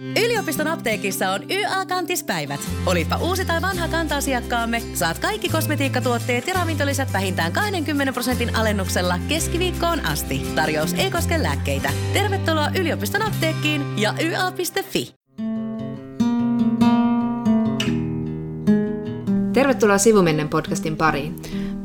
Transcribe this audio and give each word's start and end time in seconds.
Yliopiston 0.00 0.66
apteekissa 0.66 1.30
on 1.30 1.40
YA-kantispäivät. 1.50 2.60
Olipa 2.86 3.16
uusi 3.16 3.44
tai 3.44 3.62
vanha 3.62 3.88
kanta-asiakkaamme, 3.88 4.82
saat 4.94 5.18
kaikki 5.18 5.48
kosmetiikkatuotteet 5.48 6.46
ja 6.46 6.54
ravintolisät 6.54 7.12
vähintään 7.12 7.52
20 7.52 8.12
prosentin 8.12 8.56
alennuksella 8.56 9.18
keskiviikkoon 9.28 10.06
asti. 10.06 10.46
Tarjous 10.54 10.94
ei 10.94 11.10
koske 11.10 11.42
lääkkeitä. 11.42 11.90
Tervetuloa 12.12 12.70
yliopiston 12.80 13.22
apteekkiin 13.22 13.98
ja 13.98 14.14
YA.fi. 14.20 15.14
Tervetuloa 19.52 19.98
Sivumennen 19.98 20.48
podcastin 20.48 20.96
pariin. 20.96 21.36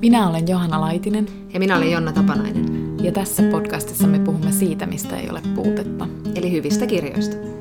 Minä 0.02 0.30
olen 0.30 0.48
Johanna 0.48 0.82
Laitinen. 0.82 1.28
Ja 1.54 1.60
minä 1.60 1.78
olen 1.78 1.92
Jonna 1.92 2.12
Tapanainen. 2.12 2.66
Ja 3.04 3.12
tässä 3.12 3.44
podcastissa 3.52 4.08
me 4.08 4.20
puhumme 4.20 4.52
siitä, 4.52 4.86
mistä 4.86 5.18
ei 5.18 5.30
ole 5.30 5.42
puutetta. 5.56 6.08
Eli 6.36 6.52
hyvistä 6.52 6.88
kirjoista. 6.88 7.61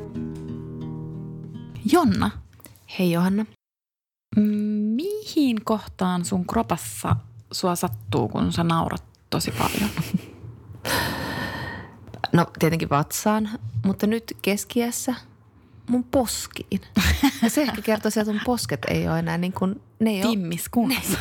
Jonna, 1.92 2.30
Hei 2.98 3.12
Johanna. 3.12 3.46
mihin 4.96 5.64
kohtaan 5.64 6.24
sun 6.24 6.46
kropassa 6.46 7.16
sua 7.52 7.76
sattuu, 7.76 8.28
kun 8.28 8.52
sä 8.52 8.64
naurat 8.64 9.04
tosi 9.30 9.50
paljon? 9.50 9.90
No 12.32 12.46
tietenkin 12.58 12.90
vatsaan, 12.90 13.50
mutta 13.84 14.06
nyt 14.06 14.36
keskiässä 14.42 15.14
mun 15.88 16.04
poskiin. 16.04 16.80
Ja 17.42 17.50
se 17.50 17.62
ehkä 17.62 17.82
kertoo 17.82 18.10
että 18.20 18.32
mun 18.32 18.40
posket 18.44 18.84
ei 18.88 19.08
ole 19.08 19.18
enää 19.18 19.38
niin 19.38 19.52
kuin, 19.52 19.82
ne 19.98 20.10
ei 20.10 20.22
ole, 20.24 20.30
Timmiskunnossa. 20.30 21.18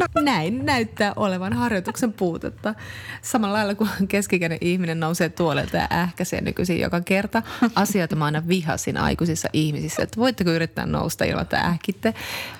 No 0.00 0.06
näin 0.22 0.66
näyttää 0.66 1.12
olevan 1.16 1.52
harjoituksen 1.52 2.12
puutetta. 2.12 2.74
Samalla 3.22 3.56
lailla 3.56 3.74
kuin 3.74 3.90
keskikäinen 4.08 4.58
ihminen 4.60 5.00
nousee 5.00 5.28
tuolelta 5.28 5.76
ja 5.76 5.88
ähkäisee 5.92 6.40
nykyisin 6.40 6.80
joka 6.80 7.00
kerta. 7.00 7.42
Asioita 7.74 8.16
mä 8.16 8.24
aina 8.24 8.48
vihasin 8.48 8.96
aikuisissa 8.96 9.48
ihmisissä, 9.52 10.02
että 10.02 10.20
voitteko 10.20 10.50
yrittää 10.50 10.86
nousta 10.86 11.24
ilman, 11.24 11.42
että 11.42 11.60
ähkitte. 11.60 12.14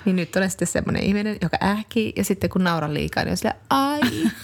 Niin 0.05 0.15
nyt 0.15 0.35
olen 0.35 0.49
sitten 0.49 0.67
semmoinen 0.67 1.03
ihminen, 1.03 1.37
joka 1.41 1.57
ähkii 1.63 2.13
ja 2.15 2.23
sitten 2.23 2.49
kun 2.49 2.63
nauran 2.63 2.93
liikaa, 2.93 3.23
niin 3.23 3.31
on 3.31 3.37
sillä, 3.37 3.55
ai 3.69 4.01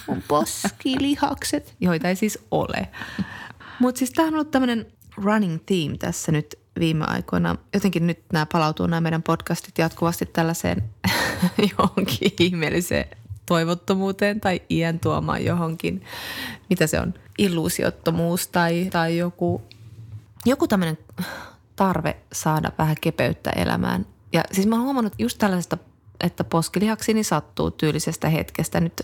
mun 0.08 0.22
poskilihakset, 0.28 1.74
joita 1.80 2.08
ei 2.08 2.16
siis 2.16 2.38
ole. 2.50 2.88
Mutta 3.78 3.98
siis 3.98 4.10
tämä 4.10 4.28
on 4.28 4.34
ollut 4.34 4.50
tämmöinen 4.50 4.86
running 5.16 5.58
theme 5.66 5.96
tässä 5.98 6.32
nyt 6.32 6.58
viime 6.80 7.04
aikoina. 7.04 7.56
Jotenkin 7.74 8.06
nyt 8.06 8.18
nämä 8.32 8.46
palautuu 8.46 8.86
nämä 8.86 9.00
meidän 9.00 9.22
podcastit 9.22 9.78
jatkuvasti 9.78 10.26
tällaiseen 10.26 10.84
johonkin 11.78 12.32
ihmeelliseen 12.40 13.08
toivottomuuteen 13.46 14.40
tai 14.40 14.62
iän 14.70 15.00
tuomaan 15.00 15.44
johonkin, 15.44 16.04
mitä 16.70 16.86
se 16.86 17.00
on, 17.00 17.14
illuusiottomuus 17.38 18.48
tai, 18.48 18.88
tai 18.92 19.18
joku, 19.18 19.62
joku 20.46 20.68
tämmöinen 20.68 20.98
tarve 21.76 22.16
saada 22.32 22.72
vähän 22.78 22.96
kepeyttä 23.00 23.50
elämään. 23.50 24.06
Ja 24.32 24.44
siis 24.52 24.66
mä 24.66 24.74
oon 24.74 24.84
huomannut 24.84 25.12
just 25.18 25.38
tällaisesta, 25.38 25.78
että 26.20 26.44
poskilihaksini 26.44 27.24
sattuu 27.24 27.70
tyylisestä 27.70 28.28
hetkestä. 28.28 28.80
Nyt 28.80 29.02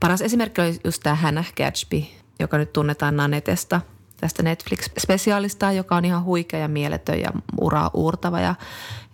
paras 0.00 0.20
esimerkki 0.20 0.60
oli 0.60 0.80
just 0.84 1.02
tämä 1.02 1.16
Hannah 1.16 1.52
Gatsby, 1.52 2.02
joka 2.40 2.58
nyt 2.58 2.72
tunnetaan 2.72 3.16
Nanetesta– 3.16 3.80
tästä 4.24 4.42
Netflix-spesiaalista, 4.42 5.72
joka 5.72 5.96
on 5.96 6.04
ihan 6.04 6.24
huikea 6.24 6.60
ja 6.60 6.68
mieletön 6.68 7.20
ja 7.20 7.30
uraa 7.60 7.90
uurtava 7.94 8.40
ja, 8.40 8.54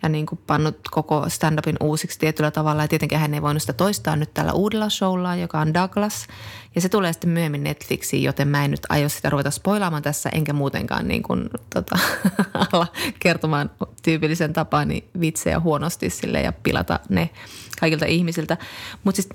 ja 0.02 0.08
niin 0.08 0.26
kuin 0.26 0.40
pannut 0.46 0.76
koko 0.90 1.28
stand-upin 1.28 1.76
uusiksi 1.80 2.18
tietyllä 2.18 2.50
tavalla. 2.50 2.82
Ja 2.82 2.88
tietenkin 2.88 3.18
hän 3.18 3.34
ei 3.34 3.42
voinut 3.42 3.62
sitä 3.62 3.72
toistaa 3.72 4.16
nyt 4.16 4.34
tällä 4.34 4.52
uudella 4.52 4.88
showllaan, 4.88 5.40
joka 5.40 5.60
on 5.60 5.74
Douglas. 5.74 6.26
Ja 6.74 6.80
se 6.80 6.88
tulee 6.88 7.12
sitten 7.12 7.30
myöhemmin 7.30 7.64
Netflixiin, 7.64 8.22
joten 8.22 8.48
mä 8.48 8.64
en 8.64 8.70
nyt 8.70 8.80
aio 8.88 9.08
sitä 9.08 9.30
ruveta 9.30 9.50
spoilaamaan 9.50 10.02
tässä, 10.02 10.28
enkä 10.32 10.52
muutenkaan 10.52 11.08
niin 11.08 11.22
kuin, 11.22 11.50
tota, 11.74 11.98
alla 12.72 12.86
kertomaan 13.18 13.70
tyypillisen 14.02 14.52
tapaani 14.52 15.04
vitsejä 15.20 15.60
huonosti 15.60 16.10
sille 16.10 16.40
ja 16.40 16.52
pilata 16.52 17.00
ne 17.08 17.30
kaikilta 17.80 18.06
ihmisiltä. 18.06 18.56
Mutta 19.04 19.22
siis 19.22 19.28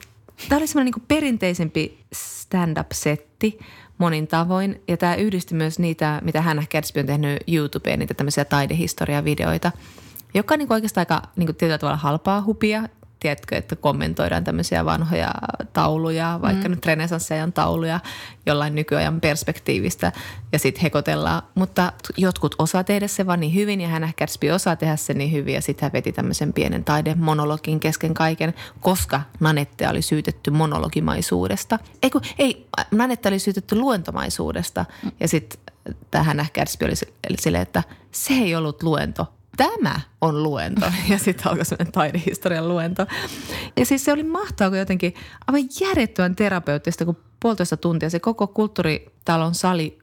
tämä 0.50 0.57
oli 0.57 0.68
semmoinen 0.68 0.94
niin 0.96 1.06
perinteisempi 1.07 2.00
stand-up-setti– 2.13 3.59
monin 3.97 4.28
tavoin. 4.28 4.81
Ja 4.88 4.97
tämä 4.97 5.16
yhdisti 5.16 5.56
myös 5.56 5.79
niitä, 5.79 6.22
mitä 6.23 6.41
hän 6.41 6.63
Gatsby 6.72 7.00
on 7.00 7.06
tehnyt 7.06 7.44
YouTubeen, 7.47 8.00
niitä 8.00 8.13
tämmöisiä 8.13 8.45
taidehistoriavideoita, 8.45 9.72
joka 10.33 10.53
on 10.53 10.59
niin 10.59 10.73
oikeastaan 10.73 11.01
aika 11.01 11.22
niin 11.35 11.56
tietyllä 11.56 11.78
tavalla 11.78 11.97
halpaa 11.97 12.44
hupia 12.44 12.83
tiedätkö, 13.25 13.58
että 13.58 13.75
kommentoidaan 13.75 14.44
tämmöisiä 14.44 14.86
vanhoja 14.86 15.31
tauluja, 15.74 16.40
vaikka 16.41 16.68
mm. 16.68 16.72
nyt 16.72 16.86
renesanssiajan 16.86 17.53
tauluja 17.53 18.00
jollain 18.46 18.75
nykyajan 18.75 19.22
perspektiivistä 19.22 20.12
ja 20.52 20.59
sitten 20.59 20.81
hekotellaan. 20.81 21.41
Mutta 21.56 21.94
jotkut 22.18 22.56
osaa 22.59 22.84
tehdä 22.84 23.08
se 23.08 23.25
vaan 23.25 23.40
niin 23.40 23.53
hyvin 23.53 23.81
ja 23.81 23.88
hän 23.88 24.03
ehkä 24.03 24.25
osaa 24.53 24.75
tehdä 24.75 24.96
sen 24.96 25.18
niin 25.18 25.31
hyvin 25.31 25.53
ja 25.53 25.62
sitten 25.62 25.86
hän 25.86 25.94
veti 25.94 26.12
tämmöisen 26.12 26.53
pienen 26.53 26.84
taidemonologin 26.84 27.80
kesken 27.80 28.13
kaiken, 28.13 28.53
koska 28.80 29.22
Nanette 29.40 29.90
oli 29.90 30.02
syytetty 30.02 30.52
monologimaisuudesta. 30.52 31.80
Ei 32.03 32.09
kun, 32.09 32.22
ei, 32.40 32.68
Nanette 32.92 33.30
oli 33.30 33.40
syytetty 33.40 33.75
luentomaisuudesta 33.75 34.86
mm. 35.03 35.12
ja 35.19 35.28
sitten 35.28 35.59
tähän 36.12 36.40
ehkä 36.40 36.63
oli 36.86 37.38
silleen, 37.40 37.62
että 37.62 37.84
se 38.12 38.34
ei 38.34 38.56
ollut 38.56 38.84
luento, 38.84 39.28
tämä 39.58 40.02
on 40.22 40.44
luento. 40.44 40.86
Ja 41.10 41.18
sitten 41.18 41.48
alkoi 41.48 41.66
sellainen 41.66 41.92
taidehistorian 41.92 42.68
luento. 42.68 43.06
Ja 43.78 43.86
siis 43.86 44.06
se 44.06 44.12
oli 44.12 44.24
mahtavaa, 44.24 44.78
jotenkin 44.78 45.14
aivan 45.48 45.70
järjettömän 45.82 46.36
terapeuttista, 46.36 47.06
kun 47.06 47.18
puolitoista 47.40 47.78
tuntia 47.78 48.10
se 48.10 48.20
koko 48.20 48.48
kulttuuritalon 48.48 49.56
sali 49.56 50.00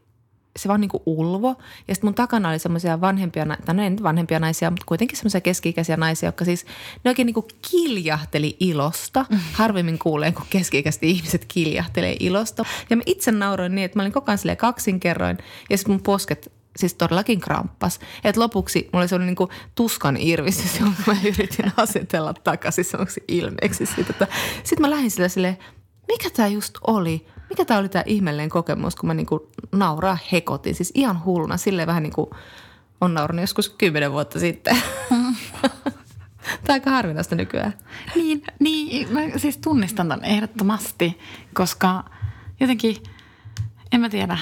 se 0.57 0.69
vaan 0.69 0.81
niin 0.81 0.89
kuin 0.89 1.03
ulvo. 1.07 1.49
Ja 1.89 1.95
sitten 1.95 2.09
mun 2.09 2.15
takana 2.15 2.49
oli 2.49 2.59
semmoisia 2.59 3.01
vanhempia, 3.01 3.47
tai 3.65 3.75
no 3.75 3.83
ei 3.83 3.91
nyt 3.91 4.03
vanhempia 4.03 4.41
naisia, 4.41 4.71
mutta 4.71 4.87
kuitenkin 4.87 5.17
semmoisia 5.17 5.41
keski-ikäisiä 5.41 5.97
naisia, 5.97 6.29
jotka 6.29 6.45
siis, 6.45 6.67
ne 7.05 7.11
oikein 7.11 7.27
niin 7.27 7.35
kuin 7.35 7.47
kiljahteli 7.71 8.57
ilosta. 8.61 9.27
Mm. 9.31 9.39
Harvemmin 9.53 9.99
kuulee, 9.99 10.33
kun 10.33 10.47
keski-ikäiset 10.51 11.03
ihmiset 11.03 11.45
kiljahtelee 11.45 12.17
ilosta. 12.21 12.65
Ja 12.91 12.97
mä 12.97 13.03
itse 13.07 13.33
nauroin 13.33 13.75
niin, 13.75 13.85
että 13.85 13.99
mä 13.99 14.03
olin 14.03 14.13
koko 14.13 14.31
ajan 14.31 14.57
kaksinkerroin, 14.57 15.39
ja 15.71 15.79
sitten 15.79 15.93
mun 15.95 16.03
posket 16.03 16.53
siis 16.77 16.95
todellakin 16.95 17.41
kramppas. 17.41 18.01
Et 18.25 18.37
lopuksi 18.37 18.91
mulla 18.93 19.07
oli 19.13 19.25
niin 19.25 19.37
kuin 19.37 19.51
tuskan 19.75 20.17
irvistys, 20.17 20.79
jonka 20.81 21.03
mä 21.07 21.17
yritin 21.25 21.73
asetella 21.77 22.35
takaisin 22.35 22.85
semmoiksi 22.85 23.25
ilmeeksi. 23.29 23.87
Sitten 23.87 24.81
mä 24.81 24.91
lähdin 24.91 25.11
sille 25.11 25.29
silleen, 25.29 25.59
mikä 26.09 26.31
tämä 26.31 26.49
just 26.49 26.75
oli? 26.87 27.27
Mikä 27.51 27.65
tämä 27.65 27.81
oli 27.81 27.89
tämä 27.89 28.03
ihmeellinen 28.07 28.51
kokemus, 28.51 28.97
kun 28.97 29.07
mä 29.07 29.15
niin 29.15 29.27
nauraa 29.73 30.19
hekotin. 30.33 30.75
Siis 30.75 30.93
ihan 30.95 31.25
hulluna, 31.25 31.57
silleen 31.57 31.89
vähän 31.89 32.03
niin 32.03 32.13
kuin 32.13 32.31
on 33.01 33.15
naurannut 33.15 33.43
joskus 33.43 33.69
kymmenen 33.69 34.13
vuotta 34.13 34.41
sitten. 34.41 34.77
Tämä 36.43 36.69
on 36.69 36.75
aika 36.75 36.91
harvinaista 36.91 37.35
nykyään. 37.35 37.75
Niin, 38.15 38.43
niin 38.59 39.13
mä 39.13 39.21
siis 39.37 39.59
tunnistan 39.59 40.09
tämän 40.09 40.25
ehdottomasti, 40.25 41.19
koska 41.55 42.05
jotenkin, 42.61 42.97
en 43.93 44.01
mä 44.01 44.09
tiedä, 44.09 44.39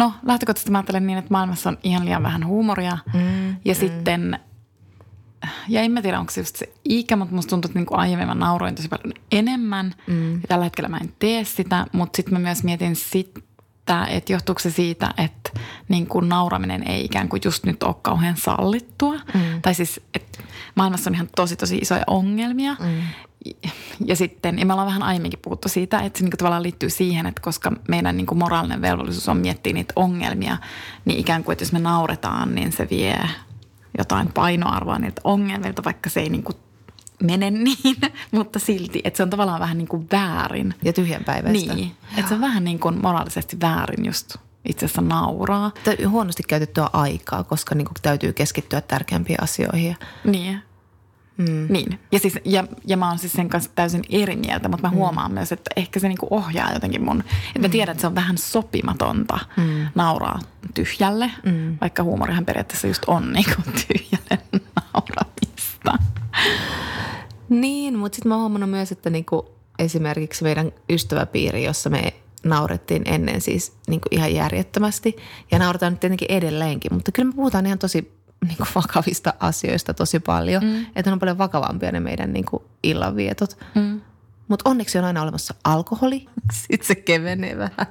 No 0.00 0.12
lähtökohtaisesti 0.22 0.70
mä 0.70 0.78
ajattelen 0.78 1.06
niin, 1.06 1.18
että 1.18 1.30
maailmassa 1.30 1.70
on 1.70 1.78
ihan 1.82 2.04
liian 2.04 2.22
vähän 2.22 2.46
huumoria. 2.46 2.98
Mm, 3.14 3.48
ja 3.48 3.74
mm. 3.74 3.78
sitten, 3.78 4.38
ja 5.68 5.80
en 5.80 5.92
mä 5.92 6.02
tiedä 6.02 6.20
onko 6.20 6.32
se 6.32 6.40
just 6.40 6.56
se 6.56 6.72
ikä, 6.84 7.16
mutta 7.16 7.34
musta 7.34 7.50
tuntuu, 7.50 7.68
että 7.68 7.78
niin 7.78 7.86
kuin 7.86 7.98
aiemmin 7.98 8.28
mä 8.28 8.34
nauroin 8.34 8.74
tosi 8.74 8.88
paljon 8.88 9.12
enemmän. 9.32 9.94
Mm. 10.06 10.32
Ja 10.32 10.48
tällä 10.48 10.64
hetkellä 10.64 10.88
mä 10.88 10.98
en 10.98 11.12
tee 11.18 11.44
sitä, 11.44 11.86
mutta 11.92 12.16
sitten 12.16 12.34
mä 12.34 12.38
myös 12.38 12.64
mietin 12.64 12.96
sitä, 12.96 14.04
että 14.08 14.32
johtuuko 14.32 14.58
se 14.58 14.70
siitä, 14.70 15.14
että 15.16 15.50
niin 15.88 16.06
kuin 16.06 16.28
nauraminen 16.28 16.88
ei 16.88 17.04
ikään 17.04 17.28
kuin 17.28 17.42
just 17.44 17.64
nyt 17.64 17.82
ole 17.82 17.94
kauhean 18.02 18.36
sallittua. 18.36 19.14
Mm. 19.14 19.62
Tai 19.62 19.74
siis, 19.74 20.00
että 20.14 20.38
maailmassa 20.74 21.10
on 21.10 21.14
ihan 21.14 21.28
tosi 21.36 21.56
tosi 21.56 21.76
isoja 21.76 22.04
ongelmia. 22.06 22.76
Mm 22.80 23.02
ja 24.06 24.16
sitten, 24.16 24.58
ja 24.58 24.66
me 24.66 24.72
ollaan 24.72 24.88
vähän 24.88 25.02
aiemminkin 25.02 25.40
puhuttu 25.42 25.68
siitä, 25.68 26.00
että 26.00 26.18
se 26.18 26.24
niin 26.24 26.38
tavallaan 26.38 26.62
liittyy 26.62 26.90
siihen, 26.90 27.26
että 27.26 27.42
koska 27.42 27.72
meidän 27.88 28.16
niin 28.16 28.26
moraalinen 28.38 28.82
velvollisuus 28.82 29.28
on 29.28 29.36
miettiä 29.36 29.72
niitä 29.72 29.92
ongelmia, 29.96 30.56
niin 31.04 31.18
ikään 31.18 31.44
kuin, 31.44 31.52
että 31.52 31.62
jos 31.62 31.72
me 31.72 31.78
nauretaan, 31.78 32.54
niin 32.54 32.72
se 32.72 32.88
vie 32.90 33.18
jotain 33.98 34.32
painoarvoa 34.32 34.98
niiltä 34.98 35.20
ongelmilta, 35.24 35.84
vaikka 35.84 36.10
se 36.10 36.20
ei 36.20 36.28
niin 36.28 36.42
kuin 36.42 36.56
mene 37.22 37.50
niin, 37.50 37.96
mutta 38.32 38.58
silti, 38.58 39.00
että 39.04 39.16
se 39.16 39.22
on 39.22 39.30
tavallaan 39.30 39.60
vähän 39.60 39.78
niin 39.78 39.88
kuin 39.88 40.06
väärin. 40.12 40.74
Ja 40.82 40.92
tyhjänpäiväistä. 40.92 41.74
Niin, 41.74 41.92
että 42.16 42.28
se 42.28 42.34
on 42.34 42.40
vähän 42.40 42.64
niin 42.64 42.78
kuin 42.78 43.02
moraalisesti 43.02 43.60
väärin 43.60 44.04
just 44.04 44.36
itse 44.64 44.86
asiassa 44.86 45.02
nauraa. 45.02 45.72
Huonosti 46.08 46.42
käytettyä 46.42 46.90
aikaa, 46.92 47.44
koska 47.44 47.74
niin 47.74 47.86
kuin 47.86 47.96
täytyy 48.02 48.32
keskittyä 48.32 48.80
tärkeämpiin 48.80 49.42
asioihin. 49.42 49.96
Niin, 50.24 50.62
Mm. 51.40 51.66
Niin. 51.68 51.98
Ja, 52.12 52.18
siis, 52.18 52.38
ja, 52.44 52.64
ja 52.86 52.96
mä 52.96 53.08
oon 53.08 53.18
siis 53.18 53.32
sen 53.32 53.48
kanssa 53.48 53.70
täysin 53.74 54.02
eri 54.10 54.36
mieltä, 54.36 54.68
mutta 54.68 54.86
mä 54.86 54.90
mm. 54.90 54.96
huomaan 54.96 55.32
myös, 55.32 55.52
että 55.52 55.70
ehkä 55.76 56.00
se 56.00 56.08
niinku 56.08 56.26
ohjaa 56.30 56.72
jotenkin 56.72 57.04
mun. 57.04 57.20
Että 57.20 57.58
mm. 57.58 57.62
mä 57.62 57.68
tiedän, 57.68 57.92
että 57.92 58.00
se 58.00 58.06
on 58.06 58.14
vähän 58.14 58.38
sopimatonta 58.38 59.38
mm. 59.56 59.86
nauraa 59.94 60.38
tyhjälle, 60.74 61.30
mm. 61.44 61.78
vaikka 61.80 62.02
huumorihan 62.02 62.44
periaatteessa 62.44 62.86
just 62.86 63.02
on 63.06 63.32
niinku 63.32 63.62
tyhjälle 63.62 64.60
nauramista. 64.76 65.98
Niin, 67.48 67.98
mutta 67.98 68.16
sitten 68.16 68.28
mä 68.28 68.34
oon 68.34 68.42
huomannut 68.42 68.70
myös, 68.70 68.92
että 68.92 69.10
niinku 69.10 69.54
esimerkiksi 69.78 70.44
meidän 70.44 70.72
ystäväpiiri, 70.90 71.64
jossa 71.64 71.90
me 71.90 72.12
naurettiin 72.44 73.02
ennen 73.04 73.40
siis 73.40 73.72
niin 73.88 74.00
kuin 74.00 74.14
ihan 74.18 74.34
järjettömästi 74.34 75.16
ja 75.50 75.58
nauretaan 75.58 75.92
nyt 75.92 76.00
tietenkin 76.00 76.30
edelleenkin, 76.30 76.94
mutta 76.94 77.12
kyllä 77.12 77.28
me 77.28 77.34
puhutaan 77.34 77.66
ihan 77.66 77.78
tosi 77.78 78.12
niin 78.46 78.56
kuin 78.56 78.68
vakavista 78.74 79.34
asioista 79.40 79.94
tosi 79.94 80.20
paljon, 80.20 80.64
mm. 80.64 80.86
että 80.96 81.12
on 81.12 81.18
paljon 81.18 81.38
vakavampia 81.38 81.92
ne 81.92 82.00
meidän 82.00 82.32
niin 82.32 82.44
kuin 82.44 82.62
illanvietot. 82.82 83.58
Mm. 83.74 84.00
Mutta 84.48 84.70
onneksi 84.70 84.98
on 84.98 85.04
aina 85.04 85.22
olemassa 85.22 85.54
alkoholi, 85.64 86.26
sitten 86.68 86.86
se 86.86 86.94
kevenee 86.94 87.58
vähän. 87.58 87.86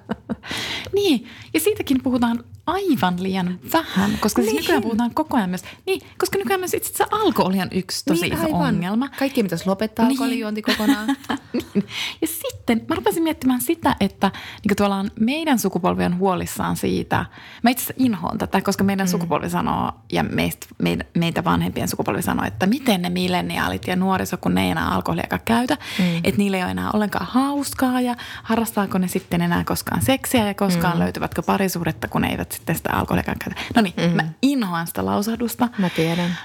Niin, 0.93 1.27
ja 1.53 1.59
siitäkin 1.59 2.03
puhutaan 2.03 2.43
aivan 2.71 3.23
liian 3.23 3.59
vähän, 3.73 4.11
koska 4.19 4.41
siis 4.41 4.53
Niin. 4.53 4.61
nykyään 4.61 4.81
puhutaan 4.81 5.13
koko 5.13 5.37
ajan 5.37 5.49
myös, 5.49 5.63
niin, 5.85 6.01
koska 6.17 6.37
nykyään 6.37 6.59
myös 6.61 6.73
itse 6.73 6.89
asiassa 6.93 7.17
alkoholi 7.17 7.61
on 7.61 7.67
yksi 7.71 8.05
tosi 8.05 8.21
niin, 8.21 8.33
iso 8.33 8.43
aivan. 8.45 8.61
ongelma. 8.75 9.09
Kaikki 9.19 9.43
pitäisi 9.43 9.67
lopettaa 9.67 10.05
Niin. 10.05 10.11
alkoholijuonti 10.17 10.61
kokonaan. 10.61 11.07
Niin. 11.53 11.65
Ja 12.21 12.27
sitten 12.27 12.85
mä 12.89 12.95
rupesin 12.95 13.23
miettimään 13.23 13.61
sitä, 13.61 13.95
että 13.99 14.31
niin 14.67 14.75
tavallaan 14.75 15.11
meidän 15.19 15.59
sukupolvi 15.59 16.03
on 16.05 16.17
huolissaan 16.17 16.75
siitä. 16.75 17.25
Mä 17.63 17.69
itse 17.69 17.83
asiassa 17.83 18.03
inhoon 18.05 18.37
tätä, 18.37 18.61
koska 18.61 18.83
meidän 18.83 19.07
mm. 19.07 19.11
sukupolvi 19.11 19.49
sanoo 19.49 19.91
ja 20.11 20.23
meistä, 20.23 20.67
meitä, 20.77 21.05
meitä 21.17 21.43
vanhempien 21.43 21.87
sukupolvi 21.87 22.21
sanoo, 22.21 22.45
että 22.45 22.65
miten 22.65 23.01
ne 23.01 23.09
milleniaalit 23.09 23.87
ja 23.87 23.95
nuoriso, 23.95 24.37
kun 24.37 24.55
ne 24.55 24.63
ei 24.63 24.69
enää 24.71 24.89
alkoholiakaan 24.89 25.41
käytä, 25.45 25.77
mm. 25.99 26.05
että 26.23 26.37
niillä 26.37 26.57
ei 26.57 26.63
ole 26.63 26.71
enää 26.71 26.91
ollenkaan 26.93 27.25
hauskaa 27.25 28.01
ja 28.01 28.15
harrastaako 28.43 28.97
ne 28.97 29.07
sitten 29.07 29.41
enää 29.41 29.63
koskaan 29.63 30.01
seksiä 30.01 30.47
ja 30.47 30.53
koskaan 30.53 30.93
mm. 30.97 30.99
löytyvätkö 31.03 31.41
parisuhdetta, 31.41 32.07
kun 32.07 32.21
ne 32.21 32.27
eivät 32.29 32.58
sitten 32.59 32.75
sitä 32.75 32.93
alkoholiakaan 32.93 33.37
käytä. 33.39 33.61
No 33.75 33.81
niin, 33.81 33.93
mm. 33.97 34.15
mä 34.15 34.23
inhoan 34.41 34.87
sitä 34.87 35.05
lausahdusta. 35.05 35.69
Mä 35.77 35.89
tiedän. 35.89 36.37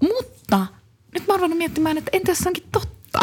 Mutta 0.00 0.66
nyt 1.14 1.26
mä 1.26 1.32
oon 1.32 1.40
ruvennut 1.40 1.58
miettimään, 1.58 1.98
että 1.98 2.10
entä 2.12 2.30
jos 2.30 2.38
se 2.38 2.48
onkin 2.48 2.68
totta? 2.72 3.18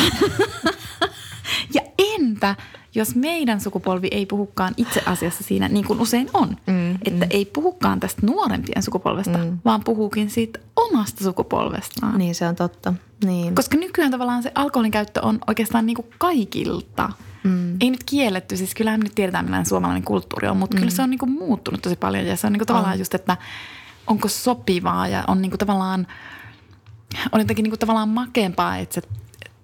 ja 1.76 1.82
entä 1.98 2.56
jos 2.96 3.16
meidän 3.16 3.62
sukupolvi 3.62 4.08
ei 4.12 4.26
puhukaan 4.26 4.74
itse 4.78 5.02
asiassa 5.06 5.44
siinä 5.44 5.68
niin 5.68 5.86
kuin 5.86 6.02
usein 6.02 6.30
on. 6.34 6.58
Mm, 6.68 6.92
että 6.92 7.26
mm. 7.26 7.30
ei 7.30 7.46
puhukaan 7.46 8.00
tästä 8.00 8.26
nuorempien 8.26 8.84
sukupolvesta, 8.84 9.38
mm. 9.38 9.58
vaan 9.66 9.84
puhuukin 9.84 10.30
siitä 10.30 10.60
omasta 10.76 11.24
sukupolvestaan. 11.24 12.18
Niin 12.18 12.36
se 12.36 12.48
on 12.48 12.56
totta. 12.56 12.94
Niin. 13.24 13.56
Koska 13.56 13.78
nykyään 13.78 14.12
tavallaan 14.12 14.44
se 14.44 14.52
alkoholin 14.56 14.92
käyttö 14.92 15.22
on 15.22 15.40
oikeastaan 15.48 15.86
niin 15.86 15.96
kuin 15.96 16.08
kaikilta. 16.18 17.10
Mm. 17.44 17.78
Ei 17.82 17.90
nyt 17.90 18.04
kielletty, 18.04 18.58
siis 18.58 18.76
kyllähän 18.76 19.00
me 19.00 19.04
nyt 19.04 19.16
tiedetään 19.16 19.46
millainen 19.46 19.66
suomalainen 19.66 20.04
kulttuuri 20.04 20.48
on, 20.48 20.58
mutta 20.58 20.76
mm. 20.76 20.80
kyllä 20.80 20.92
se 20.92 21.02
on 21.02 21.10
niin 21.10 21.20
kuin 21.20 21.32
muuttunut 21.32 21.82
tosi 21.82 21.96
paljon. 21.96 22.26
Ja 22.26 22.38
se 22.38 22.48
on 22.48 22.54
niin 22.54 22.60
kuin 22.60 22.68
tavallaan 22.68 22.94
on. 22.94 23.00
just, 23.00 23.14
että 23.14 23.38
onko 24.08 24.28
sopivaa 24.28 25.08
ja 25.08 25.24
on 25.28 25.42
niin 25.42 25.52
kuin 25.52 25.60
tavallaan, 25.60 26.08
on 27.32 27.42
jotenkin 27.42 27.64
niin 27.64 27.72
kuin 27.72 27.80
tavallaan 27.80 28.10
makeampaa, 28.10 28.78
että 28.78 28.96
sä 28.96 29.02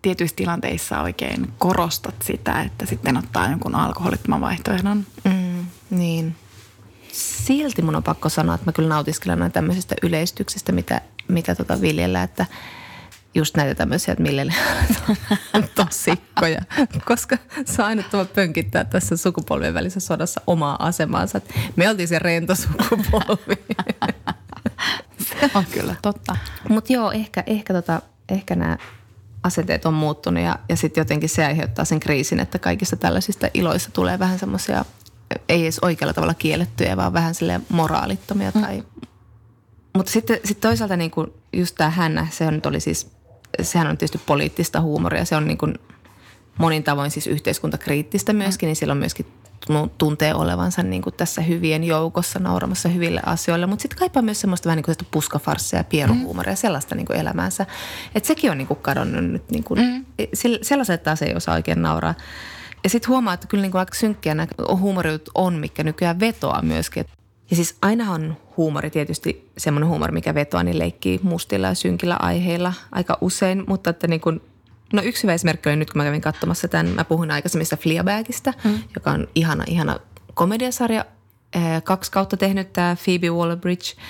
tietyissä 0.01 0.35
tilanteissa 0.35 1.01
oikein 1.01 1.53
korostat 1.57 2.15
sitä, 2.23 2.61
että 2.61 2.85
sitten 2.85 3.17
ottaa 3.17 3.49
jonkun 3.49 3.75
alkoholittoman 3.75 4.41
vaihtoehdon. 4.41 5.05
Mm, 5.23 5.65
niin. 5.89 6.35
Silti 7.11 7.81
mun 7.81 7.95
on 7.95 8.03
pakko 8.03 8.29
sanoa, 8.29 8.55
että 8.55 8.65
mä 8.65 8.71
kyllä 8.71 8.89
nautiskelen 8.89 9.41
aina 9.41 9.53
tämmöisistä 9.53 9.95
yleistyksistä, 10.03 10.71
mitä, 10.71 11.01
mitä 11.27 11.55
tota 11.55 11.81
viljellä, 11.81 12.23
että 12.23 12.45
just 13.35 13.57
näitä 13.57 13.75
tämmöisiä, 13.75 14.11
että 14.11 14.23
mille 14.23 14.45
on 15.53 15.63
tosikkoja, 15.75 16.61
koska 17.05 17.37
se 17.65 17.83
on 17.83 18.03
tuo 18.11 18.25
pönkittää 18.25 18.83
tässä 18.83 19.17
sukupolvien 19.17 19.73
välisessä 19.73 20.07
sodassa 20.07 20.41
omaa 20.47 20.87
asemaansa. 20.87 21.41
Me 21.75 21.89
oltiin 21.89 22.07
se 22.07 22.19
rento 22.19 22.55
sukupolvi. 22.55 23.65
Se 25.39 25.51
on 25.53 25.65
kyllä 25.71 25.95
totta. 26.01 26.37
Mutta 26.69 26.93
joo, 26.93 27.11
ehkä, 27.11 27.43
ehkä, 27.47 27.73
tota, 27.73 28.01
ehkä 28.29 28.55
nämä 28.55 28.77
asenteet 29.43 29.85
on 29.85 29.93
muuttunut 29.93 30.43
ja, 30.43 30.59
ja 30.69 30.75
sitten 30.75 31.01
jotenkin 31.01 31.29
se 31.29 31.45
aiheuttaa 31.45 31.85
sen 31.85 31.99
kriisin, 31.99 32.39
että 32.39 32.59
kaikista 32.59 32.95
tällaisista 32.95 33.47
iloista 33.53 33.91
tulee 33.91 34.19
vähän 34.19 34.39
semmoisia, 34.39 34.85
ei 35.49 35.63
edes 35.63 35.79
oikealla 35.81 36.13
tavalla 36.13 36.33
kiellettyjä, 36.33 36.97
vaan 36.97 37.13
vähän 37.13 37.35
sille 37.35 37.61
moraalittomia. 37.69 38.51
Tai... 38.51 38.77
Mm. 38.77 39.07
Mutta 39.95 40.11
sitten 40.11 40.39
sit 40.45 40.61
toisaalta 40.61 40.97
niinku 40.97 41.33
just 41.53 41.75
tämä 41.75 41.89
hännä, 41.89 42.27
se 42.31 42.47
on, 42.47 42.61
oli 42.65 42.79
siis, 42.79 43.14
sehän 43.61 43.87
on 43.87 43.97
tietysti 43.97 44.21
poliittista 44.25 44.81
huumoria, 44.81 45.25
se 45.25 45.35
on 45.35 45.47
niinku 45.47 45.67
monin 46.57 46.83
tavoin 46.83 47.11
siis 47.11 47.27
yhteiskuntakriittistä 47.27 48.33
myöskin, 48.33 48.67
mm. 48.67 48.69
niin 48.69 48.75
silloin 48.75 48.99
myöskin 48.99 49.25
tuntee 49.97 50.33
olevansa 50.33 50.83
niin 50.83 51.01
kuin 51.01 51.13
tässä 51.13 51.41
hyvien 51.41 51.83
joukossa 51.83 52.39
nauramassa 52.39 52.89
hyville 52.89 53.21
asioille, 53.25 53.65
mutta 53.65 53.81
sitten 53.81 53.99
kaipaa 53.99 54.21
myös 54.21 54.41
semmoista 54.41 54.67
vähän 54.67 54.77
niin 54.77 54.85
kuin 54.85 55.07
puskafarssia 55.11 55.79
ja 55.79 55.83
pieruhuumoria 55.83 56.51
ja 56.51 56.55
sellaista 56.55 56.95
niin 56.95 57.05
kuin 57.05 57.19
elämäänsä. 57.19 57.65
Että 58.15 58.27
sekin 58.27 58.51
on 58.51 58.57
niin 58.57 58.67
kuin 58.67 58.79
kadonnut 58.81 59.25
nyt, 59.25 59.51
niin 59.51 59.63
kuin, 59.63 59.79
mm. 59.79 60.05
sellaiset 60.61 61.03
taas 61.03 61.21
ei 61.21 61.35
osaa 61.35 61.55
oikein 61.55 61.81
nauraa. 61.81 62.13
Ja 62.83 62.89
sitten 62.89 63.09
huomaa, 63.09 63.33
että 63.33 63.47
kyllä 63.47 63.61
niin 63.61 63.71
kuin 63.71 63.79
aika 63.79 63.95
synkkiä 63.95 64.35
nämä 64.35 64.47
huumorit 64.79 65.29
on, 65.35 65.53
mikä 65.53 65.83
nykyään 65.83 66.19
vetoaa 66.19 66.61
myöskin. 66.61 67.05
Ja 67.49 67.55
siis 67.55 67.75
ainahan 67.81 68.21
on 68.21 68.37
huumori 68.57 68.89
tietysti 68.89 69.49
semmoinen 69.57 69.89
huumori, 69.89 70.11
mikä 70.11 70.33
vetoaa, 70.33 70.63
niin 70.63 70.79
leikkii 70.79 71.19
mustilla 71.23 71.67
ja 71.67 71.73
synkillä 71.75 72.15
aiheilla 72.19 72.73
aika 72.91 73.17
usein, 73.21 73.63
mutta 73.67 73.89
että 73.89 74.07
niin 74.07 74.21
kuin 74.21 74.41
No 74.93 75.01
yksi 75.01 75.23
hyvä 75.23 75.33
esimerkki 75.33 75.69
oli 75.69 75.75
nyt, 75.75 75.91
kun 75.91 75.99
mä 75.99 76.05
kävin 76.05 76.21
katsomassa 76.21 76.67
tämän, 76.67 76.87
mä 76.87 77.03
puhuin 77.03 77.31
aikaisemmista 77.31 77.77
Fleabagista, 77.77 78.53
mm. 78.63 78.79
joka 78.95 79.11
on 79.11 79.27
ihana, 79.35 79.63
ihana 79.67 79.99
komediasarja. 80.33 81.05
Kaksi 81.83 82.11
kautta 82.11 82.37
tehnyt 82.37 82.73
tämä 82.73 82.95
Phoebe 83.03 83.27
Waller-Bridge. 83.27 84.01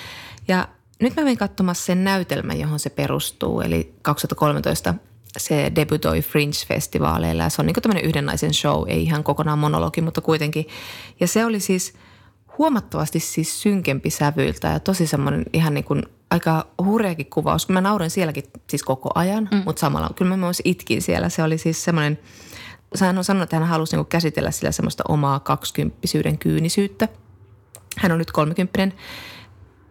Ja 0.48 0.68
nyt 1.00 1.16
mä 1.16 1.22
kävin 1.22 1.38
katsomassa 1.38 1.84
sen 1.84 2.04
näytelmän, 2.04 2.60
johon 2.60 2.78
se 2.78 2.90
perustuu. 2.90 3.60
Eli 3.60 3.94
2013 4.02 4.94
se 5.38 5.72
debutoi 5.74 6.20
Fringe-festivaaleilla 6.20 7.42
ja 7.42 7.48
se 7.48 7.62
on 7.62 7.66
niin 7.66 7.74
tämmöinen 7.82 8.04
yhden 8.04 8.26
naisen 8.26 8.54
show, 8.54 8.84
ei 8.88 9.02
ihan 9.02 9.24
kokonaan 9.24 9.58
monologi, 9.58 10.00
mutta 10.00 10.20
kuitenkin. 10.20 10.66
Ja 11.20 11.26
se 11.26 11.44
oli 11.44 11.60
siis 11.60 11.94
huomattavasti 12.58 13.20
siis 13.20 13.62
synkempi 13.62 14.10
sävyiltä 14.10 14.68
ja 14.68 14.80
tosi 14.80 15.06
semmoinen 15.06 15.44
ihan 15.52 15.74
niin 15.74 15.84
kuin 15.84 16.02
aika 16.30 16.66
hurjakin 16.84 17.30
kuvaus. 17.30 17.68
Mä 17.68 17.80
naurin 17.80 18.10
sielläkin 18.10 18.44
siis 18.70 18.82
koko 18.82 19.10
ajan, 19.14 19.48
mm. 19.52 19.62
mutta 19.64 19.80
samalla 19.80 20.10
kyllä 20.16 20.28
mä 20.28 20.36
myös 20.36 20.62
itkin 20.64 21.02
siellä. 21.02 21.28
Se 21.28 21.42
oli 21.42 21.58
siis 21.58 21.84
semmoinen, 21.84 22.18
hän 23.00 23.18
on 23.18 23.24
sanonut, 23.24 23.42
että 23.42 23.56
hän 23.56 23.68
halusi 23.68 23.96
niin 23.96 24.06
käsitellä 24.06 24.50
sillä 24.50 24.72
semmoista 24.72 25.04
omaa 25.08 25.40
kaksikymppisyyden 25.40 26.38
kyynisyyttä. 26.38 27.08
Hän 27.98 28.12
on 28.12 28.18
nyt 28.18 28.32
kolmekymppinen. 28.32 28.92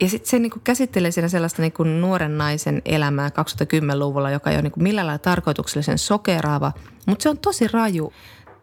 Ja 0.01 0.09
sitten 0.09 0.29
se 0.29 0.39
niin 0.39 0.51
käsittelee 0.63 1.11
siinä 1.11 1.27
sellaista 1.27 1.61
niin 1.61 2.01
nuoren 2.01 2.37
naisen 2.37 2.81
elämää 2.85 3.29
2010-luvulla, 3.29 4.31
joka 4.31 4.49
ei 4.49 4.55
ole 4.55 4.61
niin 4.61 4.73
millään 4.75 5.07
lailla 5.07 5.19
tarkoituksellisen 5.19 5.97
sokeraava, 5.97 6.71
mutta 7.05 7.23
se 7.23 7.29
on 7.29 7.37
tosi 7.37 7.67
raju 7.67 8.13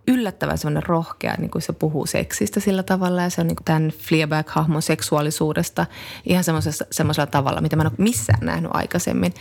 yllättävän 0.09 0.59
semmoinen 0.59 0.89
rohkea, 0.89 1.35
niin 1.39 1.51
kuin 1.51 1.63
se 1.63 1.73
puhuu 1.73 2.07
seksistä 2.07 2.61
sillä 2.61 2.83
tavalla 2.83 3.23
ja 3.23 3.31
se 3.31 3.41
on 3.41 3.47
niin 3.47 3.57
kuin 3.57 3.65
tämän 3.65 3.89
Fleabag-hahmon 3.91 4.83
seksuaalisuudesta 4.83 5.87
ihan 6.25 6.45
semmoisella 6.91 7.27
tavalla, 7.27 7.61
mitä 7.61 7.77
mä 7.77 7.83
en 7.83 7.87
ole 7.87 7.95
missään 7.99 8.47
nähnyt 8.47 8.71
aikaisemmin. 8.75 9.35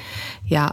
Ja 0.50 0.69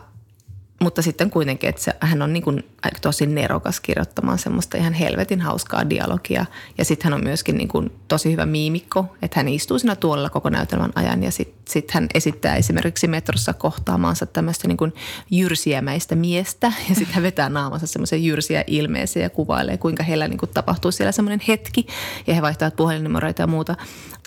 mutta 0.80 1.02
sitten 1.02 1.30
kuitenkin, 1.30 1.68
että 1.68 1.82
se, 1.82 1.92
hän 2.00 2.22
on 2.22 2.32
niin 2.32 2.42
kuin 2.42 2.64
tosi 3.00 3.26
nerokas 3.26 3.80
kirjoittamaan 3.80 4.38
semmoista 4.38 4.76
ihan 4.76 4.92
helvetin 4.92 5.40
hauskaa 5.40 5.90
dialogia. 5.90 6.46
Ja 6.78 6.84
sitten 6.84 7.04
hän 7.04 7.14
on 7.14 7.24
myöskin 7.24 7.58
niin 7.58 7.68
kuin 7.68 7.90
tosi 8.08 8.32
hyvä 8.32 8.46
miimikko, 8.46 9.16
että 9.22 9.40
hän 9.40 9.48
istuu 9.48 9.78
siinä 9.78 9.96
tuolla 9.96 10.30
koko 10.30 10.50
näytelmän 10.50 10.92
ajan. 10.94 11.22
Ja 11.22 11.30
sitten 11.30 11.62
sit 11.68 11.90
hän 11.90 12.06
esittää 12.14 12.56
esimerkiksi 12.56 13.08
metrossa 13.08 13.54
kohtaamaansa 13.54 14.26
tämmöistä 14.26 14.68
niin 14.68 14.76
kuin 14.76 14.92
jyrsiämäistä 15.30 16.14
miestä. 16.14 16.72
Ja 16.88 16.94
sitten 16.94 17.14
hän 17.14 17.22
vetää 17.22 17.48
naamansa 17.48 17.86
semmoisen 17.86 18.24
jyrsiä 18.24 18.64
ilmeeseen 18.66 19.22
ja 19.22 19.30
kuvailee, 19.30 19.76
kuinka 19.76 20.02
heillä 20.02 20.28
niin 20.28 20.38
kuin 20.38 20.50
tapahtuu 20.54 20.92
siellä 20.92 21.12
semmoinen 21.12 21.40
hetki. 21.48 21.86
Ja 22.26 22.34
he 22.34 22.42
vaihtavat 22.42 22.76
puhelinnumeroita 22.76 23.42
ja 23.42 23.46
muuta 23.46 23.76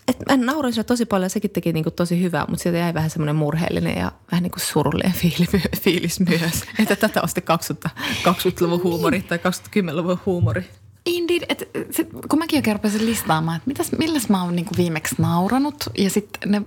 et 0.07 0.17
mä 0.29 0.37
nauroin 0.37 0.73
sitä 0.73 0.83
tosi 0.83 1.05
paljon 1.05 1.25
ja 1.25 1.29
sekin 1.29 1.51
teki 1.51 1.73
niinku 1.73 1.91
tosi 1.91 2.21
hyvää, 2.21 2.45
mutta 2.49 2.63
sieltä 2.63 2.79
jäi 2.79 2.93
vähän 2.93 3.09
semmoinen 3.09 3.35
murheellinen 3.35 3.97
ja 3.97 4.11
vähän 4.31 4.43
niin 4.43 4.51
kuin 4.51 4.61
surullinen 4.61 5.13
fiili, 5.13 5.47
fiilis 5.81 6.19
myös. 6.19 6.63
Että 6.79 6.95
tätä 6.95 7.21
on 7.21 7.27
sitten 7.27 7.43
20, 7.43 7.89
20-luvun 8.23 8.83
huumori 8.83 9.21
tai 9.21 9.37
20-luvun 9.37 10.19
huumori. 10.25 10.69
Indeed, 11.05 11.43
että 11.49 11.65
sit, 11.91 12.09
kun 12.29 12.39
mäkin 12.39 12.57
oikein 12.57 12.75
rupesin 12.75 13.05
listaamaan, 13.05 13.57
että 13.57 13.67
mitäs, 13.67 13.91
milläs 13.97 14.29
mä 14.29 14.43
oon 14.43 14.55
niinku 14.55 14.73
viimeksi 14.77 15.15
nauranut 15.17 15.75
ja 15.97 16.09
sitten 16.09 16.51
ne, 16.51 16.61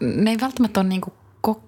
ne 0.00 0.30
ei 0.30 0.40
välttämättä 0.40 0.80
ole 0.80 0.88
niinku 0.88 1.12
ko, 1.40 1.62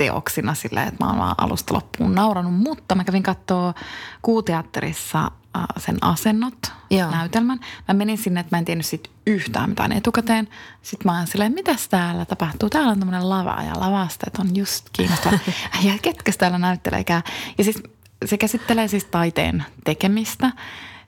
kokonaisteoksina 0.00 0.54
sillä, 0.54 0.82
että 0.82 1.04
mä 1.04 1.10
oon 1.10 1.18
vaan 1.18 1.34
alusta 1.38 1.74
loppuun 1.74 2.14
nauranut, 2.14 2.54
mutta 2.54 2.94
mä 2.94 3.04
kävin 3.04 3.22
katsoa 3.22 3.74
kuuteatterissa 4.22 5.30
sen 5.76 5.98
asennot 6.00 6.72
Joo. 6.90 7.10
näytelmän. 7.10 7.60
Mä 7.88 7.94
menin 7.94 8.18
sinne, 8.18 8.40
että 8.40 8.56
mä 8.56 8.58
en 8.58 8.64
tiennyt 8.64 8.86
siitä 8.86 9.10
yhtään 9.26 9.70
mitään 9.70 9.92
etukäteen. 9.92 10.48
Sitten 10.82 11.12
mä 11.12 11.18
oon 11.18 11.26
silleen, 11.26 11.52
mitäs 11.52 11.88
täällä 11.88 12.24
tapahtuu? 12.24 12.70
Täällä 12.70 12.90
on 12.90 12.98
tämmöinen 12.98 13.28
lava 13.28 13.62
ja 13.62 13.80
lavasteet 13.80 14.38
on 14.38 14.56
just 14.56 14.86
kiinnostava. 14.92 15.38
ja 15.86 15.92
ketkä 16.02 16.32
täällä 16.38 16.58
näytteleekään? 16.58 17.22
Ja 17.58 17.64
siis 17.64 17.82
se 18.24 18.38
käsittelee 18.38 18.88
siis 18.88 19.04
taiteen 19.04 19.64
tekemistä. 19.84 20.52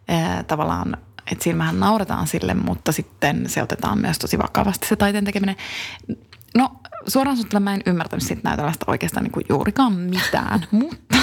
Ee, 0.08 0.42
tavallaan, 0.42 0.96
että 1.32 1.44
siinä 1.44 1.58
vähän 1.58 1.80
nauretaan 1.80 2.26
sille, 2.26 2.54
mutta 2.54 2.92
sitten 2.92 3.48
se 3.48 3.62
otetaan 3.62 3.98
myös 3.98 4.18
tosi 4.18 4.38
vakavasti 4.38 4.86
se 4.86 4.96
taiteen 4.96 5.24
tekeminen. 5.24 5.56
No 6.54 6.70
suoraan 7.06 7.36
sanottuna 7.36 7.60
mä 7.60 7.74
en 7.74 7.82
ymmärtänyt 7.86 8.22
siitä 8.22 8.40
näytelmästä 8.44 8.84
oikeastaan 8.88 9.24
niin 9.24 9.32
kuin 9.32 9.46
juurikaan 9.48 9.92
mitään, 9.92 10.66
mutta, 10.80 11.16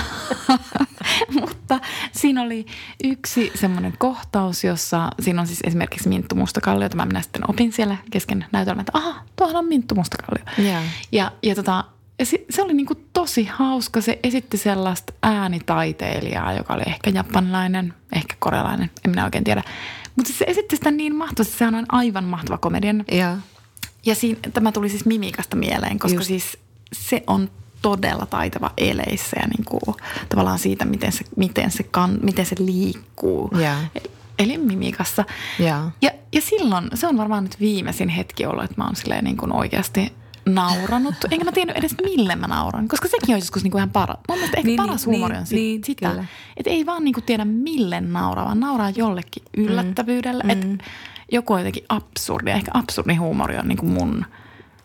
mutta 1.39 1.79
siinä 2.11 2.41
oli 2.41 2.65
yksi 3.03 3.51
semmoinen 3.55 3.93
kohtaus, 3.97 4.63
jossa 4.63 5.09
siinä 5.19 5.41
on 5.41 5.47
siis 5.47 5.59
esimerkiksi 5.63 6.09
Minttu 6.09 6.35
Mustakallio, 6.35 6.85
jota 6.85 6.95
mä 6.95 7.05
minä 7.05 7.21
sitten 7.21 7.49
opin 7.49 7.71
siellä 7.71 7.97
kesken 8.11 8.45
näytelmän, 8.51 8.81
että 8.81 8.97
aha, 8.97 9.21
tuohan 9.35 9.55
on 9.55 9.65
Minttu 9.65 9.95
Mustakallio. 9.95 10.43
Joo. 10.57 10.81
Ja, 11.11 11.31
ja 11.43 11.55
tota, 11.55 11.83
ja 12.19 12.25
se, 12.25 12.45
se 12.49 12.61
oli 12.61 12.73
niinku 12.73 12.95
tosi 13.13 13.43
hauska. 13.43 14.01
Se 14.01 14.19
esitti 14.23 14.57
sellaista 14.57 15.13
äänitaiteilijaa, 15.23 16.53
joka 16.53 16.73
oli 16.73 16.83
ehkä 16.87 17.09
japanilainen, 17.09 17.93
ehkä 18.15 18.35
korealainen, 18.39 18.91
en 19.05 19.11
minä 19.11 19.25
oikein 19.25 19.43
tiedä. 19.43 19.63
Mutta 20.15 20.33
se 20.33 20.45
esitti 20.47 20.75
sitä 20.75 20.91
niin 20.91 21.15
mahtavasti, 21.15 21.57
sehän 21.57 21.75
on 21.75 21.85
aivan 21.89 22.23
mahtava 22.23 22.57
komedian. 22.57 23.05
Joo. 23.11 23.35
Ja 24.05 24.15
siinä, 24.15 24.39
tämä 24.53 24.71
tuli 24.71 24.89
siis 24.89 25.05
Mimikasta 25.05 25.55
mieleen, 25.55 25.99
koska 25.99 26.17
Just. 26.17 26.27
siis 26.27 26.57
se 26.93 27.23
on 27.27 27.49
todella 27.81 28.25
taitava 28.25 28.71
eleissä 28.77 29.37
ja 29.41 29.47
niin 29.47 29.65
kuin, 29.65 29.95
tavallaan 30.29 30.59
siitä, 30.59 30.85
miten 30.85 31.11
se, 31.11 31.25
miten 31.35 31.71
se, 31.71 31.83
kan, 31.83 32.19
miten 32.21 32.45
se 32.45 32.55
liikkuu. 32.59 33.49
Joo. 33.51 34.03
Eli 34.39 34.57
Mimikassa. 34.57 35.25
Joo. 35.59 35.91
Ja, 36.01 36.11
ja 36.33 36.41
silloin, 36.41 36.87
se 36.93 37.07
on 37.07 37.17
varmaan 37.17 37.43
nyt 37.43 37.59
viimeisin 37.59 38.09
hetki 38.09 38.45
ollut, 38.45 38.63
että 38.63 38.75
mä 38.77 38.85
oon 38.85 38.95
silleen 38.95 39.23
niin 39.23 39.37
kuin 39.37 39.51
oikeasti 39.51 40.13
nauranut. 40.45 41.15
Enkä 41.31 41.45
mä 41.45 41.51
tiennyt 41.51 41.77
edes 41.77 41.95
mille 42.03 42.35
mä 42.35 42.47
nauran, 42.47 42.87
koska 42.87 43.07
sekin 43.07 43.35
on 43.35 43.39
joskus 43.39 43.63
niin 43.63 43.71
kuin 43.71 43.79
ihan 43.79 43.89
paras. 43.89 44.17
Mun 44.29 44.37
mielestä 44.37 44.57
ehkä 44.57 44.67
Niin, 44.67 44.77
paras 44.77 45.05
niin, 45.05 45.11
huumori 45.11 45.35
on 45.35 45.39
niin, 45.39 45.47
sit, 45.47 45.57
niin, 45.57 45.83
sitä, 45.83 46.25
että 46.57 46.69
ei 46.69 46.85
vaan 46.85 47.03
niin 47.03 47.13
kuin 47.13 47.23
tiedä 47.23 47.45
mille 47.45 48.01
nauraa, 48.01 48.45
vaan 48.45 48.59
nauraa 48.59 48.89
jollekin 48.89 49.43
yllättävyydellä. 49.57 50.43
Mm. 50.43 50.49
Että 50.49 50.67
joku 51.31 51.53
on 51.53 51.59
jotenkin 51.59 51.85
absurdi. 51.89 52.51
Ehkä 52.51 52.71
absurdi 52.73 53.15
huumori 53.15 53.57
on 53.57 53.67
niin 53.67 53.77
kuin 53.77 53.89
mun 53.91 54.25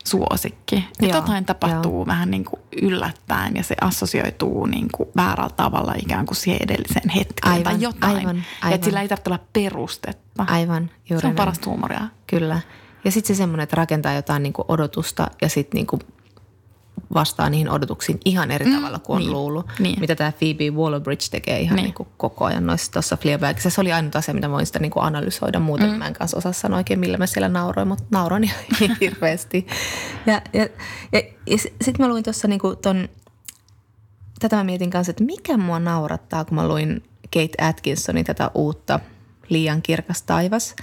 suosikki. 0.04 0.76
Että 0.76 1.06
Joo, 1.06 1.16
jotain 1.16 1.44
tapahtuu 1.44 2.06
vähän 2.06 2.30
niin 2.30 2.44
kuin 2.44 2.60
yllättäen 2.82 3.56
ja 3.56 3.62
se 3.62 3.74
assosioituu 3.80 4.66
niin 4.66 4.88
kuin 4.92 5.08
väärällä 5.16 5.50
tavalla 5.56 5.94
ikään 5.96 6.26
kuin 6.26 6.36
siihen 6.36 6.60
edelliseen 6.62 7.08
hetkeen 7.08 7.34
tai 7.42 7.52
Aivan, 7.52 7.80
jotain. 7.80 8.16
aivan, 8.16 8.36
Ja 8.36 8.42
aivan. 8.62 8.74
että 8.74 8.84
sillä 8.84 9.00
ei 9.02 9.08
tarvitse 9.08 9.30
olla 9.30 9.44
perustetta. 9.52 10.44
Aivan, 10.48 10.90
juuri 11.10 11.20
Se 11.20 11.26
on 11.26 11.30
näin. 11.30 11.36
parasta 11.36 11.70
huumoria. 11.70 12.00
Kyllä. 12.26 12.60
Ja 13.04 13.10
sitten 13.10 13.36
se 13.36 13.38
semmoinen, 13.38 13.64
että 13.64 13.76
rakentaa 13.76 14.12
jotain 14.12 14.42
niinku 14.42 14.64
odotusta 14.68 15.30
ja 15.42 15.48
sitten 15.48 15.78
niinku 15.78 15.98
vastaa 17.14 17.50
niihin 17.50 17.70
odotuksiin 17.70 18.20
ihan 18.24 18.50
eri 18.50 18.66
Mm, 18.66 18.74
tavalla 18.74 18.98
kuin 18.98 19.16
on 19.16 19.22
niin, 19.22 19.32
luullut. 19.32 19.66
niin. 19.78 20.00
Mitä 20.00 20.14
tämä 20.14 20.32
Phoebe 20.32 20.64
Waller-Bridge 20.70 21.28
tekee 21.30 21.60
ihan 21.60 21.76
Niin. 21.76 21.94
niin. 21.96 22.08
koko 22.16 22.44
ajan 22.44 22.66
noissa 22.66 22.92
tuossa 22.92 23.16
Fleabagissa. 23.16 23.70
Se 23.70 23.80
oli 23.80 23.92
ainut 23.92 24.16
asia, 24.16 24.34
mitä 24.34 24.50
voin 24.50 24.66
sitä 24.66 24.78
niinku 24.78 25.00
analysoida. 25.00 25.60
Muuten 25.60 25.90
mm. 25.90 25.96
mä 25.96 26.06
en 26.06 26.12
kanssa 26.12 26.36
osaa 26.36 26.52
sanoa 26.52 26.76
oikein, 26.78 27.00
millä 27.00 27.18
mä 27.18 27.26
siellä 27.26 27.48
nauroin, 27.48 27.88
mutta 27.88 28.04
nauroin 28.10 28.44
ihan 28.44 28.96
hirveästi. 29.00 29.66
Ja, 30.26 30.42
ja, 30.52 30.68
ja, 31.12 31.22
ja 31.46 31.58
sitten 31.58 31.94
mä 31.98 32.08
luin 32.08 32.24
tuossa 32.24 32.48
niinku 32.48 32.76
ton, 32.76 33.08
tätä 34.40 34.56
mä 34.56 34.64
mietin 34.64 34.90
kanssa, 34.90 35.10
että 35.10 35.24
mikä 35.24 35.56
mua 35.56 35.78
naurattaa, 35.78 36.44
kun 36.44 36.54
mä 36.54 36.68
luin 36.68 37.02
Kate 37.34 37.64
Atkinsonin 37.68 38.24
tätä 38.24 38.50
uutta 38.54 39.00
Liian 39.48 39.82
kirkas 39.82 40.22
taivas. 40.22 40.76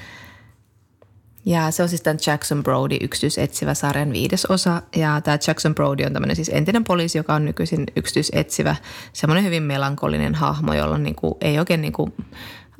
Ja 1.45 1.71
se 1.71 1.83
on 1.83 1.89
siis 1.89 2.01
tämän 2.01 2.17
Jackson 2.27 2.63
Brody 2.63 2.97
yksityisetsivä 3.01 3.73
sarjan 3.73 4.13
viides 4.13 4.45
osa. 4.45 4.81
Ja 4.95 5.21
tämä 5.21 5.37
Jackson 5.47 5.75
Brody 5.75 6.03
on 6.05 6.13
tämmöinen 6.13 6.35
siis 6.35 6.49
entinen 6.53 6.83
poliisi, 6.83 7.17
joka 7.17 7.33
on 7.33 7.45
nykyisin 7.45 7.85
yksityisetsivä. 7.95 8.75
Semmoinen 9.13 9.45
hyvin 9.45 9.63
melankolinen 9.63 10.35
hahmo, 10.35 10.73
jolla 10.73 10.95
on 10.95 11.03
niinku, 11.03 11.37
ei 11.41 11.59
oikein 11.59 11.81
niinku, 11.81 12.13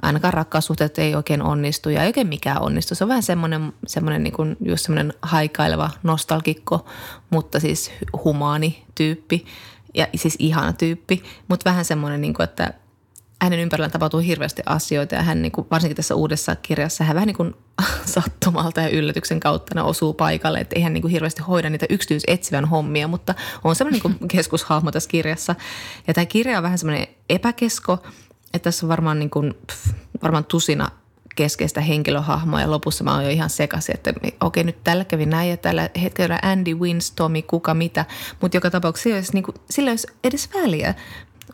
ainakaan 0.01 0.33
rakkaussuhteet 0.33 0.99
ei 0.99 1.15
oikein 1.15 1.41
onnistu 1.41 1.89
ja 1.89 2.01
ei 2.01 2.07
oikein 2.07 2.27
mikään 2.27 2.61
onnistu. 2.61 2.95
Se 2.95 3.03
on 3.03 3.07
vähän 3.07 3.23
semmoinen, 3.23 3.73
semmoinen 3.87 4.23
niinku, 4.23 4.43
just 4.65 4.85
semmoinen 4.85 5.13
haikaileva 5.21 5.89
nostalgikko, 6.03 6.85
mutta 7.29 7.59
siis 7.59 7.91
humaani 8.23 8.83
tyyppi 8.95 9.45
ja 9.93 10.07
siis 10.15 10.35
ihana 10.39 10.73
tyyppi, 10.73 11.23
mutta 11.47 11.69
vähän 11.69 11.85
semmoinen, 11.85 12.21
niinku, 12.21 12.43
että 12.43 12.73
hänen 13.41 13.59
ympärillään 13.59 13.91
tapahtuu 13.91 14.19
hirveästi 14.19 14.61
asioita 14.65 15.15
ja 15.15 15.21
hän 15.21 15.41
niin 15.41 15.51
kuin, 15.51 15.67
varsinkin 15.71 15.95
tässä 15.95 16.15
uudessa 16.15 16.55
kirjassa 16.55 17.03
hän 17.03 17.15
vähän 17.15 17.27
niin 17.27 17.37
kuin 17.37 17.55
sattumalta 18.15 18.81
ja 18.81 18.89
yllätyksen 18.89 19.39
kautta 19.39 19.75
ne 19.75 19.81
osuu 19.81 20.13
paikalle, 20.13 20.59
että 20.59 20.75
ei 20.75 20.81
hän 20.81 20.93
niin 20.93 21.01
kuin 21.01 21.11
hirveästi 21.11 21.41
hoida 21.41 21.69
niitä 21.69 21.85
yksityisetsivän 21.89 22.65
hommia, 22.65 23.07
mutta 23.07 23.35
on 23.63 23.75
semmoinen 23.75 24.01
niin 24.03 24.17
kuin 24.17 24.29
keskushahmo 24.35 24.91
tässä 24.91 25.09
kirjassa. 25.09 25.55
Ja 26.07 26.13
tämä 26.13 26.25
kirja 26.25 26.57
on 26.57 26.63
vähän 26.63 26.77
semmoinen 26.77 27.07
epäkesko, 27.29 27.93
että 28.53 28.63
tässä 28.63 28.85
on 28.85 28.89
varmaan, 28.89 29.19
niin 29.19 29.29
kuin, 29.29 29.53
pff, 29.67 29.93
varmaan 30.23 30.45
tusina 30.45 30.89
keskeistä 31.35 31.81
henkilöhahmoa 31.81 32.61
ja 32.61 32.71
lopussa 32.71 33.03
mä 33.03 33.13
oon 33.13 33.23
jo 33.23 33.29
ihan 33.29 33.49
sekaisin, 33.49 33.95
että 33.95 34.13
okei 34.41 34.63
nyt 34.63 34.83
tällä 34.83 35.05
kävi 35.05 35.25
näin 35.25 35.49
ja 35.49 35.57
tällä 35.57 35.89
hetkellä 36.01 36.39
Andy 36.41 36.73
wins, 36.73 37.11
Tommy, 37.11 37.41
kuka 37.41 37.73
mitä, 37.73 38.05
mutta 38.41 38.57
joka 38.57 38.71
tapauksessa 38.71 39.03
sillä 39.03 39.15
ei 39.15 39.19
olisi, 39.19 39.33
niin 39.33 39.43
kuin, 39.43 39.55
sillä 39.69 39.89
ei 39.89 39.91
olisi 39.91 40.07
edes 40.23 40.49
väliä. 40.53 40.95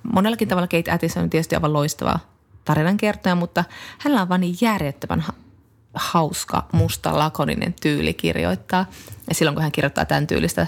Monellakin 0.04 0.48
tavalla 0.48 0.68
Kate 0.68 0.92
Atkinson 0.92 1.24
on 1.24 1.30
tietysti 1.30 1.56
aivan 1.56 1.74
loistava 1.74 2.20
tarinankertoja, 2.66 3.36
mutta 3.36 3.64
hänellä 3.98 4.22
on 4.22 4.30
vain 4.30 4.42
niin 4.42 4.58
järjettömän 4.62 5.20
ha- 5.20 5.34
hauska, 5.94 6.66
musta, 6.72 7.20
lakoninen 7.20 7.76
tyyli 7.82 8.14
kirjoittaa. 8.14 8.86
Ja 9.30 9.36
silloin, 9.36 9.56
kun 9.56 9.62
hän 9.64 9.72
kirjoittaa 9.72 10.06
tämän 10.06 10.28
tyylistä 10.28 10.68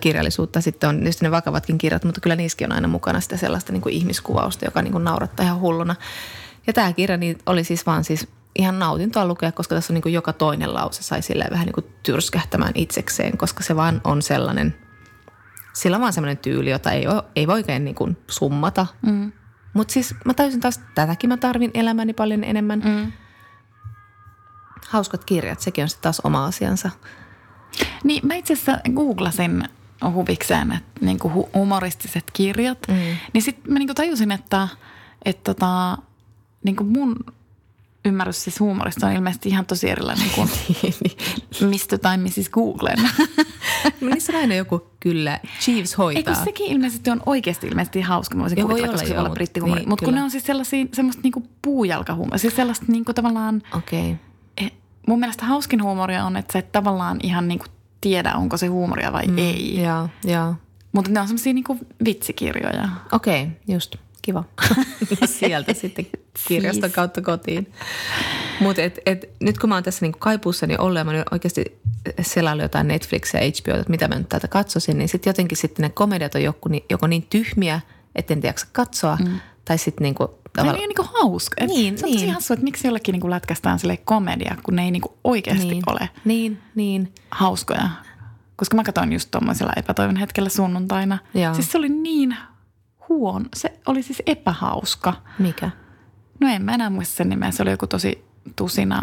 kirjallisuutta, 0.00 0.60
sitten 0.60 0.88
on 0.88 0.98
tietysti 0.98 1.24
ne 1.24 1.30
vakavatkin 1.30 1.78
kirjat, 1.78 2.04
mutta 2.04 2.20
kyllä 2.20 2.36
niissäkin 2.36 2.66
on 2.66 2.72
aina 2.72 2.88
mukana 2.88 3.20
sitä 3.20 3.36
sellaista 3.36 3.72
niin 3.72 3.82
kuin 3.82 3.94
ihmiskuvausta, 3.94 4.64
joka 4.64 4.82
niin 4.82 4.92
kuin 4.92 5.04
naurattaa 5.04 5.46
ihan 5.46 5.60
hulluna. 5.60 5.96
Ja 6.66 6.72
tämä 6.72 6.92
kirja 6.92 7.16
niin 7.16 7.38
oli 7.46 7.64
siis 7.64 7.86
vaan 7.86 8.04
siis 8.04 8.28
ihan 8.58 8.78
nautintoa 8.78 9.26
lukea, 9.26 9.52
koska 9.52 9.74
tässä 9.74 9.92
on 9.92 9.94
niin 9.94 10.02
kuin 10.02 10.12
joka 10.12 10.32
toinen 10.32 10.74
lause 10.74 11.02
sai 11.02 11.20
vähän 11.50 11.66
niin 11.66 11.74
kuin 11.74 11.86
tyrskähtämään 12.02 12.72
itsekseen, 12.74 13.38
koska 13.38 13.62
se 13.62 13.76
vaan 13.76 14.00
on 14.04 14.22
sellainen, 14.22 14.74
sillä 15.72 15.96
on 15.96 16.00
vaan 16.00 16.12
sellainen 16.12 16.38
tyyli, 16.38 16.70
jota 16.70 16.90
ei, 16.92 17.06
ole, 17.06 17.22
ei 17.36 17.46
voi 17.46 17.54
oikein 17.54 17.84
niin 17.84 17.94
kuin 17.94 18.16
summata. 18.30 18.86
Mm. 19.02 19.32
Mutta 19.74 19.92
siis 19.92 20.14
mä 20.24 20.34
täysin 20.34 20.60
taas, 20.60 20.80
tätäkin 20.94 21.28
mä 21.28 21.36
tarvin 21.36 21.70
elämäni 21.74 22.12
paljon 22.12 22.44
enemmän. 22.44 22.82
Mm. 22.84 23.12
Hauskat 24.88 25.24
kirjat, 25.24 25.60
sekin 25.60 25.82
on 25.82 25.88
sitten 25.88 26.02
taas 26.02 26.20
oma 26.24 26.44
asiansa. 26.44 26.90
Niin 28.04 28.26
mä 28.26 28.34
itse 28.34 28.52
asiassa 28.52 28.78
googlasin 28.94 29.64
huvikseen, 30.12 30.72
että 30.72 31.04
niin 31.06 31.18
kuin 31.18 31.34
hu- 31.34 31.50
humoristiset 31.54 32.24
kirjat. 32.32 32.78
Mm. 32.88 32.94
Niin 33.32 33.42
sitten 33.42 33.72
mä 33.72 33.78
niin 33.78 33.88
kuin 33.88 33.96
tajusin, 33.96 34.32
että, 34.32 34.68
että 35.24 35.54
tota, 35.54 35.98
niin 36.64 36.76
kuin 36.76 36.88
mun 36.88 37.16
ymmärrys 38.04 38.44
siis 38.44 38.60
huumorista 38.60 39.06
on 39.06 39.12
ilmeisesti 39.12 39.48
ihan 39.48 39.66
tosi 39.66 39.90
erilainen 39.90 40.30
kuin 40.30 40.50
Mr. 41.70 41.98
tai 41.98 42.18
Mrs. 42.18 42.50
Googlen. 42.50 42.98
No 44.00 44.08
niissä 44.08 44.32
on 44.32 44.38
aina 44.38 44.54
joku, 44.54 44.89
kyllä, 45.00 45.40
Chiefs 45.60 45.90
Eikö 45.92 46.02
hoitaa. 46.02 46.34
sekin 46.44 46.66
ilmeisesti 46.72 47.10
on 47.10 47.22
oikeasti 47.26 47.66
ilmeisesti 47.66 48.00
hauska. 48.00 48.34
Mä 48.34 48.40
voisin 48.42 48.58
Joo, 48.58 48.68
voi 48.68 48.72
kuvitella, 48.72 48.90
olla, 48.90 48.98
koska 48.98 49.08
se 49.08 49.14
voi 49.14 49.20
olla 49.20 49.28
mut- 49.28 49.34
brittihuumori. 49.34 49.80
niin, 49.80 49.88
Mutta 49.88 50.04
kun 50.04 50.14
ne 50.14 50.22
on 50.22 50.30
siis 50.30 50.46
sellaisia, 50.46 50.86
semmoista 50.92 51.22
niinku 51.22 51.42
puujalkahuumoria. 51.62 52.38
Siis 52.38 52.56
sellaista 52.56 52.86
niinku 52.88 53.14
tavallaan, 53.14 53.62
Okei. 53.76 54.00
Okay. 54.00 54.14
eh, 54.58 54.72
mun 55.06 55.20
mielestä 55.20 55.44
hauskin 55.46 55.82
huumoria 55.82 56.24
on, 56.24 56.36
että 56.36 56.52
sä 56.52 56.58
et 56.58 56.72
tavallaan 56.72 57.18
ihan 57.22 57.48
niinku 57.48 57.66
tiedä, 58.00 58.34
onko 58.34 58.56
se 58.56 58.66
huumoria 58.66 59.12
vai 59.12 59.26
mm, 59.26 59.38
ei. 59.38 59.82
Joo, 59.82 60.08
joo. 60.24 60.54
Mutta 60.92 61.10
ne 61.10 61.20
on 61.20 61.26
semmoisia 61.26 61.52
niinku 61.52 61.78
vitsikirjoja. 62.04 62.88
Okei, 63.12 63.42
okay, 63.42 63.54
just. 63.68 63.96
Kiva. 64.22 64.44
Sieltä 65.38 65.74
sitten 65.74 66.06
kirjaston 66.48 66.82
Siis. 66.82 66.94
kautta 66.94 67.22
kotiin. 67.22 67.72
Mutta 68.60 68.82
et, 68.82 68.98
et, 69.06 69.30
nyt 69.40 69.58
kun 69.58 69.68
mä 69.68 69.74
oon 69.74 69.84
tässä 69.84 70.04
niinku 70.04 70.18
kaipuussani 70.18 70.76
ollut 70.76 70.98
ja 70.98 71.04
mä 71.04 71.24
oikeasti 71.32 71.80
selaillut 72.22 72.62
jotain 72.62 72.88
Netflixiä 72.88 73.40
ja 73.40 73.50
HBO, 73.60 73.80
että 73.80 73.90
mitä 73.90 74.08
mä 74.08 74.14
nyt 74.14 74.28
täältä 74.28 74.48
katsoisin, 74.48 74.98
niin 74.98 75.08
sitten 75.08 75.30
jotenkin 75.30 75.58
sitten 75.58 75.82
ne 75.82 75.88
komediat 75.88 76.34
on 76.34 76.42
joko 76.42 76.68
niin, 76.68 76.84
joko 76.90 77.06
niin 77.06 77.26
tyhmiä, 77.30 77.80
että 78.14 78.34
en 78.34 78.40
jaksa 78.42 78.66
katsoa, 78.72 79.16
mm. 79.16 79.40
tai 79.64 79.78
sitten 79.78 80.02
niinku 80.02 80.24
Ne 80.24 80.62
tavallaan... 80.62 80.82
on 80.82 80.88
niinku 80.88 81.08
hauska. 81.20 81.64
Et 81.64 81.68
Niin, 81.68 81.98
se 81.98 82.06
on 82.06 82.12
tosi 82.12 82.24
niin. 82.24 82.34
hassua, 82.34 82.54
että 82.54 82.64
miksi 82.64 82.86
jollekin 82.86 83.12
niinku 83.12 83.30
lätkästään 83.30 83.78
sille 83.78 83.96
komedia, 83.96 84.56
kun 84.62 84.76
ne 84.76 84.84
ei 84.84 84.90
niinku 84.90 85.18
oikeasti 85.24 85.66
niin, 85.66 85.82
ole 85.86 86.10
Niin, 86.24 86.58
niin. 86.74 87.14
hauskoja. 87.30 87.90
Koska 88.56 88.76
mä 88.76 88.84
katsoin 88.84 89.12
just 89.12 89.30
tuommoisella 89.30 89.72
epätoivon 89.76 90.16
hetkellä 90.16 90.48
sunnuntaina. 90.48 91.18
Joo. 91.34 91.54
Siis 91.54 91.72
se 91.72 91.78
oli 91.78 91.88
niin 91.88 92.36
huono. 93.16 93.44
Se 93.54 93.72
oli 93.86 94.02
siis 94.02 94.22
epähauska. 94.26 95.14
Mikä? 95.38 95.70
No 96.40 96.48
en 96.48 96.62
mä 96.62 96.74
enää 96.74 96.90
muista 96.90 97.14
sen 97.14 97.28
nimeä. 97.28 97.50
Se 97.50 97.62
oli 97.62 97.70
joku 97.70 97.86
tosi 97.86 98.24
tusina 98.56 99.02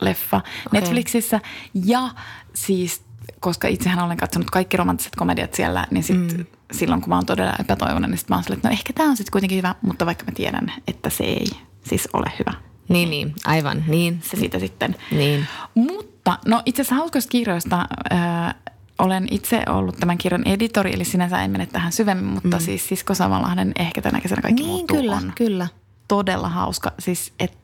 leffa 0.00 0.36
okay. 0.36 0.80
Netflixissä. 0.80 1.40
Ja 1.74 2.10
siis, 2.54 3.02
koska 3.40 3.68
itsehän 3.68 4.04
olen 4.04 4.16
katsonut 4.16 4.50
kaikki 4.50 4.76
romanttiset 4.76 5.16
komediat 5.16 5.54
siellä, 5.54 5.86
niin 5.90 6.02
sit 6.02 6.36
mm. 6.36 6.46
silloin 6.72 7.00
kun 7.00 7.08
mä 7.08 7.14
oon 7.14 7.26
todella 7.26 7.54
epätoivoinen, 7.60 8.10
niin 8.10 8.18
sit 8.18 8.28
mä 8.28 8.36
oon 8.36 8.44
silleen, 8.44 8.58
että 8.58 8.68
no 8.68 8.72
ehkä 8.72 8.92
tämä 8.92 9.10
on 9.10 9.16
sitten 9.16 9.32
kuitenkin 9.32 9.58
hyvä, 9.58 9.74
mutta 9.82 10.06
vaikka 10.06 10.24
mä 10.24 10.32
tiedän, 10.32 10.72
että 10.88 11.10
se 11.10 11.24
ei 11.24 11.46
siis 11.84 12.08
ole 12.12 12.32
hyvä. 12.38 12.68
Niin, 12.88 13.10
niin, 13.10 13.34
aivan, 13.44 13.84
niin. 13.86 14.20
Se 14.22 14.36
siitä 14.36 14.58
sitten. 14.58 14.96
Niin. 15.10 15.46
Mutta, 15.74 16.38
no 16.46 16.62
itse 16.66 16.82
asiassa 16.82 16.94
hauskoista 16.94 17.30
kirjoista 17.30 17.86
äh, 18.12 18.54
olen 18.98 19.28
itse 19.30 19.62
ollut 19.68 19.96
tämän 19.96 20.18
kirjan 20.18 20.48
editori, 20.48 20.94
eli 20.94 21.04
sinänsä 21.04 21.42
en 21.42 21.50
mene 21.50 21.66
tähän 21.66 21.92
syvemmin, 21.92 22.32
mutta 22.32 22.56
mm. 22.56 22.60
siis 22.60 22.88
Sisko 22.88 23.14
Samanlahden 23.14 23.72
Ehkä 23.78 24.02
tänä 24.02 24.20
kesänä 24.20 24.42
kaikki 24.42 24.62
Niin, 24.62 24.72
muuttuu 24.72 24.96
kyllä, 24.96 25.16
on 25.16 25.32
kyllä. 25.36 25.68
todella 26.08 26.48
hauska. 26.48 26.92
Siis, 26.98 27.32
että 27.40 27.58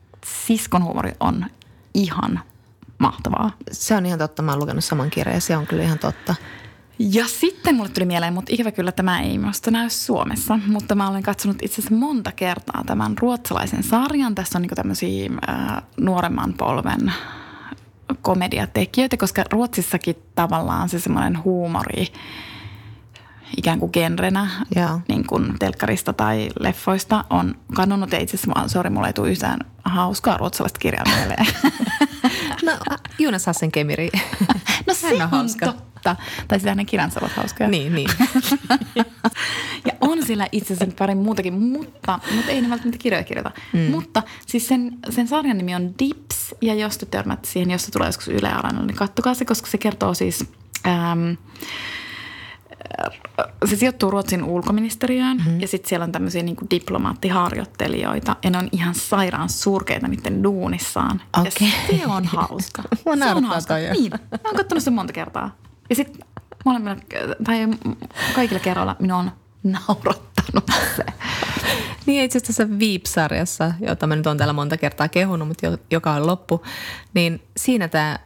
siskon 0.45 0.83
huumori 0.83 1.11
on 1.19 1.45
ihan 1.93 2.39
mahtavaa. 2.97 3.51
Se 3.71 3.95
on 3.95 4.05
ihan 4.05 4.19
totta. 4.19 4.41
Mä 4.41 4.51
oon 4.51 4.59
lukenut 4.59 4.83
saman 4.83 5.09
kirjan 5.09 5.35
ja 5.35 5.41
se 5.41 5.57
on 5.57 5.67
kyllä 5.67 5.83
ihan 5.83 5.99
totta. 5.99 6.35
Ja 6.99 7.27
sitten 7.27 7.75
mulle 7.75 7.89
tuli 7.89 8.05
mieleen, 8.05 8.33
mutta 8.33 8.53
ikävä 8.53 8.71
kyllä 8.71 8.91
tämä 8.91 9.21
ei 9.21 9.37
minusta 9.37 9.71
näy 9.71 9.89
Suomessa, 9.89 10.59
mutta 10.67 10.95
mä 10.95 11.09
olen 11.09 11.23
katsonut 11.23 11.57
itse 11.61 11.81
asiassa 11.81 11.95
monta 11.95 12.31
kertaa 12.31 12.83
tämän 12.85 13.17
ruotsalaisen 13.17 13.83
sarjan. 13.83 14.35
Tässä 14.35 14.57
on 14.57 14.61
niin 14.61 14.75
tämmöisiä 14.75 15.29
äh, 15.49 15.83
nuoremman 15.97 16.53
polven 16.53 17.13
komediatekijöitä, 18.25 19.17
koska 19.17 19.43
Ruotsissakin 19.51 20.15
tavallaan 20.35 20.89
se 20.89 20.99
semmoinen 20.99 21.43
huumori 21.43 22.07
ikään 23.57 23.79
kuin 23.79 23.89
genrenä 23.93 24.49
Joo. 24.75 24.99
niin 25.07 25.27
kuin 25.27 25.59
telkkarista 25.59 26.13
tai 26.13 26.49
leffoista 26.59 27.25
on 27.29 27.55
kannunut. 27.75 28.11
Ja 28.11 28.19
itse 28.19 28.37
asiassa, 28.37 28.67
sori, 28.67 28.89
mulla 28.89 29.07
ei 29.07 29.13
tule 29.13 29.31
yhtään 29.31 29.59
hauskaa 29.85 30.37
ruotsalaista 30.37 30.79
kirjaa 30.79 31.05
mieleen. 31.17 31.45
No 32.65 32.71
Jonas 33.19 33.45
Hassenkemiri. 33.45 34.09
No 34.87 34.93
se 34.93 35.07
on 35.07 35.21
on 35.21 35.29
hauska. 35.29 35.73
Totta. 36.05 36.23
Tai 36.47 36.59
sitä 36.59 36.71
hänen 36.71 36.85
kirjansa 36.85 37.19
ovat 37.19 37.31
hauskoja. 37.31 37.69
niin, 37.69 37.95
niin. 37.95 38.09
Ja 39.85 39.93
on 40.01 40.25
siellä 40.25 40.47
itse 40.51 40.73
asiassa 40.73 40.95
pari 40.97 41.15
muutakin, 41.15 41.53
mutta, 41.53 42.19
mutta 42.35 42.51
ei 42.51 42.61
ne 42.61 42.69
välttämättä 42.69 42.97
kirjoja 42.97 43.23
kirjoita. 43.23 43.51
Mm. 43.73 43.79
Mutta 43.79 44.23
siis 44.47 44.67
sen, 44.67 44.97
sen 45.09 45.27
sarjan 45.27 45.57
nimi 45.57 45.75
on 45.75 45.93
Dips, 45.99 46.55
ja 46.61 46.73
jos 46.73 46.97
te 46.97 47.05
törmäätte 47.05 47.49
siihen, 47.49 47.71
jos 47.71 47.85
se 47.85 47.91
tulee 47.91 48.07
joskus 48.07 48.27
Yle 48.27 48.49
niin 48.85 48.95
kattokaa 48.95 49.33
se, 49.33 49.45
koska 49.45 49.67
se 49.67 49.77
kertoo 49.77 50.13
siis... 50.13 50.45
Ähm, 50.87 51.31
se 53.65 53.75
sijoittuu 53.75 54.11
Ruotsin 54.11 54.43
ulkoministeriöön 54.43 55.37
mm-hmm. 55.37 55.59
ja 55.59 55.67
sitten 55.67 55.89
siellä 55.89 56.03
on 56.03 56.11
tämmöisiä 56.11 56.43
niin 56.43 56.57
diplomaattiharjoittelijoita 56.71 58.35
ja 58.43 58.49
ne 58.49 58.57
on 58.57 58.69
ihan 58.71 58.95
sairaan 58.95 59.49
surkeita 59.49 60.07
niiden 60.07 60.43
duunissaan. 60.43 61.21
Okei. 61.39 61.67
Ja 61.67 61.97
se 61.97 62.07
on 62.07 62.25
hauska. 62.25 62.83
Mua 63.05 63.15
se 63.15 63.25
on 63.25 63.43
hauska. 63.43 63.73
toi. 63.73 63.89
Niin, 63.91 64.11
mä 64.31 64.39
oon 64.45 64.55
katsonut 64.55 64.83
sen 64.83 64.93
monta 64.93 65.13
kertaa. 65.13 65.51
Ja 65.89 65.95
sitten 65.95 66.27
molemmilla, 66.65 66.97
tai 67.43 67.67
kaikilla 68.35 68.59
kerroilla 68.59 68.95
minua 68.99 69.17
on 69.17 69.31
naurattanut 69.63 70.71
se. 70.95 71.05
Niin 72.05 72.23
itse 72.23 72.37
asiassa 72.37 72.63
tässä 72.63 72.79
Veep-sarjassa, 72.79 73.73
jota 73.79 74.07
mä 74.07 74.15
nyt 74.15 74.27
on 74.27 74.37
täällä 74.37 74.53
monta 74.53 74.77
kertaa 74.77 75.07
kehunut, 75.07 75.47
mutta 75.47 75.65
jo- 75.65 75.77
joka 75.91 76.11
on 76.11 76.27
loppu, 76.27 76.63
niin 77.13 77.41
siinä 77.57 77.87
tämä 77.87 78.19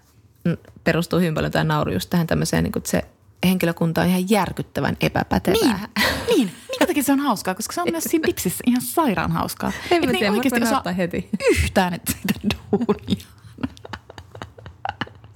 perustuu 0.84 1.20
hyvin 1.20 1.34
paljon 1.34 1.52
tämä 1.52 1.64
nauru 1.64 1.92
just 1.92 2.10
tähän 2.10 2.28
tämmöiseen, 2.28 2.64
niin 2.64 2.72
kuin, 2.72 2.82
että 2.82 2.92
se 2.92 3.04
henkilökunta 3.46 4.02
on 4.02 4.08
ihan 4.08 4.30
järkyttävän 4.30 4.98
epäpätevää. 5.02 5.80
Niin, 5.98 6.38
niin. 6.38 6.52
Minkä 6.70 6.88
takia 6.88 7.04
se 7.04 7.12
on 7.12 7.20
hauskaa? 7.20 7.56
Koska 7.56 7.74
se 7.74 7.82
on 7.82 7.88
myös 7.92 8.04
siinä 8.04 8.28
dipsissä 8.28 8.64
ihan 8.68 8.82
sairaan 8.82 9.32
hauskaa. 9.32 9.72
En 9.92 10.06
mä 10.06 10.12
tiedä, 10.12 10.32
oikeasti 10.32 10.64
osaa 10.64 10.92
heti. 10.98 11.30
yhtään, 11.52 11.94
että 11.94 12.12
sitä 12.12 12.34
duunia. 12.72 13.26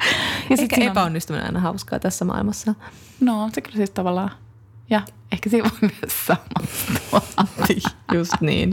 Ja 0.50 0.58
sit 0.58 0.64
Ehkä 0.64 0.76
siinä 0.76 0.92
on- 0.92 0.98
epäonnistuminen 0.98 1.44
on 1.44 1.48
aina 1.50 1.60
hauskaa 1.60 2.00
tässä 2.00 2.26
maailmassa. 2.26 2.76
No, 3.20 3.50
se 3.54 3.62
kyllä 3.62 3.76
siis 3.78 3.90
tavallaan. 3.90 4.32
Ja 4.90 5.02
ehkä 5.32 5.50
siinä 5.50 5.70
voi 5.82 5.90
myös 6.02 6.26
samastua. 6.26 7.22
Just 8.14 8.34
niin. 8.42 8.72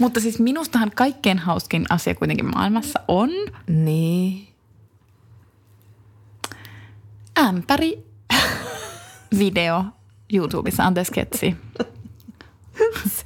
Mutta 0.00 0.20
siis 0.20 0.38
minustahan 0.38 0.90
kaikkein 0.94 1.38
hauskin 1.38 1.86
asia 1.90 2.14
kuitenkin 2.14 2.50
maailmassa 2.54 3.00
on 3.08 3.30
Niin. 3.66 4.48
ämpäri 7.38 8.04
video 9.38 9.84
YouTubessa, 10.32 10.84
anteeksi 10.84 11.10
sketsi. 11.10 11.56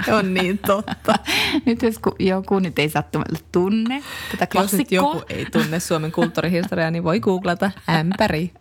Se 0.04 0.14
on 0.14 0.34
niin 0.34 0.58
totta. 0.58 1.14
Nyt 1.66 1.82
jos 1.82 1.98
ku- 1.98 2.16
joku 2.18 2.58
nyt 2.58 2.78
ei 2.78 2.88
sattumalta 2.88 3.38
tunne 3.52 4.02
tätä 4.30 4.44
Jos 4.44 4.48
klassikkoa. 4.52 4.96
joku 4.96 5.22
ei 5.28 5.46
tunne 5.46 5.80
Suomen 5.80 6.12
kulttuurihistoriaa, 6.12 6.90
niin 6.90 7.04
voi 7.04 7.20
googlata 7.20 7.70
ämpäri. 7.88 8.52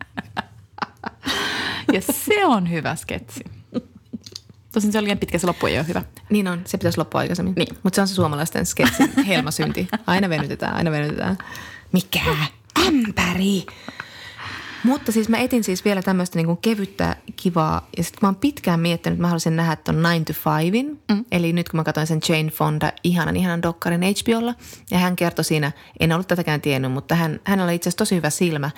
Ja 1.92 2.00
se 2.00 2.46
on 2.46 2.70
hyvä 2.70 2.96
sketsi. 2.96 3.44
Tosin 4.72 4.92
se 4.92 4.98
oli 4.98 5.04
liian 5.04 5.18
pitkä, 5.18 5.38
se 5.38 5.46
loppu 5.46 5.66
ei 5.66 5.78
ole 5.78 5.88
hyvä. 5.88 6.02
Niin 6.30 6.48
on, 6.48 6.62
se 6.64 6.78
pitäisi 6.78 6.98
loppua 6.98 7.20
aikaisemmin. 7.20 7.54
Niin. 7.56 7.76
Mutta 7.82 7.94
se 7.94 8.00
on 8.00 8.08
se 8.08 8.14
suomalaisten 8.14 8.66
sketsin 8.66 9.12
helmasynti. 9.26 9.88
Aina 10.06 10.28
venytetään, 10.28 10.74
aina 10.74 10.90
venytetään. 10.90 11.38
Mikä? 11.92 12.20
Ämpäri! 12.86 13.66
Mutta 14.84 15.12
siis 15.12 15.28
mä 15.28 15.38
etin 15.38 15.64
siis 15.64 15.84
vielä 15.84 16.02
tämmöistä 16.02 16.38
niinku 16.38 16.56
kevyttä, 16.56 17.16
kivaa. 17.36 17.88
Ja 17.96 18.04
sitten 18.04 18.18
mä 18.22 18.28
oon 18.28 18.36
pitkään 18.36 18.80
miettinyt, 18.80 19.14
että 19.14 19.22
mä 19.22 19.28
haluaisin 19.28 19.56
nähdä 19.56 19.76
ton 19.76 19.98
9 19.98 20.24
to 20.24 20.56
5. 20.56 20.82
Mm. 20.82 21.24
Eli 21.32 21.52
nyt 21.52 21.68
kun 21.68 21.78
mä 21.78 21.84
katsoin 21.84 22.06
sen 22.06 22.20
Jane 22.28 22.50
Fonda 22.50 22.92
ihanan, 23.04 23.36
ihanan 23.36 23.62
dokkarin 23.62 24.02
HBOlla. 24.02 24.54
Ja 24.90 24.98
hän 24.98 25.16
kertoi 25.16 25.44
siinä, 25.44 25.72
en 26.00 26.12
ollut 26.12 26.28
tätäkään 26.28 26.60
tiennyt, 26.60 26.92
mutta 26.92 27.14
hän, 27.14 27.40
hänellä 27.44 27.68
oli 27.68 27.74
itse 27.74 27.88
asiassa 27.88 27.98
tosi 27.98 28.16
hyvä 28.16 28.30
silmä 28.30 28.70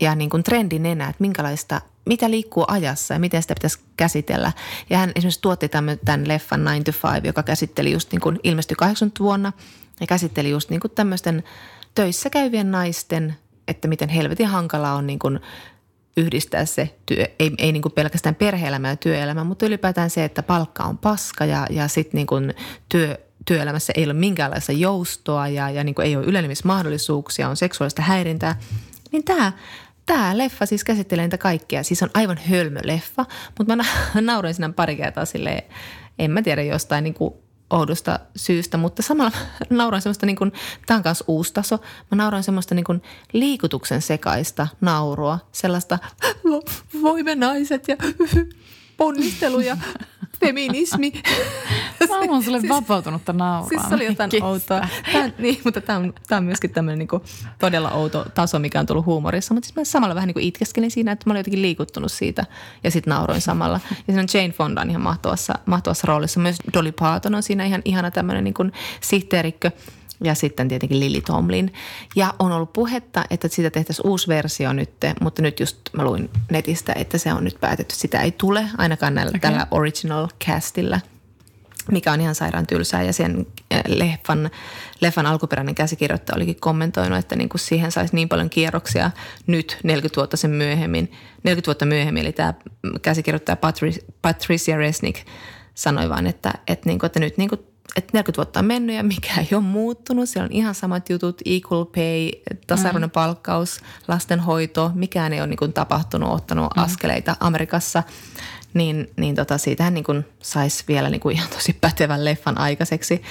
ja 0.00 0.14
niin 0.14 0.30
kuin 0.30 0.42
trendinenä, 0.42 1.04
että 1.04 1.20
minkälaista, 1.20 1.80
mitä 2.06 2.30
liikkuu 2.30 2.64
ajassa 2.68 3.14
ja 3.14 3.20
miten 3.20 3.42
sitä 3.42 3.54
pitäisi 3.54 3.78
käsitellä. 3.96 4.52
Ja 4.90 4.98
hän 4.98 5.12
esimerkiksi 5.14 5.40
tuotti 5.40 5.68
tämän, 5.68 5.98
tämän 6.04 6.28
leffan 6.28 6.60
9 6.60 6.84
to 6.84 7.08
5, 7.12 7.26
joka 7.26 7.42
käsitteli 7.42 7.92
just 7.92 8.12
niin 8.12 8.20
kuin 8.20 8.40
ilmestyi 8.42 8.74
80 8.74 9.24
vuonna 9.24 9.52
ja 10.00 10.06
käsitteli 10.06 10.50
just 10.50 10.70
niin 10.70 10.80
kuin 10.80 10.92
tämmöisten 10.94 11.42
töissä 11.94 12.30
käyvien 12.30 12.70
naisten, 12.70 13.36
että 13.70 13.88
miten 13.88 14.08
helvetin 14.08 14.46
hankalaa 14.46 14.94
on 14.94 15.06
niin 15.06 15.18
kuin 15.18 15.40
yhdistää 16.16 16.64
se 16.64 16.96
työ, 17.06 17.26
ei, 17.38 17.52
ei 17.58 17.72
niin 17.72 17.82
kuin 17.82 17.92
pelkästään 17.92 18.34
perhe-elämä 18.34 18.88
ja 18.88 18.96
työelämä, 18.96 19.44
mutta 19.44 19.66
ylipäätään 19.66 20.10
se, 20.10 20.24
että 20.24 20.42
palkka 20.42 20.84
on 20.84 20.98
paska 20.98 21.44
ja, 21.44 21.66
ja 21.70 21.88
sitten 21.88 22.18
niin 22.18 22.26
kuin 22.26 22.54
työ, 22.88 23.18
työelämässä 23.46 23.92
ei 23.96 24.04
ole 24.04 24.12
minkäänlaista 24.12 24.72
joustoa 24.72 25.48
ja, 25.48 25.70
ja 25.70 25.84
niin 25.84 25.94
kuin 25.94 26.06
ei 26.06 26.16
ole 26.16 26.24
ylenemismahdollisuuksia, 26.24 27.48
on 27.48 27.56
seksuaalista 27.56 28.02
häirintää. 28.02 28.58
Niin 29.12 29.24
tämä, 29.24 29.52
tämä 30.06 30.38
leffa 30.38 30.66
siis 30.66 30.84
käsittelee 30.84 31.24
niitä 31.24 31.38
kaikkia. 31.38 31.82
Siis 31.82 32.02
on 32.02 32.10
aivan 32.14 32.38
hölmö 32.50 32.80
leffa, 32.84 33.26
mutta 33.58 33.76
mä 33.76 33.82
na- 33.82 34.20
nauroin 34.32 34.54
siinä 34.54 34.72
pari 34.72 34.96
kertaa 34.96 35.24
silleen, 35.24 35.62
en 36.18 36.30
mä 36.30 36.42
tiedä 36.42 36.62
jostain 36.62 37.04
niin 37.04 37.14
kuin 37.14 37.34
oudosta 37.70 38.20
syystä, 38.36 38.76
mutta 38.76 39.02
samalla 39.02 39.32
mä 39.70 39.76
nauroin 39.76 40.02
semmoista, 40.02 40.26
niin 40.26 40.36
kuin, 40.36 40.52
tämä 40.86 40.96
on 40.98 41.02
myös 41.04 41.24
uusi 41.26 41.52
taso, 41.54 41.78
mä 42.10 42.16
nauroin 42.16 42.42
semmoista 42.44 42.74
niin 42.74 42.84
kuin 42.84 43.02
liikutuksen 43.32 44.02
sekaista 44.02 44.66
naurua, 44.80 45.38
sellaista 45.52 45.98
"Vo- 46.24 47.02
voimme 47.02 47.34
naiset 47.34 47.88
ja 47.88 47.96
ponnistelu 49.00 49.60
ja 49.60 49.76
feminismi. 50.40 51.12
Mä 52.08 52.32
oon 52.32 52.42
sulle 52.42 52.60
vapautunutta 52.68 53.32
nauraa. 53.32 53.68
Siis 53.68 53.82
se 53.88 53.94
oli 53.94 54.04
jotain 54.04 54.30
Kestä. 54.30 54.46
outoa. 54.46 54.88
Tämä, 55.12 55.30
niin, 55.38 55.60
mutta 55.64 55.80
tämä 55.80 55.98
on, 55.98 56.14
tämä 56.28 56.36
on 56.36 56.44
myöskin 56.44 56.70
tämmöinen 56.70 56.98
niin 56.98 57.08
kuin 57.08 57.22
todella 57.58 57.90
outo 57.90 58.26
taso, 58.34 58.58
mikä 58.58 58.80
on 58.80 58.86
tullut 58.86 59.06
huumorissa. 59.06 59.54
Mutta 59.54 59.66
siis 59.66 59.76
mä 59.76 59.84
samalla 59.84 60.14
vähän 60.14 60.26
niin 60.26 60.34
kuin 60.34 60.44
itkeskelin 60.44 60.90
siinä, 60.90 61.12
että 61.12 61.30
mä 61.30 61.32
olin 61.32 61.40
jotenkin 61.40 61.62
liikuttunut 61.62 62.12
siitä 62.12 62.46
ja 62.84 62.90
sitten 62.90 63.10
nauroin 63.10 63.40
samalla. 63.40 63.80
Ja 63.90 63.96
siinä 64.06 64.20
on 64.20 64.28
Jane 64.34 64.52
Fonda 64.52 64.80
on 64.80 64.90
ihan 64.90 65.02
mahtavassa, 65.02 65.54
mahtavassa 65.66 66.06
roolissa. 66.06 66.40
Myös 66.40 66.56
Dolly 66.74 66.92
Parton 66.92 67.34
on 67.34 67.42
siinä 67.42 67.64
ihan 67.64 67.82
ihana 67.84 68.10
tämmöinen 68.10 68.44
niin 68.44 68.54
kuin 68.54 68.72
sihteerikkö. 69.00 69.70
Ja 70.24 70.34
sitten 70.34 70.68
tietenkin 70.68 71.00
Lily 71.00 71.20
Tomlin. 71.20 71.72
Ja 72.16 72.34
on 72.38 72.52
ollut 72.52 72.72
puhetta, 72.72 73.24
että 73.30 73.48
siitä 73.48 73.70
tehtäisiin 73.70 74.06
uusi 74.06 74.28
versio 74.28 74.72
nyt, 74.72 74.90
mutta 75.20 75.42
nyt 75.42 75.60
just 75.60 75.76
mä 75.92 76.04
luin 76.04 76.30
netistä, 76.50 76.92
että 76.92 77.18
se 77.18 77.32
on 77.32 77.44
nyt 77.44 77.60
päätetty. 77.60 77.94
Sitä 77.94 78.20
ei 78.20 78.30
tule 78.32 78.66
ainakaan 78.78 79.14
näillä, 79.14 79.30
okay. 79.30 79.40
tällä 79.40 79.66
original 79.70 80.28
castilla 80.46 81.00
mikä 81.90 82.12
on 82.12 82.20
ihan 82.20 82.34
sairaan 82.34 82.66
tylsää. 82.66 83.02
Ja 83.02 83.12
sen 83.12 83.46
äh, 83.74 83.80
leffan, 83.86 84.50
leffan 85.00 85.26
alkuperäinen 85.26 85.74
käsikirjoittaja 85.74 86.36
olikin 86.36 86.60
kommentoinut, 86.60 87.18
että 87.18 87.36
niin 87.36 87.48
kuin 87.48 87.60
siihen 87.60 87.92
saisi 87.92 88.14
niin 88.14 88.28
paljon 88.28 88.50
kierroksia 88.50 89.10
nyt 89.46 89.78
40 89.82 90.16
vuotta 90.16 90.36
sen 90.36 90.50
myöhemmin. 90.50 91.12
40 91.42 91.66
vuotta 91.66 91.86
myöhemmin, 91.86 92.22
eli 92.22 92.32
tämä 92.32 92.54
käsikirjoittaja 93.02 93.56
Patri- 93.56 94.04
Patricia 94.22 94.76
Resnick 94.76 95.26
sanoi 95.74 96.08
vaan, 96.08 96.26
että, 96.26 96.52
että, 96.66 96.88
niin 96.88 96.98
kuin, 96.98 97.06
että 97.06 97.20
nyt 97.20 97.38
niin 97.38 97.48
kuin, 97.48 97.60
että 97.96 98.10
40 98.12 98.36
vuotta 98.36 98.60
on 98.60 98.66
mennyt 98.66 98.96
ja 98.96 99.02
mikä 99.02 99.40
ei 99.40 99.48
ole 99.52 99.60
muuttunut. 99.60 100.28
Siellä 100.28 100.46
on 100.46 100.52
ihan 100.52 100.74
samat 100.74 101.10
jutut, 101.10 101.42
equal 101.44 101.84
pay, 101.84 102.30
tasa-arvoinen 102.66 103.08
mm. 103.08 103.12
palkkaus, 103.12 103.80
lastenhoito, 104.08 104.90
mikään 104.94 105.32
ei 105.32 105.40
ole 105.40 105.46
niin 105.46 105.56
kuin 105.56 105.72
tapahtunut, 105.72 106.32
ottanut 106.32 106.76
mm. 106.76 106.82
askeleita 106.82 107.36
Amerikassa 107.40 108.02
niin, 108.74 109.10
niin 109.16 109.34
tota, 109.34 109.58
siitähän 109.58 109.94
niin 109.94 110.26
saisi 110.42 110.84
vielä 110.88 111.10
niin 111.10 111.20
kuin 111.20 111.36
ihan 111.36 111.48
tosi 111.48 111.72
pätevän 111.72 112.24
leffan 112.24 112.58
aikaiseksi. 112.58 113.22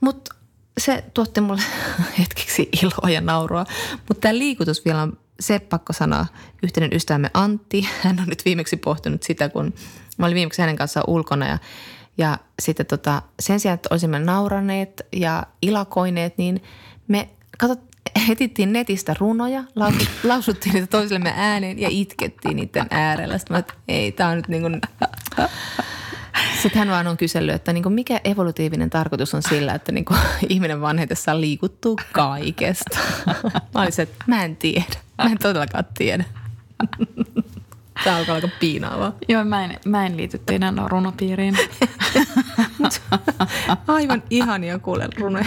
Mutta 0.00 0.34
se 0.78 1.04
tuotti 1.14 1.40
mulle 1.40 1.62
hetkeksi 2.18 2.68
iloa 2.82 3.10
ja 3.10 3.20
naurua. 3.20 3.64
Mutta 4.08 4.20
tämä 4.20 4.38
liikutus 4.38 4.84
vielä 4.84 5.02
on 5.02 5.18
se 5.40 5.58
pakko 5.58 5.92
sanoa. 5.92 6.26
Yhteinen 6.62 6.92
ystävämme 6.92 7.30
Antti, 7.34 7.88
hän 8.02 8.20
on 8.20 8.26
nyt 8.28 8.44
viimeksi 8.44 8.76
pohtinut 8.76 9.22
sitä, 9.22 9.48
kun 9.48 9.74
mä 10.18 10.26
olin 10.26 10.34
viimeksi 10.34 10.62
hänen 10.62 10.76
kanssaan 10.76 11.04
ulkona 11.08 11.48
ja, 11.48 11.58
ja 12.20 12.38
sitten 12.62 12.86
tota, 12.86 13.22
sen 13.40 13.60
sijaan, 13.60 13.74
että 13.74 13.88
olisimme 13.90 14.18
nauraneet 14.18 15.06
ja 15.12 15.42
ilakoineet, 15.62 16.38
niin 16.38 16.62
me 17.08 17.28
katsot, 17.58 17.80
etittiin 18.30 18.72
netistä 18.72 19.14
runoja, 19.18 19.64
lausut, 19.76 20.08
lausuttiin 20.24 20.74
niitä 20.74 20.86
toisillemme 20.86 21.32
ääneen 21.36 21.78
ja 21.78 21.88
itkettiin 21.90 22.56
niiden 22.56 22.86
äärellä. 22.90 23.38
Sitten 23.38 23.54
mä, 23.54 23.58
että 23.58 23.74
ei, 23.88 24.12
tämä 24.12 24.30
on 24.30 24.36
nyt 24.36 24.48
niin 24.48 24.62
kuin... 24.62 24.80
Sitten 26.62 26.78
hän 26.78 26.88
vaan 26.88 27.06
on 27.06 27.16
kysellyt, 27.16 27.54
että 27.54 27.72
niin 27.72 27.82
kuin 27.82 27.92
mikä 27.92 28.20
evolutiivinen 28.24 28.90
tarkoitus 28.90 29.34
on 29.34 29.42
sillä, 29.42 29.74
että 29.74 29.92
niin 29.92 30.04
kuin 30.04 30.18
ihminen 30.48 30.80
vanhetessaan 30.80 31.40
liikuttuu 31.40 31.98
kaikesta. 32.12 32.98
Mä 33.74 33.80
olin 33.80 33.92
se, 33.92 34.02
että 34.02 34.24
mä 34.26 34.44
en 34.44 34.56
tiedä. 34.56 34.84
Mä 35.18 35.30
en 35.30 35.38
todellakaan 35.38 35.84
tiedä. 35.98 36.24
Tämä 38.04 38.16
alkaa 38.16 38.34
aika 38.34 38.48
piinaavaa. 38.60 39.12
Joo, 39.28 39.44
mä 39.44 39.64
en, 39.64 39.76
mä 39.86 40.06
en 40.06 40.16
liity 40.16 40.40
teidän 40.46 40.82
runopiiriin. 40.86 41.56
Aivan 43.86 44.22
ihania 44.30 44.78
kuule 44.78 45.08
runoja. 45.18 45.44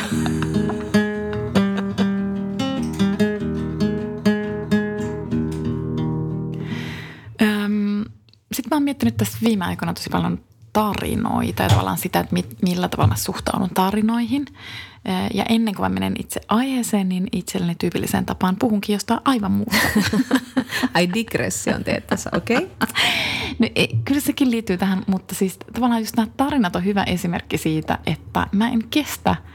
Sitten 8.53 8.69
mä 8.69 8.75
oon 8.75 8.83
miettinyt 8.83 9.17
tässä 9.17 9.37
viime 9.43 9.65
aikoina 9.65 9.93
tosi 9.93 10.09
paljon 10.09 10.39
tarinoita 10.73 11.63
ja 11.63 11.69
tavallaan 11.69 11.97
sitä, 11.97 12.19
että 12.19 12.35
millä 12.61 12.89
tavalla 12.89 13.07
mä 13.07 13.15
suhtaudun 13.15 13.69
tarinoihin. 13.69 14.45
Ja 15.33 15.45
ennen 15.49 15.75
kuin 15.75 15.85
mä 15.85 15.89
menen 15.89 16.15
itse 16.19 16.41
aiheeseen, 16.47 17.09
niin 17.09 17.27
itselleni 17.31 17.75
tyypilliseen 17.75 18.25
tapaan 18.25 18.55
puhunkin 18.55 18.93
jostain 18.93 19.19
aivan 19.25 19.51
muuta. 19.51 19.75
Ai 20.93 21.09
digression 21.13 21.83
teet 21.83 22.07
tässä, 22.07 22.29
okei. 22.33 22.57
Okay. 22.57 22.69
No, 23.59 23.67
ei, 23.75 23.97
kyllä 24.05 24.21
sekin 24.21 24.51
liittyy 24.51 24.77
tähän, 24.77 25.03
mutta 25.07 25.35
siis 25.35 25.57
tavallaan 25.73 26.01
just 26.01 26.15
nämä 26.15 26.27
tarinat 26.37 26.75
on 26.75 26.85
hyvä 26.85 27.03
esimerkki 27.03 27.57
siitä, 27.57 27.99
että 28.05 28.47
mä 28.51 28.69
en 28.69 28.83
kestä– 28.89 29.35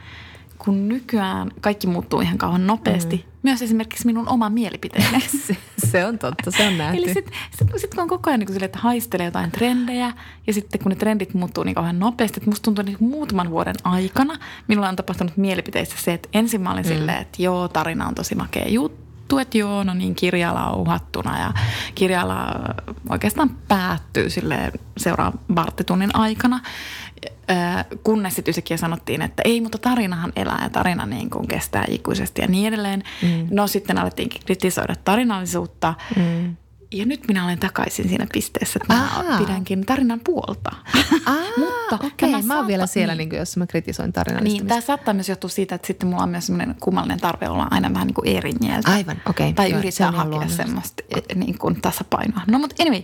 kun 0.59 0.89
nykyään 0.89 1.51
kaikki 1.61 1.87
muuttuu 1.87 2.21
ihan 2.21 2.37
kauan 2.37 2.67
nopeasti, 2.67 3.15
mm. 3.15 3.28
Myös 3.43 3.61
esimerkiksi 3.61 4.05
minun 4.05 4.29
oma 4.29 4.49
mielipiteeni. 4.49 5.21
se, 5.47 5.57
se 5.91 6.05
on 6.05 6.19
totta, 6.19 6.51
se 6.51 6.67
on 6.67 6.77
nähty. 6.77 6.97
Eli 6.97 7.13
sitten 7.13 7.33
sit, 7.57 7.67
sit 7.77 7.93
kun 7.95 8.03
on 8.03 8.09
koko 8.09 8.29
ajan 8.29 8.39
niin 8.39 8.53
sille, 8.53 8.65
että 8.65 8.79
haistelee 8.79 9.25
jotain 9.25 9.51
trendejä 9.51 10.13
ja 10.47 10.53
sitten 10.53 10.81
kun 10.81 10.89
ne 10.89 10.95
trendit 10.95 11.33
muuttuu 11.33 11.63
niin 11.63 11.75
kauhean 11.75 11.99
nopeasti, 11.99 12.39
että 12.39 12.49
musta 12.49 12.63
tuntuu 12.63 12.85
niin 12.85 12.97
muutaman 12.99 13.49
vuoden 13.49 13.75
aikana 13.83 14.37
minulla 14.67 14.89
on 14.89 14.95
tapahtunut 14.95 15.37
mielipiteissä 15.37 15.95
se, 15.99 16.13
että 16.13 16.29
ensin 16.33 16.61
mä 16.61 16.71
olin 16.71 16.85
mm. 16.85 16.89
silleen, 16.89 17.21
että 17.21 17.43
joo, 17.43 17.67
tarina 17.67 18.07
on 18.07 18.15
tosi 18.15 18.35
makea 18.35 18.69
juttu, 18.69 19.08
että 19.37 19.57
joo, 19.57 19.83
no 19.83 19.93
niin, 19.93 20.15
kirjala 20.15 20.65
on 20.65 20.79
uhattuna 20.79 21.39
ja 21.39 21.53
kirjala 21.95 22.47
oikeastaan 23.09 23.49
päättyy 23.67 24.29
sille 24.29 24.71
seuraavan 24.97 25.39
varttitunnin 25.55 26.15
aikana 26.15 26.59
kunnes 28.03 28.35
sitten 28.35 28.51
yhtäkkiä 28.51 28.77
sanottiin, 28.77 29.21
että 29.21 29.41
ei, 29.45 29.61
mutta 29.61 29.77
tarinahan 29.77 30.33
elää 30.35 30.59
ja 30.63 30.69
tarina 30.69 31.05
niin 31.05 31.29
kuin 31.29 31.47
kestää 31.47 31.85
ikuisesti 31.87 32.41
ja 32.41 32.47
niin 32.47 32.67
edelleen. 32.67 33.03
Mm. 33.21 33.47
No 33.51 33.67
sitten 33.67 33.97
alettiin 33.97 34.29
kritisoida 34.45 34.95
tarinallisuutta. 34.95 35.93
Mm. 36.15 36.55
Ja 36.91 37.05
nyt 37.05 37.27
minä 37.27 37.45
olen 37.45 37.59
takaisin 37.59 38.09
siinä 38.09 38.27
pisteessä, 38.33 38.79
että 38.81 38.93
mä 38.93 39.37
pidänkin 39.37 39.85
tarinan 39.85 40.19
puolta. 40.23 40.71
Mutta 41.57 42.05
okei, 42.05 42.29
okay, 42.29 42.41
mä 42.41 42.57
oon 42.57 42.67
vielä 42.67 42.87
siellä, 42.87 43.15
niin. 43.15 43.29
Niin, 43.29 43.39
jos 43.39 43.57
mä 43.57 43.67
kritisoin 43.67 44.13
tarinallistamista. 44.13 44.63
Niin, 44.63 44.69
tämä 44.69 44.81
saattaa 44.81 45.13
myös 45.13 45.29
johtua 45.29 45.49
siitä, 45.49 45.75
että 45.75 45.87
sitten 45.87 46.09
mulla 46.09 46.23
on 46.23 46.29
myös 46.29 46.45
semmoinen 46.45 46.75
kummallinen 46.79 47.19
tarve 47.19 47.49
olla 47.49 47.67
aina 47.71 47.93
vähän 47.93 48.07
niin 48.07 48.15
kuin 48.15 48.27
eri 48.27 48.53
mieltä. 48.61 48.91
Aivan, 48.91 49.21
okei. 49.29 49.45
Okay. 49.45 49.53
Tai 49.53 49.69
Joo, 49.69 49.79
yrittää 49.79 50.11
hakea 50.11 50.47
semmoista 50.47 51.03
e, 51.09 51.35
niin 51.35 51.57
kuin 51.57 51.81
tasapainoa. 51.81 52.41
No 52.47 52.59
mutta 52.59 52.83
anyway, 52.83 53.01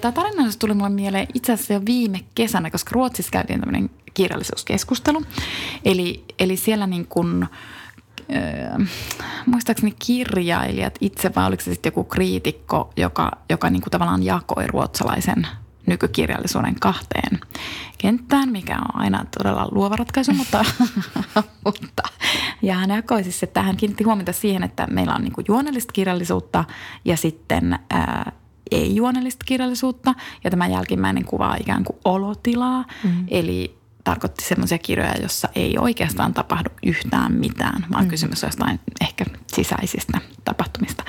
tämä 0.00 0.12
tarinallisuus 0.12 0.56
tuli 0.56 0.74
mulle 0.74 0.90
mieleen 0.90 1.26
itse 1.34 1.52
asiassa 1.52 1.72
jo 1.72 1.82
viime 1.86 2.20
kesänä, 2.34 2.70
koska 2.70 2.90
Ruotsissa 2.92 3.30
käytiin 3.30 3.60
tämmöinen 3.60 3.90
kirjallisuuskeskustelu. 4.14 5.22
Eli, 5.84 6.24
eli 6.38 6.56
siellä 6.56 6.86
niin 6.86 7.06
kuin– 7.06 7.46
Öö, 8.36 8.86
muistaakseni 9.46 9.94
kirjailijat 10.06 10.94
itse 11.00 11.34
vai 11.36 11.46
oliko 11.46 11.62
se 11.62 11.72
sitten 11.72 11.90
joku 11.90 12.04
kriitikko, 12.04 12.92
joka, 12.96 13.30
joka 13.50 13.70
niin 13.70 13.82
kuin 13.82 13.90
tavallaan 13.90 14.22
jakoi 14.22 14.66
ruotsalaisen 14.66 15.46
nykykirjallisuuden 15.86 16.74
kahteen 16.80 17.40
kenttään, 17.98 18.48
mikä 18.48 18.76
on 18.76 19.00
aina 19.00 19.24
todella 19.38 19.68
luova 19.70 19.96
ratkaisu, 19.96 20.32
mutta, 20.32 20.64
mutta 21.64 22.02
ja 22.62 22.74
hän 22.74 22.90
jakoi. 22.90 23.22
Siis, 23.22 23.42
että 23.42 23.62
hän 23.62 23.76
kiinnitti 23.76 24.04
huomiota 24.04 24.32
siihen, 24.32 24.62
että 24.62 24.86
meillä 24.90 25.14
on 25.14 25.22
niin 25.22 25.32
kuin 25.32 25.44
juonellista 25.48 25.92
kirjallisuutta 25.92 26.64
ja 27.04 27.16
sitten 27.16 27.78
ää, 27.90 28.32
ei-juonellista 28.70 29.44
kirjallisuutta. 29.44 30.14
Ja 30.44 30.50
tämä 30.50 30.66
jälkimmäinen 30.66 31.24
kuvaa 31.24 31.56
ikään 31.60 31.84
kuin 31.84 31.98
olotilaa, 32.04 32.84
mm. 33.04 33.24
eli 33.28 33.81
tarkoitti 34.04 34.44
sellaisia 34.44 34.78
kirjoja, 34.78 35.14
jossa 35.22 35.48
ei 35.54 35.78
oikeastaan 35.78 36.34
tapahdu 36.34 36.68
yhtään 36.82 37.32
mitään, 37.32 37.86
vaan 37.92 38.04
mm. 38.04 38.10
kysymys 38.10 38.44
on 38.44 38.48
jostain 38.48 38.80
ehkä 39.00 39.24
sisäisistä 39.46 40.18
tapahtumista. 40.44 41.04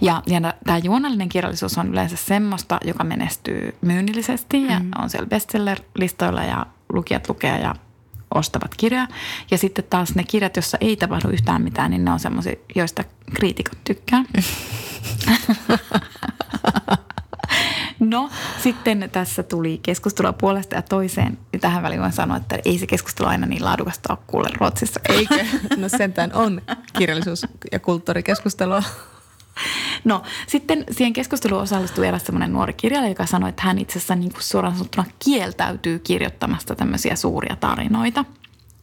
Ja, 0.00 0.22
ja 0.26 0.54
tämä 0.64 0.78
juonallinen 0.78 1.28
kirjallisuus 1.28 1.78
on 1.78 1.88
yleensä 1.88 2.16
semmoista, 2.16 2.80
joka 2.84 3.04
menestyy 3.04 3.74
myynnillisesti 3.80 4.64
ja 4.64 4.80
mm. 4.80 4.90
on 4.98 5.10
siellä 5.10 5.26
bestseller-listoilla 5.26 6.42
ja 6.42 6.66
lukijat 6.92 7.28
lukee 7.28 7.58
ja 7.60 7.74
ostavat 8.34 8.74
kirjoja. 8.76 9.08
Ja 9.50 9.58
sitten 9.58 9.84
taas 9.90 10.14
ne 10.14 10.24
kirjat, 10.24 10.56
joissa 10.56 10.78
ei 10.80 10.96
tapahdu 10.96 11.28
yhtään 11.28 11.62
mitään, 11.62 11.90
niin 11.90 12.04
ne 12.04 12.12
on 12.12 12.20
semmoisia, 12.20 12.56
joista 12.74 13.04
kriitikot 13.34 13.78
tykkää. 13.84 14.24
No, 18.00 18.30
sitten 18.62 19.08
tässä 19.12 19.42
tuli 19.42 19.80
keskustelua 19.82 20.32
puolesta 20.32 20.74
ja 20.74 20.82
toiseen. 20.82 21.38
Ja 21.58 21.62
tähän 21.62 21.82
väliin 21.82 22.00
voin 22.00 22.12
sanoa, 22.12 22.36
että 22.36 22.58
ei 22.64 22.78
se 22.78 22.86
keskustelu 22.86 23.28
aina 23.28 23.46
niin 23.46 23.64
laadukasta 23.64 24.12
ole 24.12 24.18
kuule 24.26 24.48
Ruotsissa. 24.60 25.00
Eikö? 25.08 25.44
No 25.76 25.88
sentään 25.88 26.32
on 26.34 26.62
kirjallisuus- 26.98 27.46
ja 27.72 27.78
kulttuurikeskustelua. 27.78 28.82
No 30.04 30.22
sitten 30.46 30.84
siihen 30.90 31.12
keskusteluun 31.12 31.62
osallistui 31.62 32.06
eräs 32.06 32.24
semmoinen 32.24 32.52
nuori 32.52 32.72
kirjailija, 32.72 33.10
joka 33.10 33.26
sanoi, 33.26 33.48
että 33.48 33.62
hän 33.62 33.78
itse 33.78 33.98
asiassa 33.98 34.14
niin 34.14 34.32
kuin 34.32 34.42
suoraan 34.42 34.74
sanottuna 34.74 35.04
kieltäytyy 35.24 35.98
kirjoittamasta 35.98 36.74
tämmöisiä 36.74 37.16
suuria 37.16 37.56
tarinoita. 37.56 38.24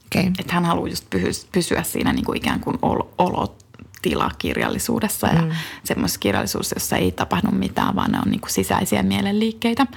Okay. 0.06 0.32
Että 0.40 0.54
hän 0.54 0.66
haluaa 0.66 0.88
just 0.88 1.06
pysyä 1.52 1.84
siinä 1.84 2.14
niin 2.14 2.26
kuin 2.26 2.38
ikään 2.38 2.60
kuin 2.60 2.78
olot 3.18 3.64
tila 4.06 4.32
kirjallisuudessa 4.38 5.28
ja 5.28 5.41
mm. 5.41 5.52
semmoisessa 5.84 6.20
kirjallisuudessa, 6.20 6.76
jossa 6.76 6.98
ei 6.98 7.12
tapahdu 7.12 7.52
mitään, 7.52 7.96
vaan 7.96 8.12
ne 8.12 8.18
on 8.26 8.32
niin 8.32 8.41
kuin 8.41 8.52
sisäisiä 8.52 9.04
mielenliikkeitä. 9.04 9.88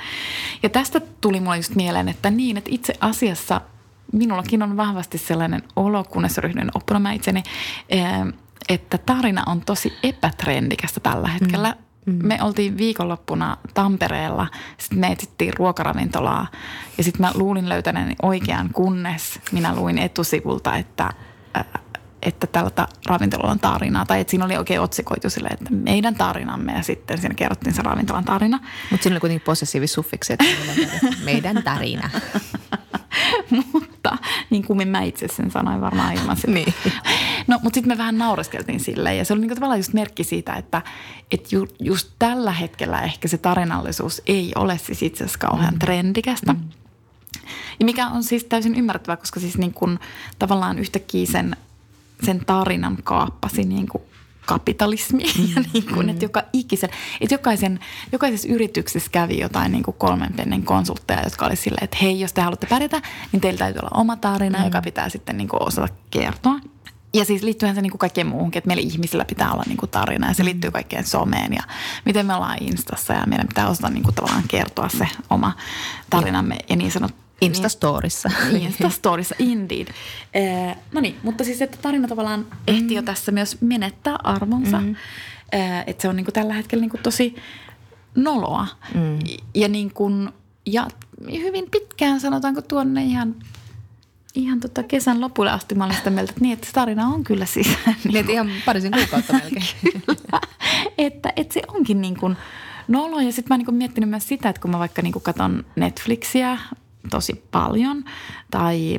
Ja 0.62 0.68
tästä 0.68 1.00
tuli 1.20 1.40
mulle 1.40 1.56
just 1.56 1.74
mieleen, 1.74 2.08
että 2.08 2.30
niin, 2.30 2.56
että 2.56 2.70
itse 2.72 2.94
asiassa 3.00 3.60
minullakin 4.12 4.62
on 4.62 4.76
vahvasti 4.76 5.18
sellainen 5.18 5.62
olo, 5.76 6.04
kunnes 6.04 6.38
ryhdyin 6.38 6.70
oppimaan 6.74 7.14
itseni, 7.14 7.42
eh, 7.88 8.02
että 8.68 8.98
tarina 8.98 9.42
on 9.46 9.60
tosi 9.60 9.92
epätrendikästä 10.02 11.00
tällä 11.00 11.28
hetkellä. 11.28 11.74
Mm. 12.06 12.12
Mm. 12.12 12.26
Me 12.26 12.38
oltiin 12.42 12.78
viikonloppuna 12.78 13.56
Tampereella, 13.74 14.46
sitten 14.78 14.98
me 14.98 15.06
etsittiin 15.06 15.52
ruokaravintolaa 15.56 16.46
ja 16.98 17.04
sitten 17.04 17.26
mä 17.26 17.32
luulin 17.34 17.68
löytäneeni 17.68 18.14
oikean, 18.22 18.70
kunnes 18.72 19.40
minä 19.52 19.76
luin 19.76 19.98
etusivulta, 19.98 20.76
että 20.76 21.10
että 22.28 22.46
tältä 22.46 22.88
ravintolalla 23.06 23.52
on 23.52 23.60
tarinaa. 23.60 24.06
Tai 24.06 24.20
että 24.20 24.30
siinä 24.30 24.44
oli 24.44 24.56
oikein 24.56 24.80
otsikoitu 24.80 25.30
sille, 25.30 25.48
että 25.48 25.70
meidän 25.70 26.14
tarinamme 26.14 26.72
ja 26.72 26.82
sitten 26.82 27.18
siinä 27.18 27.34
kerrottiin 27.34 27.74
se 27.74 27.82
ravintolan 27.82 28.24
tarina. 28.24 28.60
Mutta 28.90 29.02
siinä 29.02 29.14
oli 29.14 29.20
kuitenkin 29.20 29.44
possessiivisuffiksi, 29.44 30.32
että 30.32 30.44
meidän 31.24 31.62
tarina. 31.62 32.10
mutta 33.72 34.18
niin 34.50 34.64
kuin 34.64 34.88
mä 34.88 35.02
itse 35.02 35.28
sen 35.28 35.50
sanoin 35.50 35.80
varmaan 35.80 36.14
ilman 36.14 36.36
sitä. 36.36 36.52
niin. 36.52 36.74
No, 37.46 37.60
mutta 37.62 37.76
sitten 37.76 37.92
me 37.92 37.98
vähän 37.98 38.18
naureskeltiin 38.18 38.80
sille 38.80 39.14
ja 39.14 39.24
se 39.24 39.32
oli 39.32 39.40
niin 39.40 39.54
tavallaan 39.54 39.78
just 39.78 39.92
merkki 39.92 40.24
siitä, 40.24 40.54
että, 40.54 40.82
että 41.30 41.48
ju, 41.54 41.66
just 41.80 42.08
tällä 42.18 42.52
hetkellä 42.52 43.00
ehkä 43.00 43.28
se 43.28 43.38
tarinallisuus 43.38 44.22
ei 44.26 44.52
ole 44.54 44.78
siis 44.78 45.02
itse 45.02 45.24
asiassa 45.24 45.38
kauhean 45.38 45.74
mm. 45.74 45.78
trendikästä. 45.78 46.52
Mm. 46.52 46.60
Ja 47.78 47.84
mikä 47.84 48.08
on 48.08 48.24
siis 48.24 48.44
täysin 48.44 48.74
ymmärrettävää, 48.74 49.16
koska 49.16 49.40
siis 49.40 49.58
niin 49.58 49.74
kuin 49.74 49.98
tavallaan 50.38 50.78
yhtäkkiä 50.78 51.26
sen 51.26 51.56
sen 52.22 52.42
tarinan 52.46 52.96
kaappasi 53.02 53.64
niin 53.64 53.88
kuin 53.88 54.02
kapitalismi 54.48 55.22
ja 55.54 55.62
niin 55.72 55.86
kuin, 55.86 56.06
mm. 56.06 56.08
että 56.08 56.24
joka 56.24 56.42
ikisen, 56.52 56.90
että 57.20 57.34
jokaisen, 57.34 57.80
jokaisessa 58.12 58.48
yrityksessä 58.48 59.10
kävi 59.12 59.40
jotain 59.40 59.72
niin 59.72 59.82
kuin 59.82 59.96
kolmen 59.98 60.32
pennen 60.32 60.62
konsultteja, 60.62 61.22
jotka 61.24 61.46
oli 61.46 61.56
silleen, 61.56 61.84
että 61.84 61.96
hei, 62.02 62.20
jos 62.20 62.32
te 62.32 62.40
haluatte 62.40 62.66
pärjätä, 62.66 63.02
niin 63.32 63.40
teillä 63.40 63.58
täytyy 63.58 63.80
olla 63.80 64.00
oma 64.00 64.16
tarina, 64.16 64.58
mm. 64.58 64.64
joka 64.64 64.82
pitää 64.82 65.08
sitten 65.08 65.36
niin 65.36 65.48
kuin 65.48 65.62
osata 65.62 65.88
kertoa. 66.10 66.60
Ja 67.14 67.24
siis 67.24 67.42
liittyyhän 67.42 67.74
se 67.74 67.82
niin 67.82 67.90
kuin 67.90 67.98
kaikkeen 67.98 68.26
muuhunkin, 68.26 68.58
että 68.58 68.68
meillä 68.68 68.82
ihmisillä 68.82 69.24
pitää 69.24 69.52
olla 69.52 69.62
niin 69.66 69.76
kuin 69.76 69.90
tarina 69.90 70.28
ja 70.28 70.34
se 70.34 70.42
mm. 70.42 70.44
liittyy 70.44 70.70
kaikkeen 70.70 71.06
someen 71.06 71.52
ja 71.52 71.62
miten 72.04 72.26
me 72.26 72.34
ollaan 72.34 72.58
Instassa 72.60 73.12
ja 73.12 73.26
meidän 73.26 73.48
pitää 73.48 73.68
osata 73.68 73.88
niin 73.88 74.02
kuin 74.02 74.14
tavallaan 74.14 74.48
kertoa 74.48 74.88
se 74.88 75.08
oma 75.30 75.52
tarinamme 76.10 76.56
ja 76.68 76.76
niin 76.76 76.92
sanottu 76.92 77.27
Instastorissa. 77.40 78.30
Niin, 78.52 78.62
Instastorissa, 78.62 79.34
indeed. 79.52 79.88
Eh, 80.34 80.76
no 80.92 81.00
niin, 81.00 81.16
mutta 81.22 81.44
siis 81.44 81.62
että 81.62 81.78
tarina 81.82 82.08
tavallaan 82.08 82.46
ehti 82.66 82.94
jo 82.94 83.02
mm. 83.02 83.06
tässä 83.06 83.32
myös 83.32 83.60
menettää 83.60 84.16
arvonsa. 84.24 84.80
Mm. 84.80 84.96
Eh, 85.52 85.84
että 85.86 86.02
se 86.02 86.08
on 86.08 86.16
niin 86.16 86.24
kuin 86.24 86.34
tällä 86.34 86.54
hetkellä 86.54 86.80
niin 86.80 86.90
kuin 86.90 87.02
tosi 87.02 87.36
noloa. 88.14 88.66
Mm. 88.94 89.18
Ja, 89.54 89.68
niin 89.68 89.94
kuin, 89.94 90.28
ja 90.66 90.86
hyvin 91.30 91.70
pitkään 91.70 92.20
sanotaanko 92.20 92.62
tuonne 92.62 93.04
ihan 93.04 93.34
ihan 94.34 94.60
tota 94.60 94.82
kesän 94.82 95.20
lopulle 95.20 95.50
asti 95.50 95.74
mä 95.74 95.84
olin 95.84 95.96
sitä 95.96 96.10
mieltä, 96.10 96.30
että, 96.30 96.40
niin, 96.40 96.52
että 96.52 96.68
tarina 96.72 97.06
on 97.06 97.24
kyllä 97.24 97.46
siis. 97.46 97.68
Niin, 97.86 98.12
niin 98.12 98.30
ihan 98.30 98.50
parisen 98.66 98.92
kuukautta 98.92 99.32
melkein. 99.42 99.64
kyllä, 99.82 100.40
että, 100.98 101.32
että 101.36 101.54
se 101.54 101.62
onkin 101.68 102.00
niin 102.00 102.16
kuin 102.16 102.36
nolo. 102.88 103.20
Ja 103.20 103.32
sitten 103.32 103.58
mä 103.58 103.64
niin 103.64 103.74
miettinyt 103.74 104.10
myös 104.10 104.28
sitä, 104.28 104.48
että 104.48 104.62
kun 104.62 104.70
mä 104.70 104.78
vaikka 104.78 105.02
niin 105.02 105.14
katson 105.22 105.64
Netflixiä 105.76 106.58
tosi 107.10 107.44
paljon. 107.50 108.04
Tai, 108.50 108.98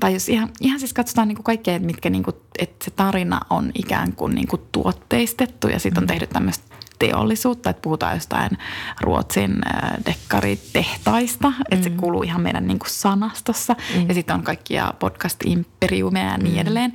tai 0.00 0.12
jos 0.12 0.28
ihan, 0.28 0.48
ihan 0.60 0.78
siis 0.78 0.92
katsotaan 0.92 1.28
niin 1.28 1.36
kuin 1.36 1.44
kaikkea, 1.44 1.74
että, 1.74 1.86
mitkä 1.86 2.10
niin 2.10 2.22
kuin, 2.22 2.36
että 2.58 2.84
se 2.84 2.90
tarina 2.90 3.40
on 3.50 3.70
ikään 3.74 4.12
kuin, 4.12 4.34
niin 4.34 4.48
kuin 4.48 4.62
tuotteistettu 4.72 5.68
ja 5.68 5.78
sitten 5.78 6.02
on 6.02 6.04
mm. 6.04 6.08
tehty 6.08 6.26
tämmöistä 6.26 6.68
teollisuutta, 6.98 7.70
että 7.70 7.82
puhutaan 7.82 8.14
jostain 8.14 8.50
Ruotsin 9.00 9.56
äh, 9.66 9.90
dekkaritehtaista, 10.06 11.52
että 11.70 11.88
mm. 11.88 11.94
se 11.94 12.00
kuuluu 12.00 12.22
ihan 12.22 12.40
meidän 12.40 12.66
niin 12.66 12.78
kuin 12.78 12.90
sanastossa. 12.90 13.76
Mm. 13.96 14.08
Ja 14.08 14.14
sitten 14.14 14.34
on 14.34 14.42
kaikkia 14.42 14.94
podcast-imperiumeja 14.98 16.30
ja 16.30 16.38
niin 16.38 16.54
mm. 16.54 16.60
edelleen. 16.60 16.92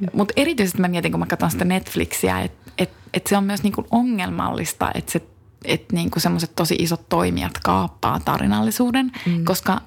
Mm. 0.00 0.06
Mutta 0.12 0.34
erityisesti 0.36 0.80
mä 0.80 0.88
mietin, 0.88 1.12
kun 1.12 1.20
mä 1.20 1.26
katson 1.26 1.50
sitä 1.50 1.64
Netflixiä, 1.64 2.40
että 2.40 2.70
et, 2.78 2.90
et 3.14 3.26
se 3.26 3.36
on 3.36 3.44
myös 3.44 3.62
niin 3.62 3.72
kuin 3.72 3.86
ongelmallista, 3.90 4.90
että 4.94 5.12
se 5.12 5.22
että 5.64 5.94
niin 5.94 6.10
kuin 6.10 6.22
semmoiset 6.22 6.56
tosi 6.56 6.74
isot 6.78 7.08
toimijat 7.08 7.58
kaappaa 7.64 8.20
tarinallisuuden, 8.20 9.12
mm. 9.26 9.44
koska 9.44 9.80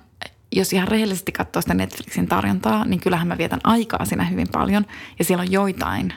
jos 0.52 0.74
ihan 0.74 0.88
rehellisesti 0.88 1.32
katsoo 1.32 1.62
sitä 1.62 1.74
Netflixin 1.74 2.28
tarjontaa, 2.28 2.86
niin 2.86 3.00
kyllähän 3.00 3.28
mä 3.28 3.38
vietän 3.38 3.62
aikaa 3.64 4.06
siinä 4.06 4.24
hyvin 4.24 4.48
paljon. 4.52 4.86
Ja 5.20 5.26
siellä 5.26 5.42
on 5.42 5.52
joitain 5.52 6.14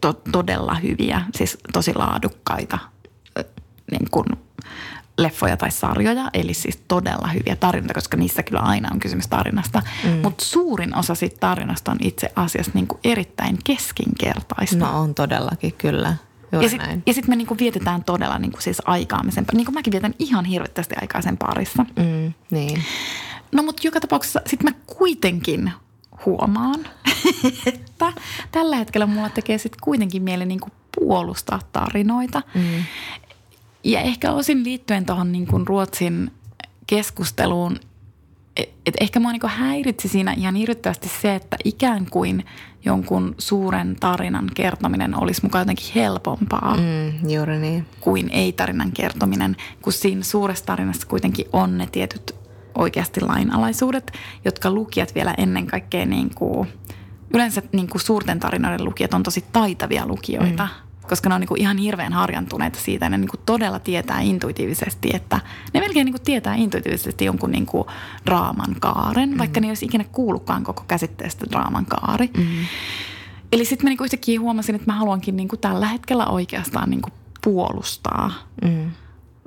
to- 0.00 0.22
todella 0.32 0.74
hyviä, 0.74 1.22
siis 1.34 1.58
tosi 1.72 1.94
laadukkaita 1.94 2.78
niin 3.90 4.10
kuin 4.10 4.26
leffoja 5.18 5.56
tai 5.56 5.70
sarjoja, 5.70 6.30
eli 6.34 6.54
siis 6.54 6.82
todella 6.88 7.28
hyviä 7.28 7.56
tarinoita, 7.56 7.94
koska 7.94 8.16
niissä 8.16 8.42
kyllä 8.42 8.60
aina 8.60 8.88
on 8.92 9.00
kysymys 9.00 9.28
tarinasta. 9.28 9.82
Mm. 10.04 10.10
Mutta 10.10 10.44
suurin 10.44 10.96
osa 10.96 11.14
siitä 11.14 11.36
tarinasta 11.40 11.90
on 11.90 11.98
itse 12.00 12.32
asiassa 12.36 12.72
niin 12.74 12.86
kuin 12.86 13.00
erittäin 13.04 13.58
keskinkertaista. 13.64 14.76
No 14.76 15.00
on 15.00 15.14
todellakin, 15.14 15.72
kyllä. 15.72 16.16
Juuri 16.52 16.66
ja 16.66 16.70
sitten 16.70 17.14
sit 17.14 17.28
me 17.28 17.36
niinku 17.36 17.56
vietetään 17.58 18.04
todella 18.04 18.38
niinku 18.38 18.60
siis 18.60 18.82
aikaamisen, 18.84 19.44
niin 19.52 19.64
kuin 19.64 19.74
mäkin 19.74 19.92
vietän 19.92 20.14
ihan 20.18 20.44
hirveästi 20.44 20.94
aikaa 21.00 21.22
sen 21.22 21.36
parissa. 21.36 21.86
Mm, 21.96 22.32
niin. 22.50 22.82
No 23.52 23.62
mutta 23.62 23.86
joka 23.86 24.00
tapauksessa 24.00 24.40
sitten 24.46 24.72
mä 24.72 24.80
kuitenkin 24.86 25.72
huomaan, 26.26 26.88
että 27.66 28.12
tällä 28.52 28.76
hetkellä 28.76 29.06
mulla 29.06 29.30
tekee 29.30 29.58
sitten 29.58 29.80
kuitenkin 29.82 30.22
mieli 30.22 30.46
niinku 30.46 30.68
puolustaa 30.98 31.60
tarinoita. 31.72 32.42
Mm. 32.54 32.84
Ja 33.84 34.00
ehkä 34.00 34.32
osin 34.32 34.64
liittyen 34.64 35.06
tuohon 35.06 35.32
niinku 35.32 35.58
Ruotsin 35.64 36.30
keskusteluun, 36.86 37.80
että 38.56 38.98
ehkä 39.00 39.20
mua 39.20 39.32
niinku 39.32 39.48
häiritsi 39.50 40.08
siinä 40.08 40.32
ihan 40.32 40.54
hirvittävästi 40.54 41.10
se, 41.22 41.34
että 41.34 41.56
ikään 41.64 42.06
kuin 42.10 42.44
jonkun 42.86 43.34
suuren 43.38 43.96
tarinan 44.00 44.50
kertominen 44.54 45.22
olisi 45.22 45.42
mukaan 45.42 45.62
jotenkin 45.62 45.92
helpompaa 45.94 46.76
mm, 46.76 47.30
juuri 47.30 47.58
niin. 47.58 47.86
kuin 48.00 48.30
ei-tarinan 48.30 48.92
kertominen, 48.92 49.56
kun 49.82 49.92
siinä 49.92 50.22
suuressa 50.22 50.66
tarinassa 50.66 51.06
kuitenkin 51.06 51.46
on 51.52 51.78
ne 51.78 51.86
tietyt 51.92 52.34
oikeasti 52.74 53.20
lainalaisuudet, 53.20 54.12
jotka 54.44 54.70
lukijat 54.70 55.14
vielä 55.14 55.34
ennen 55.38 55.66
kaikkea 55.66 56.06
niin 56.06 56.34
kuin, 56.34 56.68
yleensä 57.34 57.62
niin 57.72 57.88
kuin 57.88 58.02
suurten 58.02 58.40
tarinoiden 58.40 58.84
lukijat 58.84 59.14
on 59.14 59.22
tosi 59.22 59.44
taitavia 59.52 60.06
lukijoita. 60.06 60.64
Mm 60.64 60.85
koska 61.06 61.28
ne 61.28 61.34
on 61.34 61.40
niin 61.40 61.48
kuin 61.48 61.60
ihan 61.60 61.78
hirveän 61.78 62.12
harjantuneita 62.12 62.78
siitä. 62.80 63.08
Ne 63.08 63.18
niin 63.18 63.28
kuin 63.28 63.40
todella 63.46 63.78
tietää 63.78 64.20
intuitiivisesti, 64.20 65.10
että 65.14 65.40
ne 65.74 65.80
melkein 65.80 66.04
niin 66.04 66.14
kuin 66.14 66.22
tietää 66.22 66.54
intuitiivisesti 66.54 67.24
jonkun 67.24 67.50
niin 67.50 67.66
kuin 67.66 67.84
draaman 68.26 68.76
kaaren, 68.80 69.30
mm. 69.30 69.38
vaikka 69.38 69.60
ne 69.60 69.66
ei 69.66 69.70
olisi 69.70 69.84
ikinä 69.84 70.04
kuullutkaan 70.04 70.64
koko 70.64 70.84
käsitteestä 70.88 71.46
draaman 71.50 71.86
kaari. 71.86 72.30
Mm. 72.36 72.44
Eli 73.52 73.64
sitten 73.64 73.86
mä 73.86 73.90
niin 73.90 73.98
kuin 73.98 74.06
yhtäkkiä 74.06 74.40
huomasin, 74.40 74.74
että 74.74 74.92
mä 74.92 74.98
haluankin 74.98 75.36
niin 75.36 75.48
kuin 75.48 75.60
tällä 75.60 75.86
hetkellä 75.86 76.26
oikeastaan 76.26 76.90
niin 76.90 77.02
kuin 77.02 77.12
puolustaa 77.44 78.32
mm. 78.64 78.90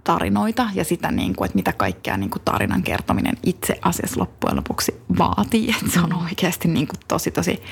tarinoita 0.03 0.69
ja 0.73 0.83
sitä, 0.83 1.11
niin 1.11 1.35
kuin, 1.35 1.45
että 1.45 1.55
mitä 1.55 1.73
kaikkea 1.73 2.17
niin 2.17 2.29
kuin 2.29 2.41
tarinan 2.45 2.83
kertominen 2.83 3.37
itse 3.43 3.79
asiassa 3.81 4.19
loppujen 4.19 4.55
lopuksi 4.55 5.01
vaatii. 5.17 5.69
Että 5.69 5.91
se 5.91 5.99
on 5.99 6.09
mm. 6.09 6.23
oikeasti 6.23 6.67
niin 6.67 6.87
kuin 6.87 6.99
tosi 7.07 7.31
tosi 7.31 7.63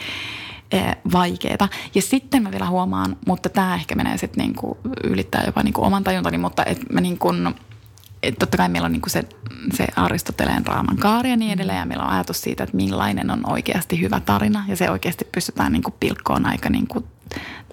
Eh, 0.71 0.95
vaikeaa. 1.13 1.69
Ja 1.95 2.01
sitten 2.01 2.43
mä 2.43 2.51
vielä 2.51 2.67
huomaan, 2.67 3.17
mutta 3.27 3.49
tämä 3.49 3.75
ehkä 3.75 3.95
menee 3.95 4.17
sitten 4.17 4.43
niinku 4.43 4.77
ylittää 5.03 5.43
jopa 5.45 5.63
niinku 5.63 5.83
oman 5.83 6.03
tajuntani, 6.03 6.37
mutta 6.37 6.65
että 6.65 6.93
mä 6.93 7.01
niinku, 7.01 7.33
et 8.23 8.35
totta 8.39 8.57
kai 8.57 8.69
meillä 8.69 8.85
on 8.85 8.91
niinku 8.91 9.09
se, 9.09 9.23
se 9.73 9.87
Aristoteleen 9.95 10.67
raaman 10.67 10.97
kaari 10.97 11.29
ja 11.29 11.37
niin 11.37 11.51
edelleen, 11.51 11.79
ja 11.79 11.85
meillä 11.85 12.05
on 12.05 12.11
ajatus 12.11 12.41
siitä, 12.41 12.63
että 12.63 12.75
millainen 12.75 13.31
on 13.31 13.51
oikeasti 13.51 14.01
hyvä 14.01 14.19
tarina, 14.19 14.65
ja 14.67 14.75
se 14.75 14.91
oikeasti 14.91 15.27
pystytään 15.31 15.71
niinku 15.71 15.91
pilkkoon 15.99 16.45
aika 16.45 16.69
niinku 16.69 17.07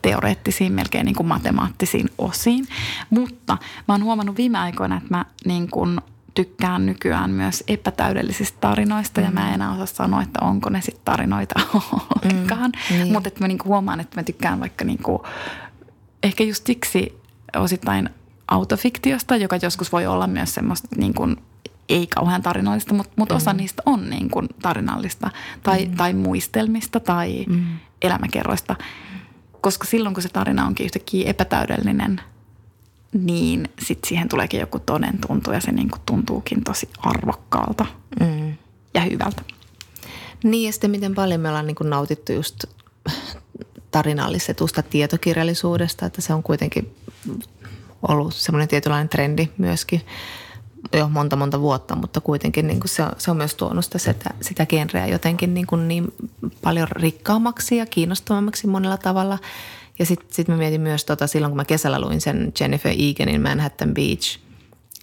teoreettisiin, 0.03 0.73
melkein 0.73 1.07
niinku 1.07 1.23
matemaattisiin 1.23 2.11
osiin. 2.19 2.67
Mutta 3.11 3.59
mä 3.89 3.95
oon 3.95 4.05
huomannut 4.05 4.37
viime 4.37 4.59
aikoina, 4.59 4.97
että 4.97 5.09
mä 5.11 5.25
niin 5.45 5.71
kuin 5.71 6.01
tykkään 6.35 6.87
nykyään 6.87 7.31
myös 7.31 7.65
epätäydellisistä 7.69 8.59
tarinoista 8.61 9.21
mm. 9.21 9.27
ja 9.27 9.33
mä 9.33 9.49
en 9.49 9.55
enää 9.55 9.73
osaa 9.73 9.87
sanoa, 9.87 10.23
että 10.23 10.39
onko 10.43 10.71
ne 10.71 10.81
sitten 10.81 11.05
tarinoita 11.05 11.61
ollenkaan. 12.25 12.73
Mm. 12.91 12.97
Niin. 12.97 13.13
Mutta 13.13 13.31
mä 13.41 13.49
niinku 13.49 13.69
huomaan, 13.69 14.01
että 14.01 14.21
mä 14.21 14.25
tykkään 14.25 14.61
vaikka 14.61 14.85
niinku, 14.85 15.27
ehkä 16.23 16.45
just 16.45 16.67
siksi 16.67 17.19
osittain 17.57 18.11
autofiktiosta, 18.49 19.37
joka 19.37 19.59
joskus 19.63 19.93
voi 19.93 20.07
olla 20.07 20.27
myös 20.27 20.55
semmoista 20.55 20.89
niin 20.97 21.15
kuin, 21.15 21.37
ei 21.89 22.07
kauhean 22.07 22.43
tarinallista, 22.43 22.95
mutta, 22.95 23.13
mutta 23.17 23.35
mm. 23.35 23.37
osa 23.37 23.53
niistä 23.53 23.83
on 23.87 24.11
niin 24.11 24.31
kuin 24.31 24.49
tarinallista 24.63 25.31
tai, 25.63 25.85
mm. 25.85 25.97
tai 25.97 26.15
muistelmista 26.15 27.01
tai 27.01 27.45
mm. 27.49 27.65
elämäkerroista. 28.03 28.77
Koska 29.61 29.87
silloin, 29.87 30.15
kun 30.15 30.23
se 30.23 30.29
tarina 30.29 30.67
onkin 30.67 30.85
yhtäkkiä 30.85 31.31
epätäydellinen– 31.31 32.21
niin 33.15 33.69
sitten 33.79 34.09
siihen 34.09 34.29
tuleekin 34.29 34.61
joku 34.61 34.79
toden 34.79 35.19
tuntu 35.27 35.53
ja 35.53 35.61
se 35.61 35.73
niin 35.73 35.91
kuin 35.91 36.03
tuntuukin 36.07 36.65
tosi 36.65 36.89
arvokkaalta 36.99 37.87
mm. 38.21 38.55
ja 38.95 39.01
hyvältä. 39.01 39.43
Niin 40.45 40.67
ja 40.67 40.73
sitten 40.73 40.91
miten 40.91 41.15
paljon 41.15 41.41
me 41.41 41.49
ollaan 41.49 41.67
niin 41.67 41.75
kuin 41.75 41.91
nautittu 41.91 42.33
just 42.33 42.65
tarinallisetusta 43.91 44.83
tietokirjallisuudesta, 44.83 46.07
että 46.07 46.21
se 46.21 46.35
on 46.35 46.43
kuitenkin 46.43 46.95
ollut 48.09 48.35
semmoinen 48.35 48.69
tietynlainen 48.69 49.09
trendi 49.09 49.49
myöskin 49.59 50.01
jo 50.93 51.09
monta 51.09 51.37
monta 51.37 51.61
vuotta, 51.61 51.97
mutta 51.97 52.21
kuitenkin 52.21 52.67
niin 52.67 52.81
kuin 52.81 52.89
se, 52.89 53.03
on, 53.03 53.13
se 53.19 53.31
on 53.31 53.37
myös 53.37 53.55
tuonut 53.55 53.85
sitä, 53.85 53.99
sitä, 53.99 54.31
sitä 54.41 54.67
genreä 54.67 55.07
jotenkin 55.07 55.55
niin, 55.55 55.67
kuin 55.67 55.89
niin 55.89 56.13
paljon 56.63 56.89
rikkaammaksi 56.91 57.77
ja 57.77 57.87
kiinnostavammaksi 57.87 58.67
monella 58.67 58.97
tavalla– 58.97 59.39
ja 59.99 60.07
sitten 60.07 60.29
sit 60.31 60.49
mä 60.49 60.57
mietin 60.57 60.81
myös 60.81 61.05
tota, 61.05 61.27
silloin, 61.27 61.51
kun 61.51 61.57
mä 61.57 61.65
kesällä 61.65 62.01
luin 62.01 62.21
sen 62.21 62.53
Jennifer 62.61 62.93
Eganin 62.99 63.43
Manhattan 63.43 63.95
Beach, 63.95 64.39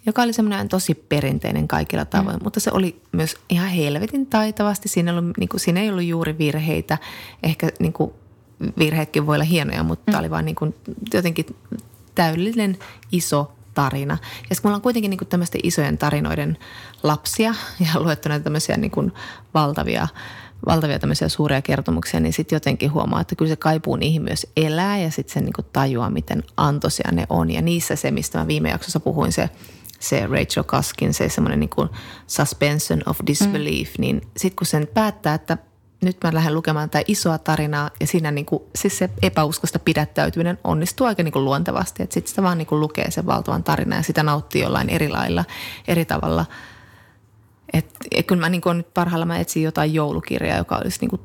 joka 0.06 0.21
oli 0.21 0.34
semmoinen 0.34 0.69
tosi 0.69 0.93
perinteinen 0.95 1.67
kaikilla 1.67 2.06
tavoin, 2.06 2.36
mm. 2.36 2.43
mutta 2.43 2.60
se 2.60 2.71
oli 2.73 3.01
myös 3.12 3.36
ihan 3.49 3.69
helvetin 3.69 4.25
taitavasti. 4.25 4.89
Siinä, 4.89 5.12
ollut, 5.12 5.38
niin 5.38 5.49
kuin, 5.49 5.60
siinä 5.60 5.80
ei 5.80 5.89
ollut 5.89 6.04
juuri 6.04 6.38
virheitä. 6.38 6.97
Ehkä 7.43 7.69
niin 7.80 7.93
kuin, 7.93 8.12
virheetkin 8.77 9.27
voi 9.27 9.36
olla 9.36 9.45
hienoja, 9.45 9.84
mutta 9.84 10.12
mm. 10.12 10.19
oli 10.19 10.30
vaan 10.30 10.45
niin 10.45 10.56
kuin, 10.56 10.75
jotenkin 11.13 11.45
täydellinen 12.15 12.77
iso 13.12 13.51
tarina. 13.73 14.17
Ja 14.49 14.56
sitten 14.56 14.60
me 14.63 14.67
ollaan 14.69 14.82
kuitenkin 14.82 15.10
niin 15.10 15.17
kuin 15.17 15.27
tämmöisten 15.27 15.62
isojen 15.63 15.97
tarinoiden 15.97 16.58
lapsia 17.04 17.56
ja 17.80 17.99
luettu 18.04 18.30
näitä 18.30 18.43
tämmöisiä 18.43 18.77
niin 18.77 18.91
kuin 18.91 19.12
valtavia– 19.54 20.08
valtavia 20.65 21.00
tämmöisiä 21.00 21.30
suuria 21.30 21.62
kertomuksia, 21.62 22.19
niin 22.19 22.34
sitten 22.34 22.56
jotenkin 22.56 22.93
huomaa, 22.93 23.21
että 23.21 23.36
kyllä 23.36 23.50
se 23.50 23.56
kaipuu 23.56 23.95
niihin 23.95 24.21
myös 24.21 24.47
elää 24.58 24.97
ja 24.97 25.12
sitten 25.12 25.34
se 25.34 25.41
niin 25.41 25.54
kuin 25.54 25.65
tajuaa, 25.74 26.10
miten 26.10 26.43
antoisia 26.58 27.10
ne 27.12 27.26
on. 27.30 27.52
Ja 27.52 27.62
niissä 27.62 27.95
se, 27.95 28.12
mistä 28.12 28.38
mä 28.38 28.47
viime 28.47 28.69
jaksossa 28.69 29.00
puhuin, 29.00 29.32
se, 29.32 29.50
se 30.00 30.28
Rachel 30.28 30.63
Kaskin, 30.63 31.13
se 31.13 31.30
semmoinen 31.30 31.60
niin 31.60 31.69
kuin 31.69 31.89
suspension 32.28 33.02
of 33.06 33.19
disbelief, 33.28 33.89
mm. 33.97 34.02
niin 34.02 34.21
sitten 34.38 34.56
kun 34.56 34.67
sen 34.67 34.88
päättää, 34.93 35.34
että 35.34 35.58
nyt 36.02 36.17
mä 36.24 36.34
lähden 36.34 36.54
lukemaan 36.54 36.89
tätä 36.89 37.06
isoa 37.08 37.38
tarinaa 37.38 37.89
ja 38.00 38.08
siinä 38.08 38.32
niin 38.32 38.45
kuin, 38.45 38.63
siis 38.76 38.97
se 38.97 39.10
epäuskosta 39.21 39.80
pidättäytyminen 39.80 40.58
onnistuu 40.63 41.08
aika 41.08 41.24
niin 41.24 41.32
kuin 41.32 41.45
luontevasti. 41.45 42.04
Että 42.04 42.13
sitten 42.13 42.30
sitä 42.30 42.43
vaan 42.43 42.58
niin 42.58 42.65
kuin 42.65 42.80
lukee 42.80 43.12
sen 43.12 43.26
valtavan 43.26 43.63
tarinan 43.63 43.97
ja 43.97 44.04
sitä 44.04 44.24
nauttii 44.24 44.62
jollain 44.62 44.89
eri 44.89 45.10
lailla, 45.10 45.45
eri 45.88 46.06
tavalla– 46.06 46.45
et, 47.73 47.86
et 48.12 48.27
kyllä 48.27 48.41
mä 48.41 48.49
niin 48.49 48.62
kuin 48.62 48.77
nyt 48.77 48.93
parhailla 48.93 49.25
mä 49.25 49.39
etsin 49.39 49.63
jotain 49.63 49.93
joulukirjaa, 49.93 50.57
joka 50.57 50.75
olisi 50.75 50.97
niin 51.01 51.10
kuin 51.10 51.21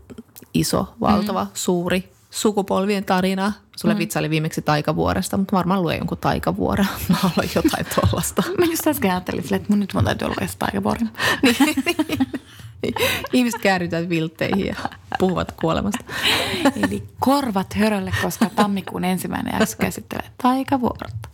iso, 0.54 0.94
valtava, 1.00 1.44
mm. 1.44 1.50
suuri 1.54 2.16
sukupolvien 2.30 3.04
tarina. 3.04 3.52
Sulle 3.76 3.94
mm. 3.94 3.98
vitsaili 3.98 4.30
viimeksi 4.30 4.62
taikavuoresta, 4.62 5.36
mutta 5.36 5.56
varmaan 5.56 5.82
lue 5.82 5.96
jonkun 5.96 6.18
taikavuoren. 6.18 6.88
Mä 7.08 7.16
haluan 7.16 7.48
jotain 7.54 7.86
tuollaista. 7.94 8.42
mä 8.58 8.64
just 8.64 8.86
äsken 8.86 9.10
ajattelin, 9.10 9.54
että 9.54 9.68
mun 9.68 9.80
nyt 9.80 9.94
mun 9.94 10.04
täytyy 10.04 10.26
olla 10.26 10.48
taikavuoren. 10.58 11.10
Niin. 12.82 12.94
Ihmiset 13.32 13.60
käärrytään 13.60 14.08
viltteihin 14.08 14.66
ja 14.66 14.74
puhuvat 15.18 15.52
kuolemasta. 15.52 16.04
Eli 16.82 17.02
korvat 17.20 17.74
hörölle, 17.74 18.12
koska 18.22 18.50
tammikuun 18.56 19.04
ensimmäinen 19.04 19.58
jakso 19.60 19.76
käsittelee 19.80 20.30
taikavuorta. 20.42 21.28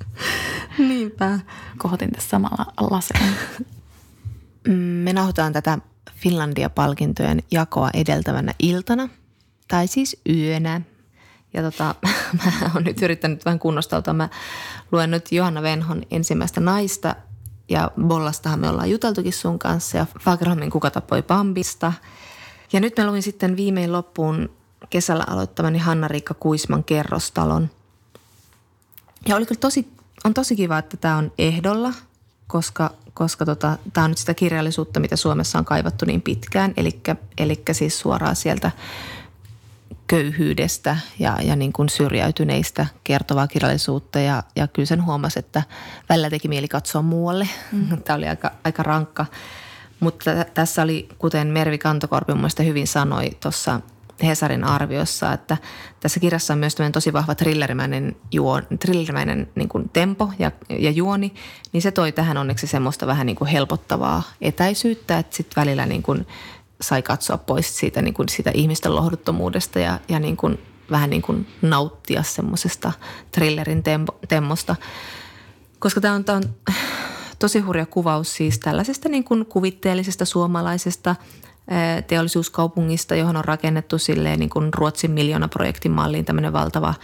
Niinpä. 0.78 1.38
Kohotin 1.78 2.10
tässä 2.10 2.28
samalla 2.28 2.72
laseen. 2.90 3.34
Me 4.68 5.12
nauhoitetaan 5.12 5.52
tätä 5.52 5.78
Finlandia-palkintojen 6.14 7.42
jakoa 7.50 7.90
edeltävänä 7.94 8.54
iltana, 8.58 9.08
tai 9.68 9.86
siis 9.86 10.20
yönä. 10.28 10.80
Ja 11.54 11.62
tota, 11.62 11.94
mä 12.44 12.70
oon 12.74 12.84
nyt 12.84 13.02
yrittänyt 13.02 13.44
vähän 13.44 13.58
kunnostautua. 13.58 14.14
Mä 14.14 14.28
luen 14.92 15.10
nyt 15.10 15.32
Johanna 15.32 15.62
Venhon 15.62 16.02
ensimmäistä 16.10 16.60
naista 16.60 17.16
ja 17.68 17.90
Bollastahan 18.02 18.60
me 18.60 18.68
ollaan 18.68 18.90
juteltukin 18.90 19.32
sun 19.32 19.58
kanssa 19.58 19.96
ja 19.96 20.06
Fagerholmin 20.20 20.70
Kuka 20.70 20.90
tappoi 20.90 21.22
Bambista. 21.22 21.92
Ja 22.72 22.80
nyt 22.80 22.96
mä 22.98 23.06
luin 23.06 23.22
sitten 23.22 23.56
viimein 23.56 23.92
loppuun 23.92 24.50
kesällä 24.90 25.24
aloittamani 25.26 25.78
Hanna-Riikka 25.78 26.34
Kuisman 26.34 26.84
kerrostalon. 26.84 27.70
ja 29.28 29.36
oli 29.36 29.46
kyllä 29.46 29.58
tosi, 29.58 29.88
on 30.24 30.34
tosi 30.34 30.56
kiva, 30.56 30.78
että 30.78 30.96
tämä 30.96 31.16
on 31.16 31.32
ehdolla, 31.38 31.92
koska, 32.52 32.90
koska 33.14 33.44
tota, 33.44 33.78
tämä 33.92 34.04
on 34.04 34.10
nyt 34.10 34.18
sitä 34.18 34.34
kirjallisuutta, 34.34 35.00
mitä 35.00 35.16
Suomessa 35.16 35.58
on 35.58 35.64
kaivattu 35.64 36.04
niin 36.04 36.22
pitkään. 36.22 36.74
Eli 37.38 37.62
siis 37.72 37.98
suoraan 37.98 38.36
sieltä 38.36 38.70
köyhyydestä 40.06 40.96
ja, 41.18 41.38
ja 41.42 41.56
niin 41.56 41.72
kuin 41.72 41.88
syrjäytyneistä 41.88 42.86
kertovaa 43.04 43.46
kirjallisuutta. 43.46 44.20
Ja, 44.20 44.42
ja 44.56 44.66
kyllä 44.66 44.86
sen 44.86 45.04
huomasi, 45.04 45.38
että 45.38 45.62
välillä 46.08 46.30
teki 46.30 46.48
mieli 46.48 46.68
katsoa 46.68 47.02
muualle. 47.02 47.48
Mm. 47.72 48.02
Tämä 48.02 48.16
oli 48.16 48.28
aika, 48.28 48.50
aika 48.64 48.82
rankka. 48.82 49.26
Mutta 50.00 50.30
tässä 50.54 50.82
oli, 50.82 51.08
kuten 51.18 51.46
Mervi 51.46 51.78
Kantokorpi 51.78 52.34
mun 52.34 52.50
hyvin 52.64 52.86
sanoi 52.86 53.30
tuossa 53.40 53.80
Hesarin 54.26 54.64
arviossa, 54.64 55.32
että 55.32 55.56
tässä 56.00 56.20
kirjassa 56.20 56.52
on 56.52 56.58
myös 56.58 56.76
tosi 56.92 57.12
vahva 57.12 57.34
thrillerimäinen, 57.34 58.16
juon, 58.32 58.62
thrillerimäinen 58.78 59.48
niin 59.54 59.68
kuin 59.68 59.88
tempo 59.92 60.30
ja, 60.38 60.50
ja 60.68 60.90
juoni, 60.90 61.34
niin 61.72 61.82
se 61.82 61.90
toi 61.90 62.12
tähän 62.12 62.36
onneksi 62.36 62.66
semmoista 62.66 63.06
vähän 63.06 63.26
niin 63.26 63.36
kuin 63.36 63.48
helpottavaa 63.48 64.22
etäisyyttä, 64.40 65.18
että 65.18 65.36
sitten 65.36 65.60
välillä 65.60 65.86
niin 65.86 66.02
kuin 66.02 66.26
sai 66.80 67.02
katsoa 67.02 67.38
pois 67.38 67.78
siitä, 67.78 68.02
niin 68.02 68.14
kuin 68.14 68.28
siitä 68.28 68.50
ihmisten 68.54 68.96
lohduttomuudesta 68.96 69.78
ja, 69.78 69.98
ja 70.08 70.18
niin 70.18 70.36
kuin 70.36 70.58
vähän 70.90 71.10
niin 71.10 71.22
kuin 71.22 71.46
nauttia 71.62 72.22
semmoisesta 72.22 72.92
thrillerin 73.32 73.82
tempo, 73.82 74.18
temmosta. 74.28 74.76
Koska 75.78 76.00
tämä 76.00 76.14
on, 76.14 76.24
on 76.28 76.42
tosi 77.38 77.60
hurja 77.60 77.86
kuvaus 77.86 78.34
siis 78.34 78.58
tällaisesta 78.58 79.08
niin 79.08 79.24
kuin 79.24 79.46
kuvitteellisesta 79.46 80.24
suomalaisesta 80.24 81.16
teollisuuskaupungista, 82.06 83.14
johon 83.14 83.36
on 83.36 83.44
rakennettu 83.44 83.98
silleen 83.98 84.38
niin 84.38 84.50
kuin 84.50 84.74
Ruotsin 84.74 85.10
miljoonaprojektin 85.10 85.92
malliin 85.92 86.24
tämmöinen 86.24 86.52
valtava 86.52 86.94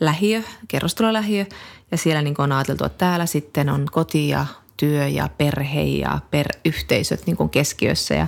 lähiö, 0.00 0.42
kerrostalolähiö. 0.68 1.44
Ja 1.90 1.96
siellä 1.96 2.22
niin 2.22 2.34
kuin 2.34 2.44
on 2.44 2.52
ajateltu, 2.52 2.84
että 2.84 2.98
täällä 2.98 3.26
sitten 3.26 3.68
on 3.68 3.86
koti 3.92 4.28
ja 4.28 4.46
työ 4.76 5.08
ja 5.08 5.28
perhe 5.38 5.82
ja 5.82 6.18
peryhteisöt 6.30 7.26
niin 7.26 7.36
kuin 7.36 7.50
keskiössä. 7.50 8.14
Ja 8.14 8.26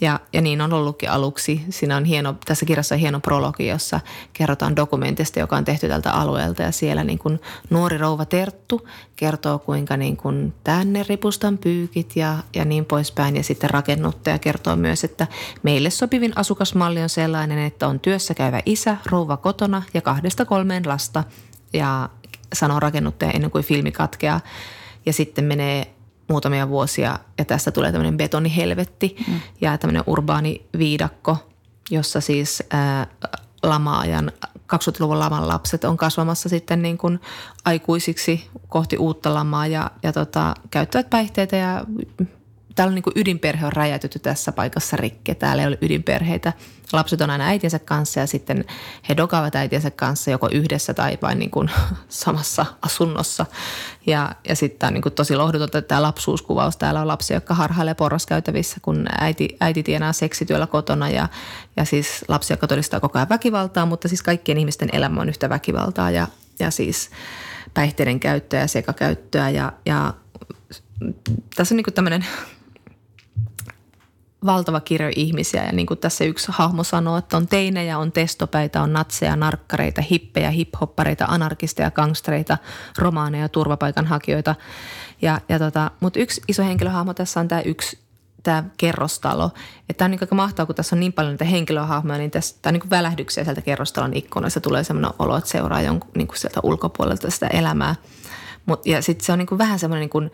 ja, 0.00 0.20
ja 0.32 0.40
niin 0.40 0.60
on 0.60 0.72
ollutkin 0.72 1.10
aluksi. 1.10 1.64
Siinä 1.70 1.96
on 1.96 2.04
hieno, 2.04 2.34
tässä 2.44 2.66
kirjassa 2.66 2.94
on 2.94 2.98
hieno 2.98 3.20
prologi, 3.20 3.66
jossa 3.66 4.00
kerrotaan 4.32 4.76
dokumentista, 4.76 5.38
joka 5.38 5.56
on 5.56 5.64
tehty 5.64 5.88
tältä 5.88 6.12
alueelta. 6.12 6.62
Ja 6.62 6.72
siellä 6.72 7.04
niin 7.04 7.18
kuin 7.18 7.40
nuori 7.70 7.98
rouva 7.98 8.24
Terttu 8.24 8.88
kertoo, 9.16 9.58
kuinka 9.58 9.96
niin 9.96 10.16
kuin 10.16 10.54
tänne 10.64 11.04
ripustan 11.08 11.58
pyykit 11.58 12.16
ja, 12.16 12.36
ja 12.54 12.64
niin 12.64 12.84
poispäin. 12.84 13.36
Ja 13.36 13.42
sitten 13.42 13.70
rakennuttaja 13.70 14.38
kertoo 14.38 14.76
myös, 14.76 15.04
että 15.04 15.26
meille 15.62 15.90
sopivin 15.90 16.32
asukasmalli 16.36 17.02
on 17.02 17.08
sellainen, 17.08 17.58
että 17.58 17.88
on 17.88 18.00
työssä 18.00 18.34
käyvä 18.34 18.60
isä, 18.66 18.96
rouva 19.06 19.36
kotona 19.36 19.82
ja 19.94 20.00
kahdesta 20.00 20.44
kolmeen 20.44 20.82
lasta. 20.86 21.24
Ja 21.72 22.08
sanoo 22.52 22.80
rakennuttaja 22.80 23.30
ennen 23.30 23.50
kuin 23.50 23.64
filmi 23.64 23.92
katkeaa. 23.92 24.40
Ja 25.06 25.12
sitten 25.12 25.44
menee 25.44 25.95
muutamia 26.28 26.68
vuosia 26.68 27.18
ja 27.38 27.44
tästä 27.44 27.70
tulee 27.70 27.92
tämmöinen 27.92 28.16
betonihelvetti 28.16 29.16
mm. 29.28 29.40
ja 29.60 29.78
tämmöinen 29.78 30.04
urbaani 30.06 30.66
viidakko, 30.78 31.36
jossa 31.90 32.20
siis 32.20 32.62
ää, 32.70 33.06
lama-ajan 33.62 34.32
20-luvun 34.58 35.18
laman 35.18 35.48
lapset 35.48 35.84
on 35.84 35.96
kasvamassa 35.96 36.48
sitten 36.48 36.82
niin 36.82 36.98
kuin 36.98 37.20
aikuisiksi 37.64 38.48
kohti 38.68 38.96
uutta 38.96 39.34
lamaa 39.34 39.66
ja, 39.66 39.90
ja 40.02 40.12
tota, 40.12 40.54
käyttävät 40.70 41.10
päihteitä 41.10 41.56
ja 41.56 41.84
täällä 42.76 42.90
on 42.90 42.94
niin 42.94 43.02
kuin 43.02 43.12
ydinperhe 43.16 43.66
on 43.66 43.72
räjäytetty 43.72 44.18
tässä 44.18 44.52
paikassa 44.52 44.96
rikke. 44.96 45.34
Täällä 45.34 45.62
ei 45.62 45.66
ole 45.66 45.78
ydinperheitä. 45.82 46.52
Lapset 46.92 47.20
on 47.20 47.30
aina 47.30 47.44
äitiensä 47.44 47.78
kanssa 47.78 48.20
ja 48.20 48.26
sitten 48.26 48.64
he 49.08 49.16
dokaavat 49.16 49.56
äitiensä 49.56 49.90
kanssa 49.90 50.30
joko 50.30 50.48
yhdessä 50.52 50.94
tai 50.94 51.18
vain 51.22 51.38
niin 51.38 51.50
kuin 51.50 51.70
samassa 52.08 52.66
asunnossa. 52.82 53.46
Ja, 54.06 54.32
ja 54.48 54.56
sitten 54.56 54.78
tämä 54.78 54.88
on 54.88 54.94
niin 54.94 55.02
kuin 55.02 55.14
tosi 55.14 55.36
lohdutonta 55.36 55.82
tämä 55.82 56.02
lapsuuskuvaus. 56.02 56.76
Täällä 56.76 57.00
on 57.00 57.08
lapsia, 57.08 57.36
jotka 57.36 57.54
harhailee 57.54 57.94
porraskäytävissä, 57.94 58.76
kun 58.82 59.06
äiti, 59.20 59.56
äiti 59.60 59.82
tienaa 59.82 60.12
seksityöllä 60.12 60.66
kotona 60.66 61.08
ja, 61.08 61.28
ja 61.76 61.84
siis 61.84 62.24
lapsia, 62.28 62.54
jotka 62.54 62.66
todistaa 62.66 63.00
koko 63.00 63.18
ajan 63.18 63.28
väkivaltaa, 63.28 63.86
mutta 63.86 64.08
siis 64.08 64.22
kaikkien 64.22 64.58
ihmisten 64.58 64.88
elämä 64.92 65.20
on 65.20 65.28
yhtä 65.28 65.48
väkivaltaa 65.48 66.10
ja, 66.10 66.26
ja 66.58 66.70
siis 66.70 67.10
päihteiden 67.74 68.20
käyttöä 68.20 68.60
ja 68.60 68.66
sekakäyttöä 68.66 69.50
ja, 69.50 69.72
ja 69.86 70.14
tässä 71.56 71.74
on 71.74 71.76
niin 71.76 71.94
tämmöinen 71.94 72.26
valtava 74.46 74.80
kirjo 74.80 75.10
ihmisiä 75.16 75.64
ja 75.64 75.72
niin 75.72 75.86
kuin 75.86 75.98
tässä 75.98 76.24
yksi 76.24 76.46
hahmo 76.50 76.84
sanoo, 76.84 77.16
että 77.16 77.36
on 77.36 77.46
teinejä, 77.46 77.98
on 77.98 78.12
testopäitä, 78.12 78.82
on 78.82 78.92
natseja, 78.92 79.36
narkkareita, 79.36 80.02
hippejä, 80.02 80.50
hiphoppareita, 80.50 81.24
anarkisteja, 81.28 81.90
gangstereita, 81.90 82.58
romaaneja, 82.98 83.48
turvapaikanhakijoita. 83.48 84.54
Ja, 85.22 85.40
ja 85.48 85.58
tota, 85.58 85.90
Mutta 86.00 86.20
yksi 86.20 86.42
iso 86.48 86.62
henkilöhahmo 86.62 87.14
tässä 87.14 87.40
on 87.40 87.48
tämä 87.48 87.60
yksi 87.60 88.06
tämä 88.42 88.64
kerrostalo. 88.76 89.50
Että 89.88 89.98
tämä 89.98 90.06
on 90.06 90.10
niin 90.10 90.36
mahtavaa, 90.36 90.66
kun 90.66 90.74
tässä 90.74 90.96
on 90.96 91.00
niin 91.00 91.12
paljon 91.12 91.32
näitä 91.32 91.44
henkilöhahmoja, 91.44 92.18
niin 92.18 92.30
tässä, 92.30 92.56
tämä 92.62 92.70
on 92.70 92.80
niin 92.80 92.90
välähdyksiä 92.90 93.44
sieltä 93.44 93.60
kerrostalon 93.60 94.14
ikkunasta. 94.14 94.60
Tulee 94.60 94.84
sellainen 94.84 95.10
olo, 95.18 95.36
että 95.36 95.50
seuraa 95.50 95.82
jonkun 95.82 96.10
niin 96.16 96.28
sieltä 96.34 96.60
ulkopuolelta 96.62 97.30
sitä 97.30 97.46
elämää. 97.46 97.94
Mut, 98.66 98.86
ja 98.86 99.02
sitten 99.02 99.26
se 99.26 99.32
on 99.32 99.38
niin 99.38 99.58
vähän 99.58 99.78
semmoinen 99.78 100.10
niin 100.14 100.30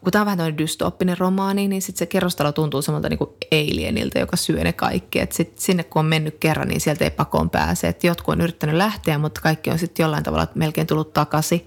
kun 0.00 0.12
tämä 0.12 0.22
on 0.22 0.26
vähän 0.26 0.38
tämmöinen 0.38 0.58
dystooppinen 0.58 1.18
romaani, 1.18 1.68
niin 1.68 1.82
sitten 1.82 1.98
se 1.98 2.06
kerrostalo 2.06 2.52
tuntuu 2.52 2.82
samalta 2.82 3.08
niin 3.08 3.18
kuin 3.18 3.30
alienilta, 3.52 4.18
joka 4.18 4.36
syö 4.36 4.64
ne 4.64 4.72
kaikki. 4.72 5.20
Et 5.20 5.32
sit 5.32 5.58
sinne 5.58 5.84
kun 5.84 6.00
on 6.00 6.06
mennyt 6.06 6.36
kerran, 6.40 6.68
niin 6.68 6.80
sieltä 6.80 7.04
ei 7.04 7.10
pakoon 7.10 7.50
pääse. 7.50 7.88
Et 7.88 8.04
jotkut 8.04 8.32
on 8.32 8.40
yrittänyt 8.40 8.76
lähteä, 8.76 9.18
mutta 9.18 9.40
kaikki 9.40 9.70
on 9.70 9.78
sitten 9.78 10.04
jollain 10.04 10.24
tavalla 10.24 10.46
melkein 10.54 10.86
tullut 10.86 11.12
takaisin. 11.12 11.66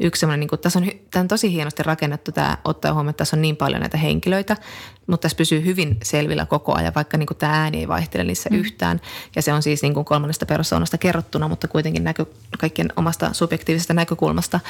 Yksi 0.00 0.20
semmoinen, 0.20 0.40
niin 0.40 0.48
kuin, 0.48 0.60
tässä 0.60 0.78
on, 0.78 0.90
tämä 1.10 1.20
on 1.20 1.28
tosi 1.28 1.52
hienosti 1.52 1.82
rakennettu 1.82 2.32
tämä, 2.32 2.58
ottaa 2.64 2.92
huomioon, 2.92 3.10
että 3.10 3.18
tässä 3.18 3.36
on 3.36 3.42
niin 3.42 3.56
paljon 3.56 3.80
näitä 3.80 3.98
henkilöitä, 3.98 4.56
mutta 5.06 5.22
tässä 5.22 5.36
pysyy 5.36 5.64
hyvin 5.64 5.96
selvillä 6.02 6.46
koko 6.46 6.74
ajan, 6.74 6.94
vaikka 6.94 7.16
niin 7.16 7.26
kuin 7.26 7.38
tämä 7.38 7.62
ääni 7.62 7.78
ei 7.78 7.88
vaihtele 7.88 8.24
niissä 8.24 8.50
mm. 8.50 8.56
yhtään. 8.56 9.00
Ja 9.36 9.42
se 9.42 9.52
on 9.52 9.62
siis 9.62 9.82
niin 9.82 9.94
kuin 9.94 10.04
kolmannesta 10.04 10.46
persoonasta 10.46 10.98
kerrottuna, 10.98 11.48
mutta 11.48 11.68
kuitenkin 11.68 12.04
näkö, 12.04 12.26
kaikkien 12.58 12.92
omasta 12.96 13.32
subjektiivisesta 13.32 13.94
näkökulmasta. 13.94 14.60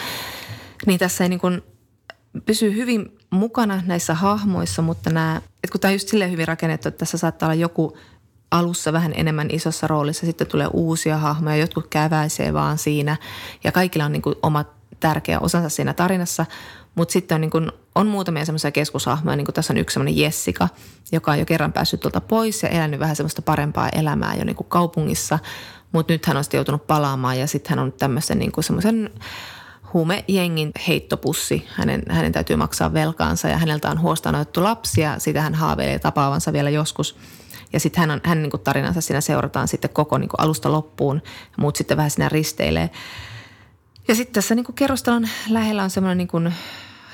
Niin 0.87 0.99
tässä 0.99 1.25
ei 1.25 1.29
niin 1.29 1.41
kuin 1.41 1.63
pysyy 2.47 2.77
hyvin 2.77 3.19
mukana 3.31 3.83
näissä 3.87 4.15
hahmoissa, 4.15 4.83
mutta 4.83 5.11
nämä, 5.11 5.37
että 5.37 5.73
kun 5.73 5.81
tämä 5.81 5.91
on 5.91 5.95
just 5.95 6.09
silleen 6.09 6.31
hyvin 6.31 6.49
rakennettu, 6.49 6.89
että 6.89 6.99
tässä 6.99 7.19
saattaa 7.19 7.47
olla 7.47 7.55
joku 7.55 7.97
alussa 8.51 8.93
vähän 8.93 9.13
enemmän 9.17 9.49
isossa 9.51 9.87
roolissa, 9.87 10.27
sitten 10.27 10.47
tulee 10.47 10.69
uusia 10.73 11.19
hahmoja, 11.19 11.57
jotkut 11.57 11.87
käväisee 11.87 12.53
vaan 12.53 12.79
siinä 12.79 13.17
ja 13.65 13.73
kaikilla 13.73 14.05
on 14.05 14.13
niin 14.13 14.23
kuin 14.23 14.35
oma 14.43 14.65
tärkeä 15.01 15.41
osansa 15.41 15.69
siinä 15.69 15.95
tarinassa, 15.95 16.47
mutta 16.95 17.13
sitten 17.13 17.35
on, 17.35 17.41
niin 17.41 17.51
kuin, 17.51 17.73
on 17.95 18.07
muutamia 18.07 18.45
semmoisia 18.45 18.71
keskushahmoja, 18.71 19.37
niin 19.37 19.45
kuin 19.45 19.55
tässä 19.55 19.73
on 19.73 19.77
yksi 19.77 19.95
semmoinen 19.95 20.19
Jessica, 20.19 20.69
joka 21.13 21.33
on 21.33 21.39
jo 21.39 21.45
kerran 21.45 21.73
päässyt 21.73 22.01
tuolta 22.01 22.21
pois 22.21 22.63
ja 22.63 22.69
elänyt 22.69 23.01
vähän 23.01 23.17
semmoista 23.17 23.43
parempaa 23.43 23.89
elämää 23.89 24.35
jo 24.35 24.45
niin 24.45 24.57
kuin 24.57 24.69
kaupungissa, 24.69 25.39
mutta 25.93 26.13
nyt 26.13 26.27
hän 26.27 26.37
on 26.37 26.45
sitten 26.45 26.59
joutunut 26.59 26.87
palaamaan 26.87 27.39
ja 27.39 27.47
sitten 27.47 27.71
hän 27.71 27.79
on 27.79 27.93
tämmöisen 27.93 28.39
niin 28.39 28.53
kuin 28.53 28.65
semmoisen 28.65 29.11
huumejengin 29.93 30.71
heittopussi. 30.89 31.67
Hänen, 31.69 32.03
hänen 32.09 32.33
täytyy 32.33 32.57
maksaa 32.57 32.93
velkaansa 32.93 33.49
ja 33.49 33.59
häneltä 33.59 33.91
on 33.91 34.01
huostaan 34.01 34.35
otettu 34.35 34.63
lapsia. 34.63 35.19
Sitä 35.19 35.43
hän 35.43 35.55
haaveilee 35.55 35.99
tapaavansa 35.99 36.53
vielä 36.53 36.71
joskus. 36.71 37.17
Ja 37.73 37.81
sitten 37.81 38.01
hän, 38.01 38.11
on, 38.11 38.21
hän 38.25 38.43
niin 38.43 38.51
kuin 38.51 38.63
tarinansa 38.63 39.01
siinä 39.01 39.21
seurataan 39.21 39.69
sitten 39.69 39.91
koko 39.91 40.19
niin 40.19 40.29
kuin 40.29 40.41
alusta 40.41 40.73
loppuun. 40.73 41.23
Muut 41.57 41.77
sitten 41.77 41.97
vähän 41.97 42.11
siinä 42.11 42.29
risteilee. 42.29 42.91
Ja 44.09 44.15
sitten 44.15 44.35
tässä 44.35 44.55
niin 44.55 44.65
kuin 44.65 44.77
kerrostalon 44.77 45.29
lähellä 45.49 45.83
on 45.83 45.91
semmoinen 45.91 46.19
niin 46.19 46.29
kuin 46.29 46.55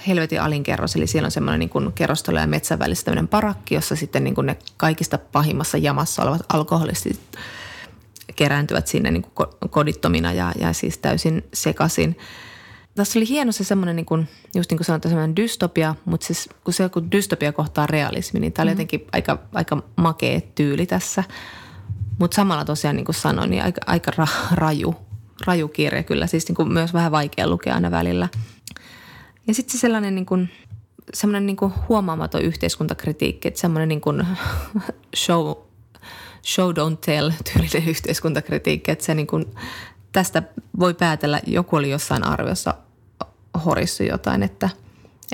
helvetin 0.06 0.42
alinkerros, 0.42 0.96
eli 0.96 1.06
siellä 1.06 1.26
on 1.26 1.30
semmoinen 1.30 1.58
niin 1.60 1.92
kerrostalo 1.94 2.38
ja 2.38 2.46
metsän 2.46 2.78
välissä 2.78 3.04
tämmöinen 3.04 3.28
parakki, 3.28 3.74
jossa 3.74 3.96
sitten 3.96 4.24
niin 4.24 4.34
kuin 4.34 4.46
ne 4.46 4.56
kaikista 4.76 5.18
pahimmassa 5.18 5.78
jamassa 5.78 6.22
olevat 6.22 6.42
alkoholistit 6.52 7.20
kerääntyvät 8.36 8.86
sinne 8.86 9.10
niin 9.10 9.22
kuin 9.22 9.48
kodittomina 9.70 10.32
ja, 10.32 10.52
ja 10.60 10.72
siis 10.72 10.98
täysin 10.98 11.44
sekaisin– 11.54 12.16
tässä 12.98 13.18
oli 13.18 13.28
hieno 13.28 13.52
se 13.52 13.64
semmoinen, 13.64 13.96
niin 13.96 14.06
kuin, 14.06 14.28
just 14.54 14.70
niin 14.70 14.78
kuin 14.78 14.84
sanotaan, 14.84 15.10
semmoinen 15.10 15.36
dystopia, 15.36 15.94
mutta 16.04 16.26
siis 16.26 16.48
kun 16.64 16.74
se 16.74 16.88
kun 16.88 17.12
dystopia 17.12 17.52
kohtaa 17.52 17.86
realismi, 17.86 18.40
niin 18.40 18.52
tämä 18.52 18.64
oli 18.64 18.70
mm. 18.70 18.72
jotenkin 18.72 19.06
aika, 19.12 19.38
aika 19.54 19.82
makea 19.96 20.40
tyyli 20.54 20.86
tässä. 20.86 21.24
Mutta 22.18 22.34
samalla 22.34 22.64
tosiaan 22.64 22.96
niin 22.96 23.04
kuin 23.04 23.14
sanoin, 23.14 23.50
niin 23.50 23.62
aika, 23.62 23.80
aika 23.86 24.12
ra, 24.16 24.26
raju, 24.52 24.94
raju 25.46 25.68
kirja 25.68 26.02
kyllä, 26.02 26.26
siis 26.26 26.48
niin 26.48 26.56
kuin 26.56 26.72
myös 26.72 26.92
vähän 26.92 27.12
vaikea 27.12 27.48
lukea 27.48 27.74
aina 27.74 27.90
välillä. 27.90 28.28
Ja 29.46 29.54
sitten 29.54 29.72
se 29.72 29.78
sellainen 29.78 30.14
niin 30.14 30.26
kuin, 30.26 30.50
semmoinen 31.14 31.46
niin 31.46 31.56
kuin 31.56 31.72
huomaamaton 31.88 32.42
yhteiskuntakritiikki, 32.42 33.48
että 33.48 33.60
semmoinen 33.60 33.88
niin 33.88 34.00
kuin 34.00 34.26
show, 35.16 35.54
show 36.46 36.70
don't 36.70 36.96
tell 37.04 37.30
tyylinen 37.52 37.88
yhteiskuntakritiikki, 37.88 38.90
että 38.90 39.04
se 39.04 39.14
niin 39.14 39.26
kuin, 39.26 39.44
tästä 40.12 40.42
voi 40.78 40.94
päätellä, 40.94 41.40
joku 41.46 41.76
oli 41.76 41.90
jossain 41.90 42.24
arviossa 42.24 42.74
horissu 43.58 44.02
jotain, 44.02 44.42
että, 44.42 44.70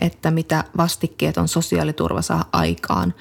että 0.01 0.31
mitä 0.31 0.65
vastikkeet 0.77 1.39
on 1.39 1.49
sosiaaliturva 1.49 2.23
saa 2.23 2.49
aikaan. 2.53 3.15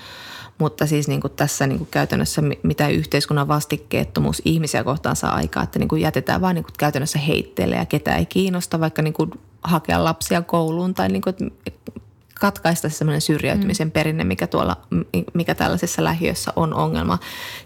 mutta 0.57 0.87
siis 0.87 1.07
niin 1.07 1.21
kuin 1.21 1.33
tässä 1.33 1.67
niin 1.67 1.77
kuin 1.77 1.87
käytännössä 1.91 2.41
mitä 2.63 2.87
yhteiskunnan 2.87 3.47
vastikkeettomuus 3.47 4.41
ihmisiä 4.45 4.83
kohtaan 4.83 5.15
saa 5.15 5.35
aikaa, 5.35 5.63
että 5.63 5.79
niin 5.79 5.89
kuin 5.89 6.01
jätetään 6.01 6.41
vaan 6.41 6.55
niin 6.55 6.63
kuin 6.63 6.73
käytännössä 6.77 7.19
heitteille 7.19 7.75
ja 7.75 7.85
ketä 7.85 8.15
ei 8.15 8.25
kiinnosta 8.25 8.79
vaikka 8.79 9.01
niin 9.01 9.13
kuin 9.13 9.31
hakea 9.63 10.03
lapsia 10.03 10.41
kouluun 10.41 10.93
tai 10.93 11.09
niin 11.09 11.21
kuin, 11.21 11.35
katkaista 12.39 12.89
semmoinen 12.89 13.21
syrjäytymisen 13.21 13.87
mm. 13.87 13.91
perinne, 13.91 14.23
mikä, 14.23 14.47
tuolla, 14.47 14.77
mikä 15.33 15.55
tällaisessa 15.55 16.03
lähiössä 16.03 16.53
on 16.55 16.73
ongelma. 16.73 17.19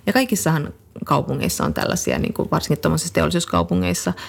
Ja 0.06 0.14
kaikissahan 0.14 0.74
kaupungeissa 1.06 1.66
on 1.66 1.74
tällaisia, 1.74 2.20
niin 2.20 2.34
kuin 2.34 2.52
varsinkin 2.52 2.82
tuollaisissa 2.82 3.14
teollisuuskaupungeissa– 3.14 4.14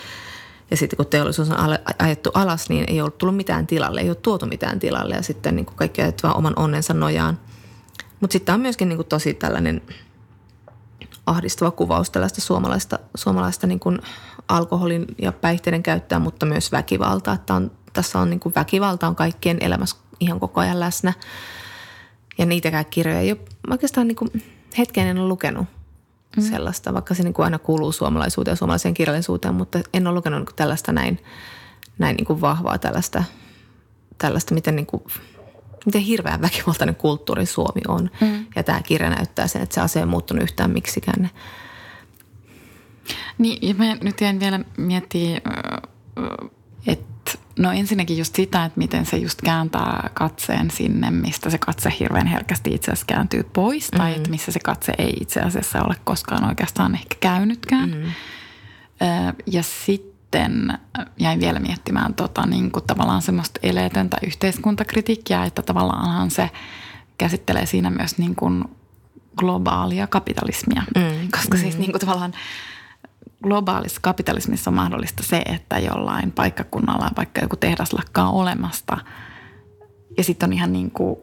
ja 0.71 0.77
sitten 0.77 0.97
kun 0.97 1.07
teollisuus 1.07 1.51
on 1.51 1.57
ajettu 1.99 2.31
alas, 2.35 2.69
niin 2.69 2.85
ei 2.89 3.03
ole 3.03 3.11
tullut 3.11 3.37
mitään 3.37 3.67
tilalle, 3.67 4.01
ei 4.01 4.09
ole 4.09 4.17
tuotu 4.17 4.47
mitään 4.47 4.79
tilalle 4.79 5.15
ja 5.15 5.23
sitten 5.23 5.57
niin 5.57 5.67
kuin 5.67 5.77
kaikki 5.77 6.03
ajettu 6.03 6.23
vaan 6.23 6.37
oman 6.37 6.53
onnensa 6.57 6.95
nojaan. 6.95 7.39
Mutta 8.21 8.33
sitten 8.33 8.55
on 8.55 8.61
myöskin 8.61 8.89
niin 8.89 8.97
kuin 8.97 9.09
tosi 9.09 9.35
tällainen 9.35 9.83
ahdistava 11.27 11.71
kuvaus 11.71 12.11
tällaista 12.11 12.41
suomalaista, 12.41 12.99
suomalaista 13.17 13.67
niin 13.67 13.81
kuin 13.81 13.99
alkoholin 14.49 15.07
ja 15.23 15.33
päihteiden 15.33 15.83
käyttöä, 15.83 16.19
mutta 16.19 16.47
myös 16.47 16.73
väkivaltaa. 16.73 17.35
Että 17.35 17.55
on, 17.55 17.71
tässä 17.93 18.19
on 18.19 18.31
niin 18.31 18.41
kuin 18.41 18.55
väkivalta 18.55 19.07
on 19.07 19.17
kaikkien 19.17 19.59
elämässä 19.61 19.97
ihan 20.21 20.41
koko 20.41 20.61
ajan 20.61 20.81
läsnä. 20.81 21.13
Ja 22.39 22.47
niitäkään 22.47 22.87
kirjoja 22.87 23.21
ei 23.21 23.33
ole 23.33 23.41
oikeastaan 23.71 24.09
niin 24.09 24.17
kuin 24.17 24.31
hetken 24.79 25.07
en 25.07 25.19
ole 25.19 25.29
lukenut 25.29 25.67
mm. 26.37 26.43
sellaista, 26.43 26.95
vaikka 26.95 27.15
se 27.15 27.23
niin 27.23 27.35
kuin 27.35 27.45
aina 27.45 27.59
kuuluu 27.59 27.93
suomalaisuuteen 27.93 28.53
ja 28.53 28.57
suomalaiseen 28.57 28.95
kirjallisuuteen, 28.95 29.55
mutta 29.55 29.81
en 29.93 30.07
ole 30.07 30.15
lukenut 30.15 30.41
niin 30.41 30.57
tällaista 30.57 30.93
näin, 30.93 31.23
näin 31.99 32.17
niin 32.17 32.27
kuin 32.27 32.41
vahvaa 32.41 32.79
tällaista, 32.79 33.25
tällaista 34.19 34.55
miten, 34.55 34.77
niin 34.77 34.87
kuin, 34.87 35.03
miten 35.87 36.03
hirveän 36.03 36.41
väkivaltainen 36.41 36.97
kulttuuri 36.97 37.47
Suomi 37.47 37.81
on. 37.89 38.11
Mm. 38.21 38.47
Ja 38.57 38.63
tämä 38.63 38.83
kirja 38.83 39.11
näyttää 39.11 39.47
sen, 39.47 39.63
että 39.63 39.75
se 39.75 39.81
asia 39.81 40.03
ei 40.03 40.07
muuttunut 40.07 40.43
yhtään 40.43 40.71
miksikään. 40.71 41.31
Niin, 43.39 43.69
ja 43.69 43.75
mä 43.75 43.97
nyt 44.03 44.21
jäin 44.21 44.41
vielä 44.41 44.61
miettiä, 44.77 45.41
että 46.87 47.05
No 47.59 47.73
ensinnäkin 47.73 48.19
just 48.19 48.35
sitä, 48.35 48.65
että 48.65 48.79
miten 48.79 49.07
se 49.07 49.17
just 49.17 49.43
kääntää 49.43 50.11
katseen 50.15 50.71
sinne, 50.71 51.11
mistä 51.11 51.51
se 51.51 51.59
katse 51.59 51.93
hirveän 52.01 52.27
herkästi 52.27 52.75
itse 52.75 52.93
asiassa 52.93 53.07
kääntyy 53.07 53.43
pois. 53.53 53.93
Mm-hmm. 53.93 53.99
Tai 53.99 54.17
että 54.17 54.31
missä 54.31 54.53
se 54.53 54.61
katse 54.61 54.93
ei 54.99 55.17
itse 55.21 55.41
asiassa 55.41 55.83
ole 55.83 55.95
koskaan 56.05 56.45
oikeastaan 56.45 56.95
ehkä 56.95 57.17
käynytkään. 57.21 57.91
Mm-hmm. 57.91 58.13
Ja 59.47 59.63
sitten 59.63 60.79
jäin 61.19 61.41
vielä 61.41 61.59
miettimään 61.61 62.15
tota, 62.15 62.47
niin 62.47 62.71
kuin 62.71 62.85
tavallaan 62.87 63.23
semmoista 63.23 63.61
eleetöntä 63.63 64.17
yhteiskuntakritiikkiä, 64.27 65.45
että 65.45 65.63
tavallaanhan 65.63 66.31
se 66.31 66.51
käsittelee 67.19 67.67
siinä 67.67 67.91
myös 67.91 68.19
niin 68.19 68.35
kuin 68.35 68.65
globaalia 69.37 70.07
kapitalismia. 70.07 70.83
Mm-hmm. 70.97 71.29
Koska 71.31 71.59
siis 71.59 71.75
mm. 71.75 71.81
niin 71.81 71.93
kuin 71.93 72.01
tavallaan– 72.01 72.33
globaalissa 73.43 74.01
kapitalismissa 74.03 74.71
on 74.71 74.75
mahdollista 74.75 75.23
se, 75.23 75.43
että 75.47 75.79
jollain 75.79 76.33
paikkakunnalla 76.33 77.11
vaikka 77.17 77.41
joku 77.41 77.57
tehdas 77.57 77.93
lakkaa 77.93 78.31
olemasta. 78.31 78.99
Ja 80.17 80.25
sitten 80.25 80.49
on 80.49 80.53
ihan 80.53 80.73
niin 80.73 80.91
kuin 80.91 81.19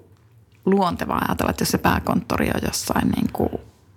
luontevaa 0.65 1.25
ajatella, 1.27 1.49
että 1.49 1.61
jos 1.61 1.69
se 1.69 1.77
pääkonttori 1.77 2.47
on 2.55 2.61
jossain 2.65 3.09
niin 3.09 3.27
kuin 3.33 3.49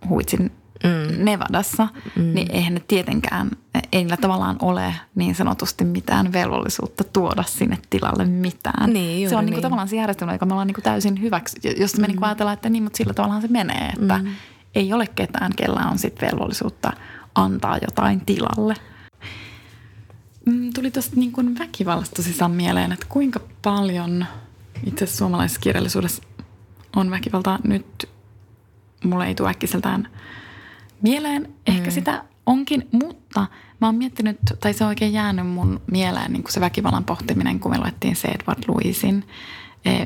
huitsin 0.09 0.53
mm. 0.85 1.25
Nevadassa, 1.25 1.89
mm. 2.17 2.35
niin 2.35 2.51
eihän 2.53 2.75
ne 2.75 2.83
tietenkään, 2.89 3.51
ei 3.93 4.03
niillä 4.03 4.17
tavallaan 4.17 4.57
ole 4.63 4.95
niin 5.15 5.35
sanotusti 5.35 5.85
mitään 5.85 6.33
velvollisuutta 6.33 7.05
tuoda 7.05 7.43
sinne 7.43 7.79
tilalle 7.91 8.25
mitään. 8.25 8.93
Niin, 8.93 9.29
se 9.29 9.37
on 9.37 9.45
niin. 9.45 9.53
niin. 9.53 9.63
tavallaan 9.63 9.89
se 9.89 9.97
järjestelmä, 9.97 10.33
joka 10.33 10.47
me 10.47 10.53
ollaan 10.53 10.67
niin 10.67 10.75
kuin 10.75 10.85
täysin 10.85 11.21
hyväksi, 11.21 11.61
jos 11.81 11.97
me 11.97 12.03
mm. 12.03 12.09
niin 12.09 12.17
kuin 12.17 12.27
ajatellaan, 12.27 12.55
että 12.55 12.69
niin, 12.69 12.83
mutta 12.83 12.97
sillä 12.97 13.15
tavallaan 13.15 13.43
se 13.43 13.49
menee, 13.49 13.93
että 14.01 14.19
mm. 14.19 14.31
ei 14.75 14.93
ole 14.93 15.07
ketään, 15.07 15.53
kellä 15.57 15.81
on 15.91 15.99
sitten 15.99 16.29
velvollisuutta– 16.29 16.93
antaa 17.45 17.79
jotain 17.83 18.21
tilalle. 18.27 18.75
Mm, 20.47 20.73
tuli 20.73 20.91
tuosta 20.91 21.17
niin 21.17 21.33
kuin 21.33 21.59
väkivallasta 21.59 22.23
sisään 22.23 22.51
mieleen, 22.51 22.93
että 22.93 23.07
kuinka 23.09 23.41
paljon 23.63 24.27
itse 24.87 25.07
suomalaisessa 25.07 25.61
kirjallisuudessa 25.61 26.23
on 26.97 27.11
väkivaltaa. 27.11 27.59
Nyt 27.65 28.09
mulle 29.05 29.27
ei 29.27 29.35
tule 29.35 29.51
äkkiseltään 29.51 30.09
mieleen. 31.03 31.55
Ehkä 31.67 31.91
mm. 31.91 31.95
sitä 31.95 32.25
onkin, 32.47 32.89
mutta 32.93 33.47
mä 33.81 33.87
oon 33.87 33.95
miettinyt, 33.95 34.39
tai 34.61 34.73
se 34.73 34.85
on 34.85 34.89
oikein 34.89 35.13
jäänyt 35.13 35.47
mun 35.47 35.81
mieleen 35.91 36.33
niin 36.33 36.43
kuin 36.43 36.53
se 36.53 36.61
väkivallan 36.61 37.05
pohtiminen, 37.05 37.61
kun 37.61 37.71
me 37.71 37.79
luettiin 37.79 38.17
se 38.17 38.29
Edward 38.29 38.63
Lewisin 38.69 39.25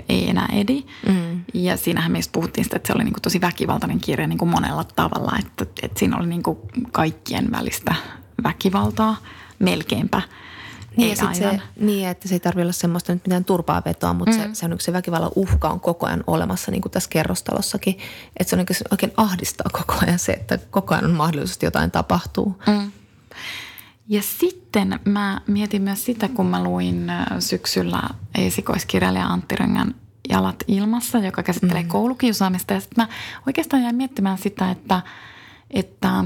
ei 0.09 0.31
enää 0.31 0.49
edi. 0.53 0.85
Mm. 1.09 1.45
Ja 1.55 1.77
siinähän 1.77 2.13
meistä 2.13 2.33
puhuttiin 2.33 2.65
sitä, 2.65 2.77
että 2.77 2.87
se 2.87 2.93
oli 2.93 3.05
niin 3.05 3.13
kuin 3.13 3.23
tosi 3.23 3.41
väkivaltainen 3.41 4.01
kirja 4.01 4.27
niin 4.27 4.39
kuin 4.39 4.49
monella 4.49 4.85
tavalla, 4.85 5.39
että, 5.39 5.67
että 5.83 5.99
siinä 5.99 6.17
oli 6.17 6.27
niin 6.27 6.43
kuin 6.43 6.59
kaikkien 6.93 7.51
välistä 7.51 7.95
väkivaltaa 8.43 9.17
melkeinpä. 9.59 10.23
Niin, 10.97 11.11
ei 11.11 11.17
aivan. 11.21 11.35
Se, 11.35 11.61
niin, 11.81 12.09
että 12.09 12.29
se 12.29 12.35
ei 12.35 12.41
tarvitse 12.41 12.63
olla 12.63 12.73
semmoista 12.73 13.13
nyt 13.13 13.27
mitään 13.27 13.45
turpaa 13.45 13.83
vetoa, 13.85 14.13
mutta 14.13 14.37
mm. 14.37 14.43
se, 14.43 14.49
se, 14.53 14.67
on 14.67 14.81
se 14.81 14.93
väkivallan 14.93 15.31
uhka 15.37 15.69
on 15.69 15.81
koko 15.81 16.07
ajan 16.07 16.25
olemassa, 16.27 16.71
niin 16.71 16.83
kuin 16.83 16.93
tässä 16.93 17.11
kerrostalossakin. 17.11 17.99
Että 18.37 18.51
se 18.51 18.57
on 18.57 18.59
niin 18.59 18.77
oikein 18.91 19.13
ahdistaa 19.17 19.67
koko 19.73 19.95
ajan 20.03 20.19
se, 20.19 20.33
että 20.33 20.59
koko 20.71 20.95
ajan 20.95 21.05
on 21.05 21.11
mahdollisuus, 21.11 21.57
että 21.57 21.67
jotain 21.67 21.91
tapahtuu. 21.91 22.63
Mm. 22.67 22.93
Ja 24.09 24.23
sitten 24.23 25.01
mä 25.05 25.41
mietin 25.47 25.83
myös 25.83 26.05
sitä, 26.05 26.29
kun 26.29 26.47
mä 26.47 26.63
luin 26.63 27.13
syksyllä 27.39 28.03
esikoiskirjailija 28.35 29.27
Antti 29.27 29.57
Röngän 29.57 29.95
Jalat 30.29 30.65
ilmassa, 30.69 31.19
joka 31.19 31.43
käsittelee 31.43 31.83
mm. 31.83 31.89
koulukiusaamista. 31.89 32.75
Ja 32.75 32.81
sitten 32.81 33.05
mä 33.05 33.15
oikeastaan 33.47 33.83
jäin 33.83 33.97
miettimään 33.97 34.39
sitä, 34.39 34.71
että, 34.71 35.03
että, 35.71 36.25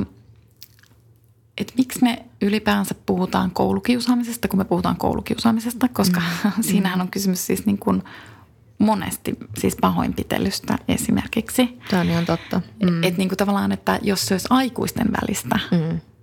että 1.58 1.72
miksi 1.76 2.02
me 2.02 2.24
ylipäänsä 2.42 2.94
puhutaan 3.06 3.50
koulukiusaamisesta, 3.50 4.48
kun 4.48 4.58
me 4.58 4.64
puhutaan 4.64 4.96
koulukiusaamisesta, 4.96 5.88
koska 5.88 6.20
mm. 6.20 6.52
siinähän 6.70 7.00
on 7.00 7.10
kysymys 7.10 7.46
siis 7.46 7.66
niin 7.66 7.78
kuin 7.78 8.02
monesti 8.78 9.34
siis 9.58 9.76
pahoinpitelystä 9.80 10.78
esimerkiksi. 10.88 11.78
Tämä 11.90 12.02
on 12.02 12.08
ihan 12.08 12.26
totta. 12.26 12.60
Mm. 12.82 13.02
Että 13.02 13.18
niin 13.18 13.28
kuin 13.28 13.38
tavallaan, 13.38 13.72
että 13.72 13.98
jos 14.02 14.26
se 14.26 14.34
olisi 14.34 14.46
aikuisten 14.50 15.08
välistä 15.12 15.58
mm– 15.70 16.00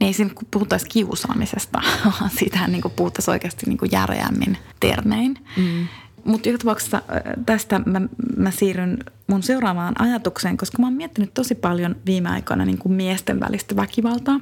niin 0.00 0.06
ei 0.06 0.12
siinä 0.12 0.34
puhuttaisi 0.50 0.86
kiusaamisesta, 0.86 1.80
vaan 2.20 2.30
siitähän 2.30 2.72
niin 2.72 2.82
puhuttaisiin 2.96 3.32
oikeasti 3.32 3.66
niin 3.66 3.78
järeämmin 3.92 4.58
termein. 4.80 5.38
Mm. 5.56 5.86
Mutta 6.24 6.48
joka 6.48 6.58
tapauksessa 6.58 7.02
tästä 7.46 7.78
mä, 7.78 8.00
mä 8.36 8.50
siirryn 8.50 8.98
mun 9.26 9.42
seuraavaan 9.42 10.00
ajatukseen, 10.00 10.56
koska 10.56 10.78
mä 10.78 10.86
oon 10.86 10.94
miettinyt 10.94 11.34
tosi 11.34 11.54
paljon 11.54 11.96
viime 12.06 12.28
aikoina 12.28 12.64
niin 12.64 12.78
kuin 12.78 12.92
miesten 12.92 13.40
välistä 13.40 13.76
väkivaltaa. 13.76 14.40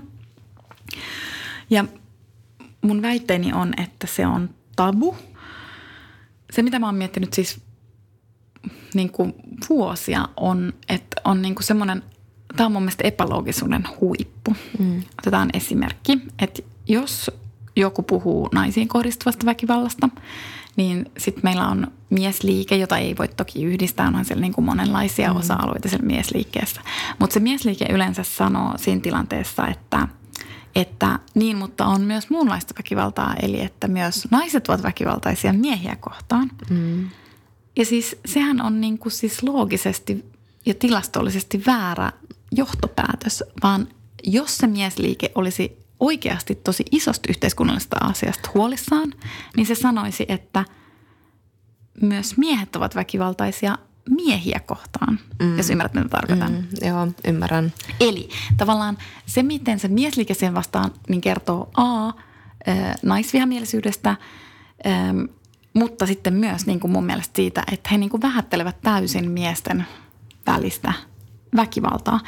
Ja 1.70 1.84
mun 2.82 3.02
väitteeni 3.02 3.52
on, 3.52 3.74
että 3.76 4.06
se 4.06 4.26
on 4.26 4.50
tabu. 4.76 5.16
Se, 6.52 6.62
mitä 6.62 6.78
mä 6.78 6.86
oon 6.86 6.94
miettinyt 6.94 7.32
siis 7.32 7.60
niin 8.94 9.12
kuin 9.12 9.34
vuosia, 9.70 10.28
on, 10.36 10.72
että 10.88 11.20
on 11.24 11.42
niin 11.42 11.54
kuin 11.54 11.64
semmoinen 11.64 12.02
tämä 12.56 12.66
on 12.66 12.72
mun 12.72 12.82
mielestä 12.82 13.08
epäloogisuuden 13.08 13.84
huippu. 14.00 14.56
Mm. 14.78 15.02
Otetaan 15.18 15.50
esimerkki, 15.52 16.18
että 16.38 16.62
jos 16.88 17.30
joku 17.76 18.02
puhuu 18.02 18.48
naisiin 18.52 18.88
kohdistuvasta 18.88 19.46
väkivallasta, 19.46 20.08
niin 20.76 21.10
sitten 21.18 21.44
meillä 21.44 21.68
on 21.68 21.86
miesliike, 22.10 22.76
jota 22.76 22.98
ei 22.98 23.16
voi 23.18 23.28
toki 23.28 23.64
yhdistää, 23.64 24.06
onhan 24.06 24.24
siellä 24.24 24.40
niin 24.40 24.52
kuin 24.52 24.64
monenlaisia 24.64 25.32
mm. 25.32 25.36
osa-alueita 25.36 25.88
siellä 25.88 26.06
miesliikkeessä. 26.06 26.80
Mutta 27.18 27.34
se 27.34 27.40
miesliike 27.40 27.86
yleensä 27.90 28.22
sanoo 28.22 28.72
siinä 28.76 29.00
tilanteessa, 29.00 29.66
että, 29.66 30.08
että 30.74 31.18
niin, 31.34 31.56
mutta 31.56 31.86
on 31.86 32.00
myös 32.00 32.30
muunlaista 32.30 32.74
väkivaltaa, 32.78 33.34
eli 33.42 33.60
että 33.60 33.88
myös 33.88 34.28
naiset 34.30 34.68
ovat 34.68 34.82
väkivaltaisia 34.82 35.52
miehiä 35.52 35.96
kohtaan. 36.00 36.50
Mm. 36.70 37.08
Ja 37.76 37.84
siis 37.84 38.16
sehän 38.24 38.60
on 38.60 38.80
niin 38.80 38.98
kuin 38.98 39.12
siis 39.12 39.42
loogisesti 39.42 40.32
ja 40.66 40.74
tilastollisesti 40.74 41.62
väärä 41.66 42.12
johtopäätös, 42.52 43.44
vaan 43.62 43.88
jos 44.24 44.58
se 44.58 44.66
miesliike 44.66 45.32
olisi 45.34 45.78
oikeasti 46.00 46.54
tosi 46.54 46.84
isosta 46.90 47.26
yhteiskunnallisesta 47.28 47.96
asiasta 48.00 48.50
huolissaan, 48.54 49.14
niin 49.56 49.66
se 49.66 49.74
sanoisi, 49.74 50.26
että 50.28 50.64
myös 52.00 52.36
miehet 52.36 52.76
ovat 52.76 52.94
väkivaltaisia 52.94 53.78
miehiä 54.10 54.60
kohtaan, 54.66 55.18
mm. 55.42 55.56
jos 55.56 55.70
ymmärrät, 55.70 55.94
mitä 55.94 56.08
tarkoitan. 56.08 56.52
Mm, 56.52 56.88
joo, 56.88 57.08
ymmärrän. 57.28 57.72
Eli 58.00 58.28
tavallaan 58.56 58.98
se, 59.26 59.42
miten 59.42 59.78
se 59.78 59.88
miesliike 59.88 60.34
siihen 60.34 60.54
vastaan, 60.54 60.90
niin 61.08 61.20
kertoo 61.20 61.70
A, 61.74 62.12
naisvihamielisyydestä, 63.02 64.16
mutta 65.74 66.06
sitten 66.06 66.34
myös 66.34 66.66
niin 66.66 66.80
kuin 66.80 66.90
mun 66.90 67.04
mielestä 67.04 67.36
siitä, 67.36 67.62
että 67.72 67.88
he 67.92 67.98
niin 67.98 68.10
kuin 68.10 68.22
vähättelevät 68.22 68.80
täysin 68.80 69.30
miesten 69.30 69.86
välistä 70.46 70.92
väkivaltaa. 71.56 72.20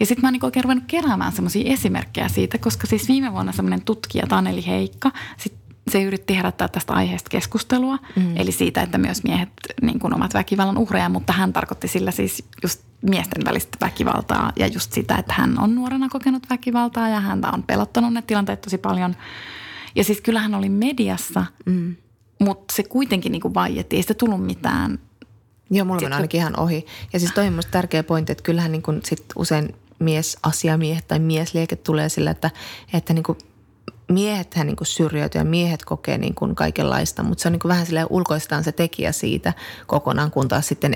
Ja 0.00 0.06
sitten 0.06 0.22
mä 0.22 0.26
oon 0.26 0.32
niin 0.32 0.44
oikein 0.44 0.64
ruvennut 0.64 0.84
keräämään 0.86 1.32
semmoisia 1.32 1.72
esimerkkejä 1.72 2.28
siitä, 2.28 2.58
koska 2.58 2.86
siis 2.86 3.08
viime 3.08 3.32
vuonna 3.32 3.52
semmoinen 3.52 3.84
tutkija 3.84 4.26
Taneli 4.26 4.66
Heikka 4.66 5.10
sit 5.36 5.54
se 5.90 6.02
yritti 6.02 6.36
herättää 6.36 6.68
tästä 6.68 6.92
aiheesta 6.92 7.30
keskustelua, 7.30 7.98
mm. 8.16 8.36
eli 8.36 8.52
siitä, 8.52 8.82
että 8.82 8.98
myös 8.98 9.22
miehet 9.22 9.48
niin 9.82 9.98
kuin 9.98 10.14
omat 10.14 10.34
väkivallan 10.34 10.78
uhreja, 10.78 11.08
mutta 11.08 11.32
hän 11.32 11.52
tarkoitti 11.52 11.88
sillä 11.88 12.10
siis 12.10 12.44
just 12.62 12.82
miesten 13.02 13.44
välistä 13.44 13.78
väkivaltaa 13.80 14.52
ja 14.56 14.66
just 14.66 14.92
sitä, 14.92 15.16
että 15.16 15.34
hän 15.36 15.58
on 15.58 15.74
nuorena 15.74 16.08
kokenut 16.08 16.50
väkivaltaa 16.50 17.08
ja 17.08 17.20
häntä 17.20 17.50
on 17.50 17.62
pelottanut 17.62 18.12
ne 18.12 18.22
tilanteet 18.22 18.60
tosi 18.60 18.78
paljon. 18.78 19.16
Ja 19.96 20.04
siis 20.04 20.20
kyllähän 20.20 20.54
oli 20.54 20.68
mediassa, 20.68 21.46
mm. 21.66 21.96
mutta 22.40 22.74
se 22.74 22.82
kuitenkin 22.82 23.32
niin 23.32 23.42
kuin 23.42 23.54
vaiettiin, 23.54 23.98
ei 23.98 24.02
sitä 24.02 24.14
tullut 24.14 24.46
mitään. 24.46 24.98
Joo, 25.70 25.84
mulla 25.84 26.06
on 26.06 26.12
ainakin 26.12 26.40
ihan 26.40 26.60
ohi. 26.60 26.86
Ja 27.12 27.18
siis 27.18 27.32
toi 27.32 27.46
on 27.46 27.52
musta 27.52 27.70
tärkeä 27.70 28.02
pointti, 28.02 28.32
että 28.32 28.44
kyllähän 28.44 28.72
niin 28.72 28.82
sit 29.04 29.24
usein 29.36 29.74
miesasiamiehet 29.98 31.08
tai 31.08 31.18
miesliike 31.18 31.76
tulee 31.76 32.08
sillä, 32.08 32.30
että, 32.30 32.50
että 32.92 33.12
niin 33.12 33.22
kuin 33.22 33.38
miehethän 34.08 34.66
niin 34.66 34.76
kuin 34.76 34.86
syrjäytyy 34.86 35.40
ja 35.40 35.44
miehet 35.44 35.84
kokee 35.84 36.18
niin 36.18 36.34
kuin 36.34 36.54
kaikenlaista, 36.54 37.22
mutta 37.22 37.42
se 37.42 37.48
on 37.48 37.52
niin 37.52 37.60
kuin 37.60 37.68
vähän 37.68 37.86
sille 37.86 38.06
ulkoistaan 38.10 38.64
se 38.64 38.72
tekijä 38.72 39.12
siitä 39.12 39.52
kokonaan, 39.86 40.30
kun 40.30 40.48
taas 40.48 40.68
sitten 40.68 40.94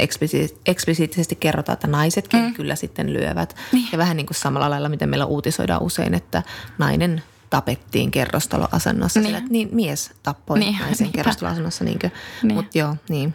eksplisiittisesti 0.67 1.37
kerrotaan, 1.37 1.75
että 1.75 1.87
naisetkin 1.87 2.41
mm. 2.41 2.55
kyllä 2.55 2.77
sitten 2.77 3.13
lyövät. 3.13 3.57
Niin. 3.73 3.89
Ja 3.93 3.99
vähän 3.99 4.17
niin 4.17 4.27
kuin 4.27 4.37
samalla 4.37 4.71
lailla, 4.71 4.89
miten 4.89 5.09
meillä 5.09 5.27
uutisoidaan 5.27 5.83
usein, 5.83 6.15
että 6.15 6.43
nainen 6.79 7.23
tapettiin 7.51 8.11
kerrostaloasennossa. 8.11 9.21
Niin. 9.21 9.27
Sillä, 9.27 9.39
että 9.39 9.51
niin, 9.51 9.69
mies 9.73 10.11
tappoi 10.23 10.59
niin. 10.59 10.79
naisen 10.79 11.13
kerrostaloasennossa. 11.13 11.85
Niin. 11.85 11.99
Mutta 12.43 12.79
joo, 12.79 12.97
niin. 13.09 13.35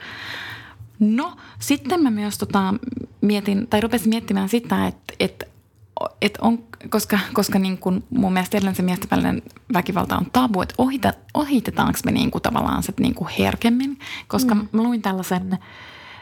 No, 1.00 1.38
sitten 1.60 2.04
mä 2.04 2.12
myös 2.12 2.38
tota, 2.38 2.74
mietin, 3.22 3.68
tai 3.68 3.82
rupesin 3.82 4.10
miettimään 4.10 4.50
sitä, 4.50 4.88
että, 4.88 5.14
että 5.20 5.46
et 6.22 6.38
on, 6.42 6.64
koska, 6.90 7.20
koska 7.34 7.60
niin 7.60 7.78
kuin 7.78 8.04
mun 8.10 8.34
mielestä 8.34 8.58
edelleen 8.58 8.76
se 8.76 8.82
miesten 8.82 9.10
välinen 9.10 9.42
väkivalta 9.74 10.18
on 10.18 10.26
tabu, 10.34 10.62
että 10.62 10.76
ohita, 10.78 11.14
ohitetaanko 11.34 12.00
me 12.06 12.12
niin 12.12 12.32
kuin 12.32 12.42
tavallaan 12.42 12.84
se 12.84 12.94
niin 13.00 13.16
kuin 13.16 13.28
herkemmin, 13.40 14.00
koska 14.28 14.56
mm. 14.56 14.68
mä 14.72 14.84
luin 14.84 15.02
tällaisen, 15.02 15.58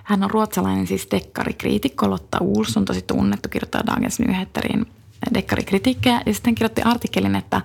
hän 0.03 0.23
on 0.23 0.31
ruotsalainen 0.31 0.87
siis 0.87 1.07
dekkarikriitikko 1.11 2.09
Lotta 2.09 2.37
on 2.77 2.85
tosi 2.85 3.01
tunnettu, 3.01 3.49
kirjoittaa 3.49 3.85
Dagens 3.87 4.19
Nyheterin 4.19 4.85
dekkarikritiikkejä 5.33 6.21
ja 6.25 6.33
sitten 6.33 6.55
kirjoitti 6.55 6.81
artikkelin, 6.81 7.35
että, 7.35 7.61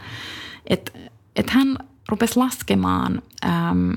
että, 0.66 0.92
että 1.36 1.52
hän 1.52 1.78
rupesi 2.08 2.36
laskemaan 2.36 3.22
äm, 3.44 3.96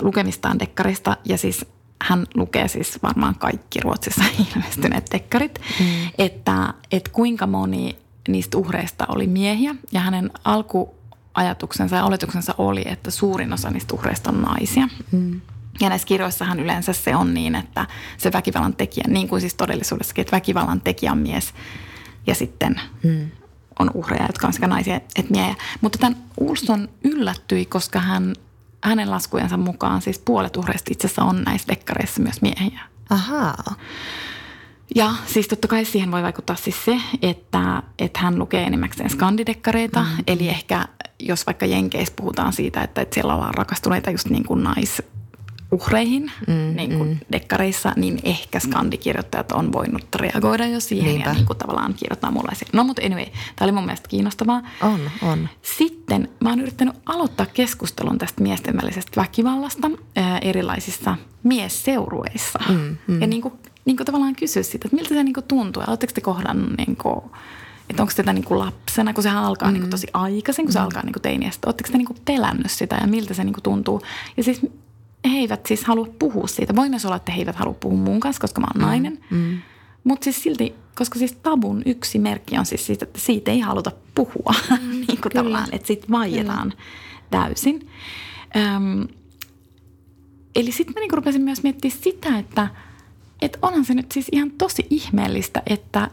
lukemistaan 0.00 0.58
dekkarista 0.58 1.16
ja 1.24 1.38
siis 1.38 1.66
hän 2.02 2.26
lukee 2.34 2.68
siis 2.68 2.98
varmaan 3.02 3.34
kaikki 3.34 3.80
Ruotsissa 3.80 4.24
ilmestyneet 4.56 5.04
tekkarit, 5.04 5.60
mm. 5.80 5.86
että, 6.18 6.74
että 6.92 7.10
kuinka 7.10 7.46
moni 7.46 7.98
niistä 8.28 8.58
uhreista 8.58 9.06
oli 9.08 9.26
miehiä 9.26 9.74
ja 9.92 10.00
hänen 10.00 10.30
alkuajatuksensa 10.44 11.96
ja 11.96 12.04
oletuksensa 12.04 12.54
oli, 12.58 12.82
että 12.86 13.10
suurin 13.10 13.52
osa 13.52 13.70
niistä 13.70 13.94
uhreista 13.94 14.30
on 14.30 14.42
naisia. 14.42 14.88
Mm. 15.12 15.40
Ja 15.80 15.88
näissä 15.88 16.08
kirjoissahan 16.08 16.60
yleensä 16.60 16.92
se 16.92 17.16
on 17.16 17.34
niin, 17.34 17.54
että 17.54 17.86
se 18.18 18.32
väkivallan 18.32 18.76
tekijä, 18.76 19.04
niin 19.08 19.28
kuin 19.28 19.40
siis 19.40 19.54
todellisuudessakin, 19.54 20.22
että 20.22 20.36
väkivallan 20.36 20.80
tekijä 20.80 21.12
on 21.12 21.18
mies 21.18 21.54
ja 22.26 22.34
sitten 22.34 22.80
mm. 23.02 23.30
on 23.78 23.90
uhreja, 23.94 24.26
jotka 24.26 24.46
on 24.46 24.52
sekä 24.52 24.66
naisia 24.66 24.96
että 24.96 25.22
miehiä. 25.30 25.54
Mutta 25.80 25.98
tämän 25.98 26.16
Ulsson 26.40 26.88
yllättyi, 27.04 27.66
koska 27.66 27.98
hän 28.00 28.34
hänen 28.82 29.10
laskujensa 29.10 29.56
mukaan 29.56 30.02
siis 30.02 30.18
puolet 30.18 30.56
uhreista 30.56 30.90
itse 30.92 31.06
asiassa 31.06 31.24
on 31.24 31.42
näissä 31.42 31.68
dekkareissa 31.68 32.22
myös 32.22 32.42
miehiä. 32.42 32.80
Ahaa. 33.10 33.74
Ja 34.94 35.14
siis 35.26 35.48
totta 35.48 35.68
kai 35.68 35.84
siihen 35.84 36.12
voi 36.12 36.22
vaikuttaa 36.22 36.56
siis 36.56 36.84
se, 36.84 37.00
että, 37.22 37.82
että 37.98 38.20
hän 38.20 38.38
lukee 38.38 38.62
enimmäkseen 38.62 39.10
skandidekkareita. 39.10 40.02
Mm. 40.02 40.24
Eli 40.26 40.48
ehkä 40.48 40.88
jos 41.18 41.46
vaikka 41.46 41.66
Jenkeissä 41.66 42.14
puhutaan 42.16 42.52
siitä, 42.52 42.82
että, 42.82 43.00
että 43.00 43.14
siellä 43.14 43.34
ollaan 43.34 43.54
rakastuneita 43.54 44.10
just 44.10 44.28
niin 44.28 44.44
kuin 44.44 44.62
nais, 44.62 45.02
uhreihin 45.72 46.32
mm, 46.48 46.76
niin 46.76 46.98
kuin 46.98 47.08
mm. 47.08 47.18
dekkareissa, 47.32 47.92
niin 47.96 48.20
ehkä 48.22 48.60
skandikirjoittajat 48.60 49.52
on 49.52 49.72
voinut 49.72 50.06
reagoida 50.14 50.66
jo 50.66 50.80
siihen 50.80 51.06
Niinpä. 51.06 51.28
ja 51.28 51.34
niin 51.34 51.46
kuin 51.46 51.58
tavallaan 51.58 51.94
kirjoittaa 51.94 52.30
mulle 52.30 52.54
siihen. 52.54 52.70
No 52.72 52.84
mutta 52.84 53.02
anyway, 53.04 53.24
tämä 53.24 53.66
oli 53.66 53.72
mun 53.72 53.84
mielestä 53.84 54.08
kiinnostavaa. 54.08 54.62
On, 54.82 55.00
on. 55.22 55.48
Sitten 55.62 56.28
mä 56.40 56.48
oon 56.48 56.60
yrittänyt 56.60 56.94
aloittaa 57.06 57.46
keskustelun 57.46 58.18
tästä 58.18 58.42
miesten 58.42 58.76
välisestä 58.82 59.20
väkivallasta 59.20 59.90
ää, 60.16 60.38
erilaisissa 60.38 61.16
miesseurueissa. 61.42 62.58
Mm, 62.68 62.96
mm. 63.06 63.20
Ja 63.20 63.26
niin 63.26 63.42
kuin, 63.42 63.54
niin 63.84 63.96
kuin 63.96 64.06
tavallaan 64.06 64.36
kysyä 64.36 64.62
sitä, 64.62 64.86
että 64.86 64.96
miltä 64.96 65.08
se 65.08 65.24
niin 65.24 65.34
kuin 65.34 65.44
tuntuu. 65.48 65.82
Oletteko 65.86 66.12
te 66.12 66.20
kohdannut 66.20 66.76
niin 66.78 66.96
kuin, 66.96 67.20
että 67.90 68.02
onko 68.02 68.12
tätä 68.16 68.32
niin 68.32 68.44
kuin 68.44 68.58
lapsena, 68.58 69.14
kun 69.14 69.22
sehän 69.22 69.44
alkaa 69.44 69.68
mm. 69.68 69.72
niin 69.72 69.82
kuin 69.82 69.90
tosi 69.90 70.06
aikaisin, 70.12 70.64
kun 70.64 70.72
se 70.72 70.78
mm. 70.78 70.84
alkaa 70.84 71.02
niin 71.02 71.12
kuin 71.12 71.22
teiniästä. 71.22 71.66
Oletteko 71.66 71.88
te 71.92 71.98
niin 71.98 72.06
kuin 72.06 72.18
pelännyt 72.24 72.70
sitä 72.70 72.96
ja 73.00 73.06
miltä 73.06 73.34
se 73.34 73.44
niin 73.44 73.54
kuin 73.54 73.62
tuntuu? 73.62 74.02
Ja 74.36 74.44
siis 74.44 74.60
he 75.30 75.38
eivät 75.38 75.66
siis 75.66 75.84
halua 75.84 76.08
puhua 76.18 76.46
siitä. 76.46 76.76
Voi 76.76 76.88
myös 76.88 77.04
olla, 77.04 77.16
että 77.16 77.32
he 77.32 77.38
eivät 77.38 77.56
halua 77.56 77.74
puhua 77.74 77.98
mun 77.98 78.20
kanssa, 78.20 78.40
koska 78.40 78.60
mä 78.60 78.66
oon 78.74 78.82
mm, 78.82 78.86
nainen. 78.86 79.18
Mm. 79.30 79.58
Mutta 80.04 80.24
siis 80.24 80.42
silti, 80.42 80.74
koska 80.94 81.18
siis 81.18 81.32
tabun 81.32 81.82
yksi 81.86 82.18
merkki 82.18 82.58
on 82.58 82.66
siis 82.66 82.86
siitä, 82.86 83.04
että 83.04 83.20
siitä 83.20 83.50
ei 83.50 83.60
haluta 83.60 83.92
puhua. 84.14 84.54
Mm, 84.70 84.90
niin 85.08 85.20
kuin 85.22 85.32
tavallaan, 85.32 85.68
että 85.72 85.86
siitä 85.86 86.06
vaietaan 86.10 86.70
Kyllä. 86.70 86.82
täysin. 87.30 87.88
Öm, 88.56 89.08
eli 90.54 90.72
sitten 90.72 90.94
mä 90.94 91.00
niinku 91.00 91.16
rupesin 91.16 91.42
myös 91.42 91.62
miettimään 91.62 91.98
sitä, 92.02 92.38
että 92.38 92.68
et 93.42 93.58
onhan 93.62 93.84
se 93.84 93.94
nyt 93.94 94.12
siis 94.12 94.26
ihan 94.32 94.50
tosi 94.50 94.86
ihmeellistä, 94.90 95.62
että 95.66 96.10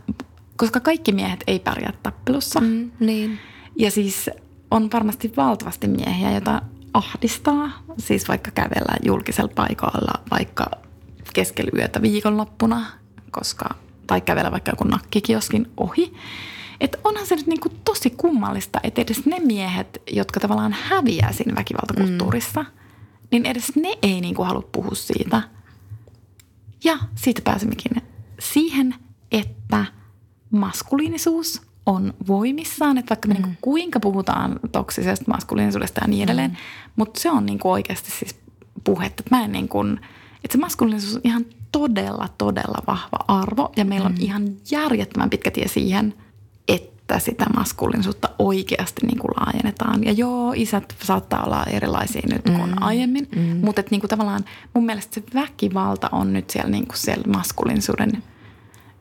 koska 0.57 0.79
kaikki 0.79 1.11
miehet 1.11 1.43
ei 1.47 1.59
pärjää 1.59 1.93
tappelussa. 2.03 2.59
Mm, 2.59 2.91
niin. 2.99 3.39
Ja 3.75 3.91
siis 3.91 4.29
on 4.71 4.89
varmasti 4.93 5.33
valtavasti 5.37 5.87
miehiä, 5.87 6.31
joita 6.31 6.61
ahdistaa, 6.99 7.83
siis 7.97 8.27
vaikka 8.27 8.51
kävellä 8.51 8.97
julkisella 9.05 9.51
paikalla 9.55 10.13
vaikka 10.31 10.65
keskellä 11.33 11.71
yötä 11.75 12.01
viikonloppuna, 12.01 12.85
koska, 13.31 13.75
tai 14.07 14.21
kävellä 14.21 14.51
vaikka 14.51 14.71
joku 14.71 14.83
nakkikioskin 14.83 15.71
ohi. 15.77 16.13
Että 16.79 16.97
onhan 17.03 17.27
se 17.27 17.35
nyt 17.35 17.47
niinku 17.47 17.69
tosi 17.69 18.09
kummallista, 18.09 18.79
että 18.83 19.01
edes 19.01 19.25
ne 19.25 19.39
miehet, 19.39 20.01
jotka 20.11 20.39
tavallaan 20.39 20.75
häviää 20.81 21.31
siinä 21.31 21.55
väkivaltakulttuurissa, 21.55 22.61
mm. 22.61 22.69
niin 23.31 23.45
edes 23.45 23.75
ne 23.75 23.97
ei 24.01 24.21
niinku 24.21 24.43
halua 24.43 24.69
puhua 24.71 24.95
siitä. 24.95 25.41
Ja 26.83 26.97
siitä 27.15 27.41
pääsemmekin 27.43 28.01
siihen, 28.39 28.95
että 29.31 29.85
maskuliinisuus 30.51 31.61
on 31.85 32.13
voimissaan, 32.27 32.97
että 32.97 33.09
vaikka 33.09 33.27
me 33.27 33.33
mm. 33.33 33.41
niin 33.41 33.57
kuinka 33.61 33.99
puhutaan 33.99 34.59
toksisesta 34.71 35.25
maskuliinisuudesta 35.27 36.01
ja 36.01 36.07
niin 36.07 36.23
edelleen, 36.23 36.51
mm. 36.51 36.57
mutta 36.95 37.19
se 37.19 37.31
on 37.31 37.45
niin 37.45 37.59
kuin 37.59 37.71
oikeasti 37.71 38.11
siis 38.11 38.39
puhetta. 38.83 39.21
Että 39.21 39.35
mä 39.35 39.43
en 39.43 39.51
niin 39.51 39.67
kuin, 39.67 39.99
että 40.43 40.51
se 40.51 40.57
maskuliinisuus 40.57 41.15
on 41.15 41.21
ihan 41.23 41.45
todella, 41.71 42.29
todella 42.37 42.83
vahva 42.87 43.17
arvo 43.27 43.71
ja 43.77 43.85
meillä 43.85 44.09
mm. 44.09 44.15
on 44.15 44.21
ihan 44.21 44.47
järjettömän 44.71 45.29
pitkä 45.29 45.51
tie 45.51 45.67
siihen, 45.67 46.13
että 46.67 47.19
sitä 47.19 47.45
maskuliinisuutta 47.55 48.29
oikeasti 48.39 49.05
niin 49.05 49.19
kuin 49.19 49.31
laajennetaan. 49.39 50.03
Ja 50.03 50.11
joo, 50.11 50.53
isät 50.55 50.95
saattaa 51.03 51.43
olla 51.43 51.63
erilaisia 51.63 52.21
nyt 52.31 52.41
kuin 52.41 52.69
mm. 52.69 52.75
aiemmin, 52.81 53.27
mm. 53.35 53.41
mutta 53.41 53.79
että 53.79 53.91
niin 53.91 54.01
kuin 54.01 54.09
tavallaan 54.09 54.45
mun 54.73 54.85
mielestä 54.85 55.13
se 55.13 55.23
väkivalta 55.33 56.09
on 56.11 56.33
nyt 56.33 56.49
siellä, 56.49 56.69
niin 56.69 56.87
kuin 56.87 56.97
siellä 56.97 57.23
maskuliinisuuden 57.27 58.23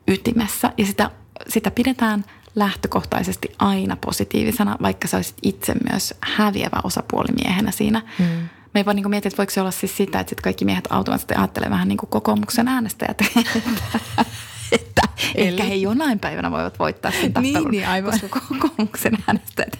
ytimessä 0.07 0.73
ja 0.77 0.85
sitä, 0.85 1.11
sitä 1.47 1.71
pidetään– 1.71 2.25
lähtökohtaisesti 2.55 3.55
aina 3.59 3.97
positiivisena, 4.05 4.77
vaikka 4.81 5.07
sä 5.07 5.17
olisit 5.17 5.37
itse 5.43 5.75
myös 5.89 6.13
häviävä 6.21 6.77
osapuoli 6.83 7.33
miehenä 7.43 7.71
siinä. 7.71 8.01
Mm. 8.19 8.25
Me 8.73 8.79
ei 8.79 8.85
voi 8.85 8.93
niin 8.93 9.09
miettiä, 9.09 9.27
että 9.27 9.37
voiko 9.37 9.51
se 9.51 9.61
olla 9.61 9.71
siis 9.71 9.97
sitä, 9.97 10.19
että 10.19 10.29
sit 10.29 10.41
kaikki 10.41 10.65
miehet 10.65 10.87
automaattisesti 10.89 11.35
ajattelee 11.35 11.69
vähän 11.69 11.87
niin 11.87 11.97
kuin 11.97 12.09
kokoomuksen 12.09 12.67
äänestäjät, 12.67 13.21
että 14.71 15.01
ehkä 15.35 15.63
he 15.63 15.75
jonain 15.75 16.19
päivänä 16.19 16.51
voivat 16.51 16.79
voittaa 16.79 17.11
sen 17.11 17.33
tappelun, 17.33 17.53
niin, 17.53 17.71
niin, 17.71 17.87
aivan. 17.87 18.11
koska 18.11 18.39
kokoomuksen 18.39 19.17
äänestäjät 19.27 19.79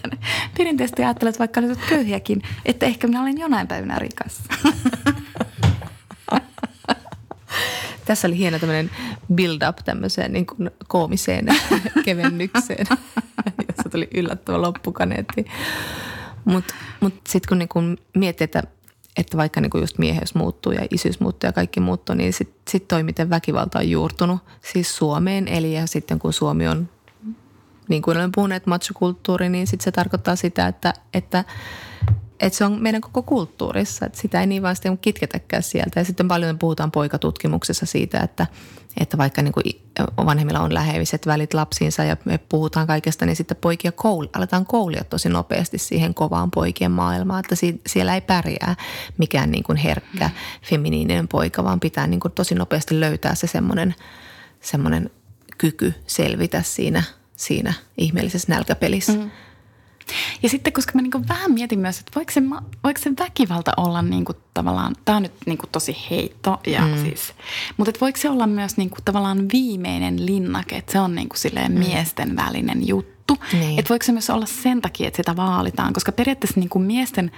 perinteisesti 0.58 1.04
ajattelevat, 1.04 1.38
vaikka 1.38 1.60
olisit 1.60 1.84
köyhiäkin, 1.88 2.42
että 2.64 2.86
ehkä 2.86 3.06
minä 3.06 3.22
olen 3.22 3.38
jonain 3.38 3.68
päivänä 3.68 3.98
rikas. 3.98 4.42
Tässä 8.10 8.28
oli 8.28 8.38
hieno 8.38 8.58
tämmöinen 8.58 8.90
build-up 9.34 9.76
tämmöiseen 9.84 10.32
niin 10.32 10.46
kuin 10.46 10.70
koomiseen 10.88 11.46
kevennykseen, 12.04 12.86
jossa 13.68 13.90
tuli 13.90 14.08
yllättävä 14.14 14.62
loppukaneetti. 14.62 15.44
Mutta 16.44 16.74
mut, 17.00 17.12
mut 17.14 17.14
sitten 17.28 17.48
kun 17.48 17.58
niin 17.58 17.68
kun 17.68 17.98
miettii, 18.16 18.44
että, 18.44 18.62
että 19.16 19.36
vaikka 19.36 19.60
niin 19.60 19.70
kuin 19.70 19.80
just 19.80 19.98
mieheys 19.98 20.34
muuttuu 20.34 20.72
ja 20.72 20.86
isyys 20.90 21.20
muuttuu 21.20 21.48
ja 21.48 21.52
kaikki 21.52 21.80
muuttuu, 21.80 22.14
niin 22.14 22.32
sitten 22.32 22.62
sit 22.68 22.88
toi, 22.88 23.02
miten 23.02 23.30
väkivalta 23.30 23.78
on 23.78 23.90
juurtunut 23.90 24.40
siis 24.72 24.96
Suomeen. 24.96 25.48
Eli 25.48 25.74
ja 25.74 25.86
sitten 25.86 26.18
kun 26.18 26.32
Suomi 26.32 26.68
on, 26.68 26.88
niin 27.88 28.02
kuin 28.02 28.16
olen 28.16 28.32
puhunut, 28.32 28.66
machokulttuuri, 28.66 29.48
niin 29.48 29.66
sitten 29.66 29.84
se 29.84 29.92
tarkoittaa 29.92 30.36
sitä, 30.36 30.66
että, 30.66 30.94
että 31.14 31.44
että 32.40 32.56
se 32.56 32.64
on 32.64 32.82
meidän 32.82 33.00
koko 33.00 33.22
kulttuurissa, 33.22 34.06
että 34.06 34.20
sitä 34.20 34.40
ei 34.40 34.46
niin 34.46 34.62
vaan 34.62 34.76
sitten 34.76 34.98
kitketäkään 34.98 35.62
sieltä. 35.62 36.00
Ja 36.00 36.04
sitten 36.04 36.28
paljon 36.28 36.58
puhutaan 36.58 36.90
poikatutkimuksessa 36.90 37.86
siitä, 37.86 38.20
että, 38.20 38.46
että 39.00 39.18
vaikka 39.18 39.42
niin 39.42 39.52
kuin 39.52 39.64
vanhemmilla 40.16 40.60
on 40.60 40.74
läheiset 40.74 41.26
välit 41.26 41.54
lapsiinsa 41.54 42.04
ja 42.04 42.16
me 42.24 42.38
puhutaan 42.38 42.86
kaikesta, 42.86 43.26
niin 43.26 43.36
sitten 43.36 43.56
poikia 43.56 43.92
koul, 43.92 44.26
aletaan 44.32 44.66
koulia 44.66 45.04
tosi 45.04 45.28
nopeasti 45.28 45.78
siihen 45.78 46.14
kovaan 46.14 46.50
poikien 46.50 46.92
maailmaan, 46.92 47.40
että 47.40 47.54
si, 47.54 47.80
siellä 47.86 48.14
ei 48.14 48.20
pärjää 48.20 48.76
mikään 49.18 49.50
niin 49.50 49.64
kuin 49.64 49.76
herkkä 49.76 50.28
mm. 50.28 50.34
feminiininen 50.70 51.28
poika, 51.28 51.64
vaan 51.64 51.80
pitää 51.80 52.06
niin 52.06 52.20
kuin 52.20 52.32
tosi 52.32 52.54
nopeasti 52.54 53.00
löytää 53.00 53.34
se 53.34 53.46
semmoinen, 53.46 53.94
semmoinen 54.60 55.10
kyky 55.58 55.94
selvitä 56.06 56.62
siinä, 56.62 57.02
siinä 57.36 57.74
ihmeellisessä 57.98 58.52
nälkäpelissä. 58.52 59.12
Mm. 59.12 59.30
Ja 60.42 60.48
sitten, 60.48 60.72
koska 60.72 60.92
mä 60.94 61.02
niin 61.02 61.28
vähän 61.28 61.52
mietin 61.52 61.78
myös, 61.78 61.98
että 61.98 62.12
voiko 62.16 62.32
se, 62.32 62.42
voiko 62.84 63.00
se 63.00 63.12
väkivalta 63.18 63.72
olla 63.76 64.02
niin 64.02 64.24
kuin 64.24 64.38
tavallaan, 64.54 64.94
tämä 65.04 65.16
on 65.16 65.22
nyt 65.22 65.32
niin 65.46 65.58
kuin 65.58 65.70
tosi 65.70 65.96
heitto, 66.10 66.60
ja 66.66 66.80
mm. 66.80 67.02
siis, 67.02 67.32
mutta 67.76 67.90
että 67.90 68.00
voiko 68.00 68.18
se 68.18 68.30
olla 68.30 68.46
myös 68.46 68.76
niin 68.76 68.90
kuin 68.90 69.04
tavallaan 69.04 69.46
viimeinen 69.52 70.26
linnake, 70.26 70.76
että 70.76 70.92
se 70.92 71.00
on 71.00 71.14
niin 71.14 71.28
kuin 71.28 71.38
silleen 71.38 71.72
mm. 71.72 71.78
miesten 71.78 72.36
välinen 72.36 72.88
juttu. 72.88 73.36
Niin. 73.52 73.78
Että 73.78 73.88
voiko 73.88 74.06
se 74.06 74.12
myös 74.12 74.30
olla 74.30 74.46
sen 74.46 74.80
takia, 74.80 75.08
että 75.08 75.16
sitä 75.16 75.36
vaalitaan, 75.36 75.92
koska 75.92 76.12
periaatteessa 76.12 76.60
niin 76.60 76.70
kuin 76.70 76.84
miesten, 76.84 77.30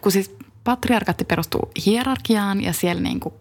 kun 0.00 0.12
siis 0.12 0.36
patriarkatti 0.64 1.24
perustuu 1.24 1.70
hierarkiaan 1.86 2.62
ja 2.62 2.72
siellä 2.72 3.02
niin 3.02 3.20
kuin 3.20 3.34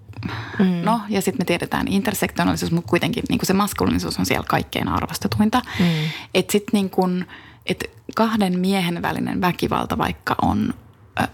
Mm. 0.60 0.82
No, 0.84 1.02
ja 1.10 1.22
sitten 1.22 1.42
me 1.42 1.46
tiedetään 1.46 1.88
intersektionaalisuus, 1.88 2.72
mutta 2.72 2.90
kuitenkin 2.90 3.24
niin 3.30 3.40
se 3.44 3.54
maskuliinisuus 3.54 4.20
on 4.20 4.26
siellä 4.26 4.46
kaikkein 4.50 4.88
arvostetuinta. 4.88 5.62
Mm. 5.80 5.86
Että 6.34 6.52
sitten 6.52 6.72
niin 6.74 7.26
että 7.66 7.86
kahden 8.16 8.60
miehen 8.60 9.02
välinen 9.02 9.42
väkivalta 9.42 9.98
vaikka 9.98 10.36
on 10.42 10.74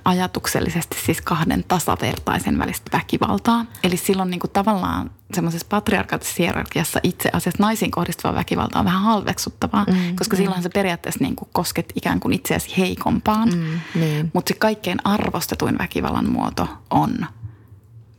ajatuksellisesti 0.05 0.97
siis 1.05 1.21
kahden 1.21 1.63
tasavertaisen 1.67 2.59
välistä 2.59 2.97
väkivaltaa. 2.97 3.65
Eli 3.83 3.97
silloin 3.97 4.29
niin 4.29 4.39
kuin 4.39 4.51
tavallaan 4.51 5.11
semmoisessa 5.33 5.67
patriarkaattisessa 5.69 6.43
hierarkiassa 6.43 6.99
itse 7.03 7.29
asiassa 7.33 7.63
naisiin 7.63 7.91
kohdistuva 7.91 8.35
väkivalta 8.35 8.79
on 8.79 8.85
vähän 8.85 9.01
halveksuttavaa, 9.01 9.85
mm, 9.89 10.15
koska 10.15 10.35
mm. 10.35 10.37
silloin 10.37 10.63
se 10.63 10.69
periaatteessa 10.69 11.23
niin 11.23 11.35
kuin 11.35 11.49
kosket 11.51 11.93
ikään 11.95 12.19
kuin 12.19 12.33
itseäsi 12.33 12.77
heikompaan. 12.77 13.49
Mm, 13.49 13.79
niin. 13.95 14.31
Mutta 14.33 14.49
se 14.49 14.59
kaikkein 14.59 14.99
arvostetuin 15.03 15.77
väkivallan 15.77 16.29
muoto 16.29 16.67
on 16.89 17.25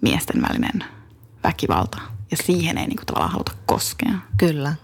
miesten 0.01 0.43
välinen 0.43 0.85
väkivalta. 1.45 1.99
Ja 2.31 2.37
siihen 2.37 2.79
ei 2.79 2.87
niin 2.87 2.97
kuin 2.97 3.07
tavallaan 3.07 3.33
haluta 3.33 3.53
koskea. 3.67 4.15
Kyllä, 4.37 4.75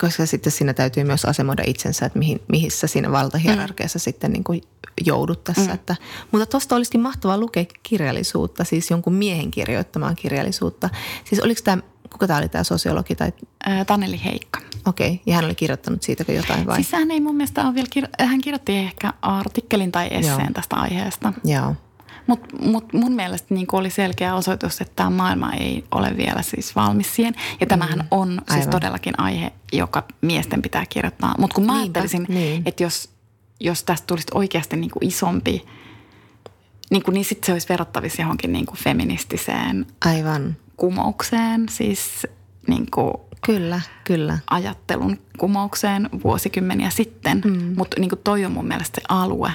koska 0.00 0.26
sitten 0.26 0.52
siinä 0.52 0.74
täytyy 0.74 1.04
myös 1.04 1.24
asemoida 1.24 1.62
itsensä, 1.66 2.06
että 2.06 2.18
mihin, 2.18 2.42
mihin 2.48 2.70
sä 2.70 2.86
siinä 2.86 3.12
valtahierarkiassa 3.12 3.96
mm. 3.98 4.00
sitten 4.00 4.32
niin 4.32 4.44
kuin 4.44 4.62
joudut 5.04 5.44
tässä. 5.44 5.66
Mm. 5.66 5.74
Että, 5.74 5.96
mutta 6.32 6.46
tuosta 6.46 6.76
olisikin 6.76 7.00
mahtavaa 7.00 7.38
lukea 7.38 7.64
kirjallisuutta, 7.82 8.64
siis 8.64 8.90
jonkun 8.90 9.14
miehen 9.14 9.50
kirjoittamaan 9.50 10.16
kirjallisuutta. 10.16 10.90
Siis 11.24 11.40
oliko 11.40 11.60
tämä, 11.64 11.82
kuka 12.12 12.26
tämä 12.26 12.38
oli 12.38 12.48
tämä 12.48 12.64
sosiologi? 12.64 13.14
Tai... 13.14 13.32
Ää, 13.66 13.84
Taneli 13.84 14.20
Heikka. 14.24 14.60
Okei, 14.86 15.08
okay. 15.08 15.18
ja 15.26 15.34
hän 15.34 15.44
oli 15.44 15.54
kirjoittanut 15.54 16.02
siitä 16.02 16.32
jotain 16.32 16.66
vai? 16.66 16.76
Siis 16.76 16.92
hän 16.92 17.10
ei 17.10 17.20
mun 17.20 17.36
mielestä 17.36 17.64
ole 17.64 17.74
vielä, 17.74 17.88
kir- 17.98 18.26
hän 18.26 18.40
kirjoitti 18.40 18.76
ehkä 18.76 19.12
artikkelin 19.22 19.92
tai 19.92 20.08
esseen 20.10 20.40
Joo. 20.40 20.50
tästä 20.54 20.76
aiheesta. 20.76 21.32
Joo. 21.44 21.74
Mutta 22.26 22.56
mut 22.60 22.92
mun 22.92 23.12
mielestä 23.12 23.54
niin 23.54 23.66
oli 23.72 23.90
selkeä 23.90 24.34
osoitus, 24.34 24.80
että 24.80 24.92
tämä 24.96 25.10
maailma 25.10 25.52
ei 25.52 25.84
ole 25.90 26.16
vielä 26.16 26.42
siis 26.42 26.76
valmis 26.76 27.14
siihen. 27.16 27.34
Ja 27.60 27.66
tämähän 27.66 27.98
mm, 27.98 28.06
on 28.10 28.28
siis 28.30 28.60
aivan. 28.60 28.70
todellakin 28.70 29.20
aihe, 29.20 29.52
joka 29.72 30.04
miesten 30.20 30.62
pitää 30.62 30.84
kirjoittaa. 30.88 31.34
Mutta 31.38 31.54
kun 31.54 31.66
mä 31.66 31.72
Niinpä, 31.72 32.00
ajattelisin, 32.00 32.26
niin. 32.28 32.62
että 32.66 32.82
jos, 32.82 33.10
jos 33.60 33.84
tästä 33.84 34.06
tulisi 34.06 34.26
oikeasti 34.34 34.76
niin 34.76 34.90
kuin 34.90 35.08
isompi, 35.08 35.66
niin, 36.90 37.02
kuin, 37.02 37.14
niin 37.14 37.24
sitten 37.24 37.46
se 37.46 37.52
olisi 37.52 37.68
verrattavissa 37.68 38.22
johonkin 38.22 38.52
niin 38.52 38.66
kuin 38.66 38.78
feministiseen 38.78 39.86
aivan. 40.04 40.56
kumoukseen. 40.76 41.68
Siis 41.68 42.26
niin 42.68 42.86
kuin 42.90 43.12
Kyllä, 43.46 43.80
kyllä. 44.04 44.38
ajattelun 44.50 45.18
kumoukseen 45.38 46.10
vuosikymmeniä 46.24 46.90
sitten. 46.90 47.42
Mm. 47.44 47.74
Mutta 47.76 48.00
niin 48.00 48.10
toi 48.24 48.44
on 48.44 48.52
mun 48.52 48.66
mielestä 48.66 49.00
se 49.00 49.04
alue. 49.08 49.52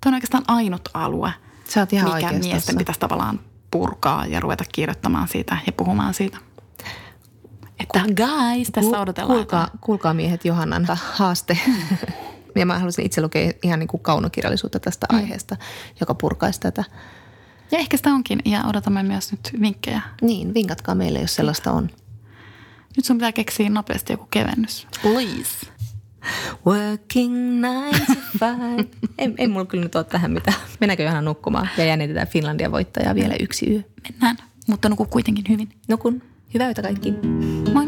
Tämä 0.00 0.10
on 0.10 0.14
oikeastaan 0.14 0.44
ainut 0.48 0.88
alue– 0.94 1.32
Sä 1.68 1.80
oot 1.80 1.92
ihan 1.92 2.14
mikä 2.14 2.32
miesten 2.32 2.52
tossa. 2.52 2.76
pitäisi 2.76 3.00
tavallaan 3.00 3.40
purkaa 3.70 4.26
ja 4.26 4.40
ruveta 4.40 4.64
kirjoittamaan 4.72 5.28
siitä 5.28 5.58
ja 5.66 5.72
puhumaan 5.72 6.14
siitä. 6.14 6.38
Että 7.80 8.00
guys, 8.00 8.70
tässä 8.72 9.00
odotellaan. 9.00 9.36
Kuulkaa, 9.36 9.70
kuulkaa 9.80 10.14
miehet 10.14 10.44
Johannan 10.44 10.86
haaste. 10.94 11.58
ja 12.56 12.66
mä 12.66 12.74
haluaisin 12.74 13.06
itse 13.06 13.22
lukea 13.22 13.52
ihan 13.62 13.78
niin 13.78 13.88
kuin 13.88 14.02
kaunokirjallisuutta 14.02 14.80
tästä 14.80 15.06
mm. 15.12 15.18
aiheesta, 15.18 15.56
joka 16.00 16.14
purkaisi 16.14 16.60
tätä. 16.60 16.84
Ja 17.70 17.78
ehkä 17.78 17.96
sitä 17.96 18.10
onkin 18.10 18.42
ja 18.44 18.64
odotamme 18.64 19.02
myös 19.02 19.32
nyt 19.32 19.52
vinkkejä. 19.60 20.00
Niin, 20.22 20.54
vinkatkaa 20.54 20.94
meille, 20.94 21.20
jos 21.20 21.34
sellaista 21.34 21.72
on. 21.72 21.90
Nyt 22.96 23.04
sun 23.04 23.16
pitää 23.16 23.32
keksiä 23.32 23.70
nopeasti 23.70 24.12
joku 24.12 24.26
kevennys. 24.30 24.86
Please. 25.02 25.77
Working 26.66 27.34
nine 27.34 28.06
to 28.06 28.12
five. 28.40 28.88
ei, 29.18 29.34
ei 29.38 29.48
mulla 29.48 29.66
kyllä 29.66 29.84
nyt 29.84 29.94
ole 29.94 30.04
tähän 30.04 30.30
mitään. 30.30 30.56
Mennäänkö 30.80 31.02
Johanna 31.02 31.22
nukkumaan 31.22 31.68
ja 31.78 31.84
jännitetään 31.84 32.26
Finlandia 32.28 32.72
voittajaa 32.72 33.14
vielä 33.14 33.34
yksi 33.40 33.70
yö? 33.72 33.80
Mennään, 34.10 34.36
mutta 34.66 34.88
nuku 34.88 35.04
kuitenkin 35.04 35.44
hyvin. 35.48 35.68
Nukun. 35.88 36.22
Hyvää 36.54 36.66
yötä 36.66 36.82
kaikki. 36.82 37.14
Moi. 37.72 37.87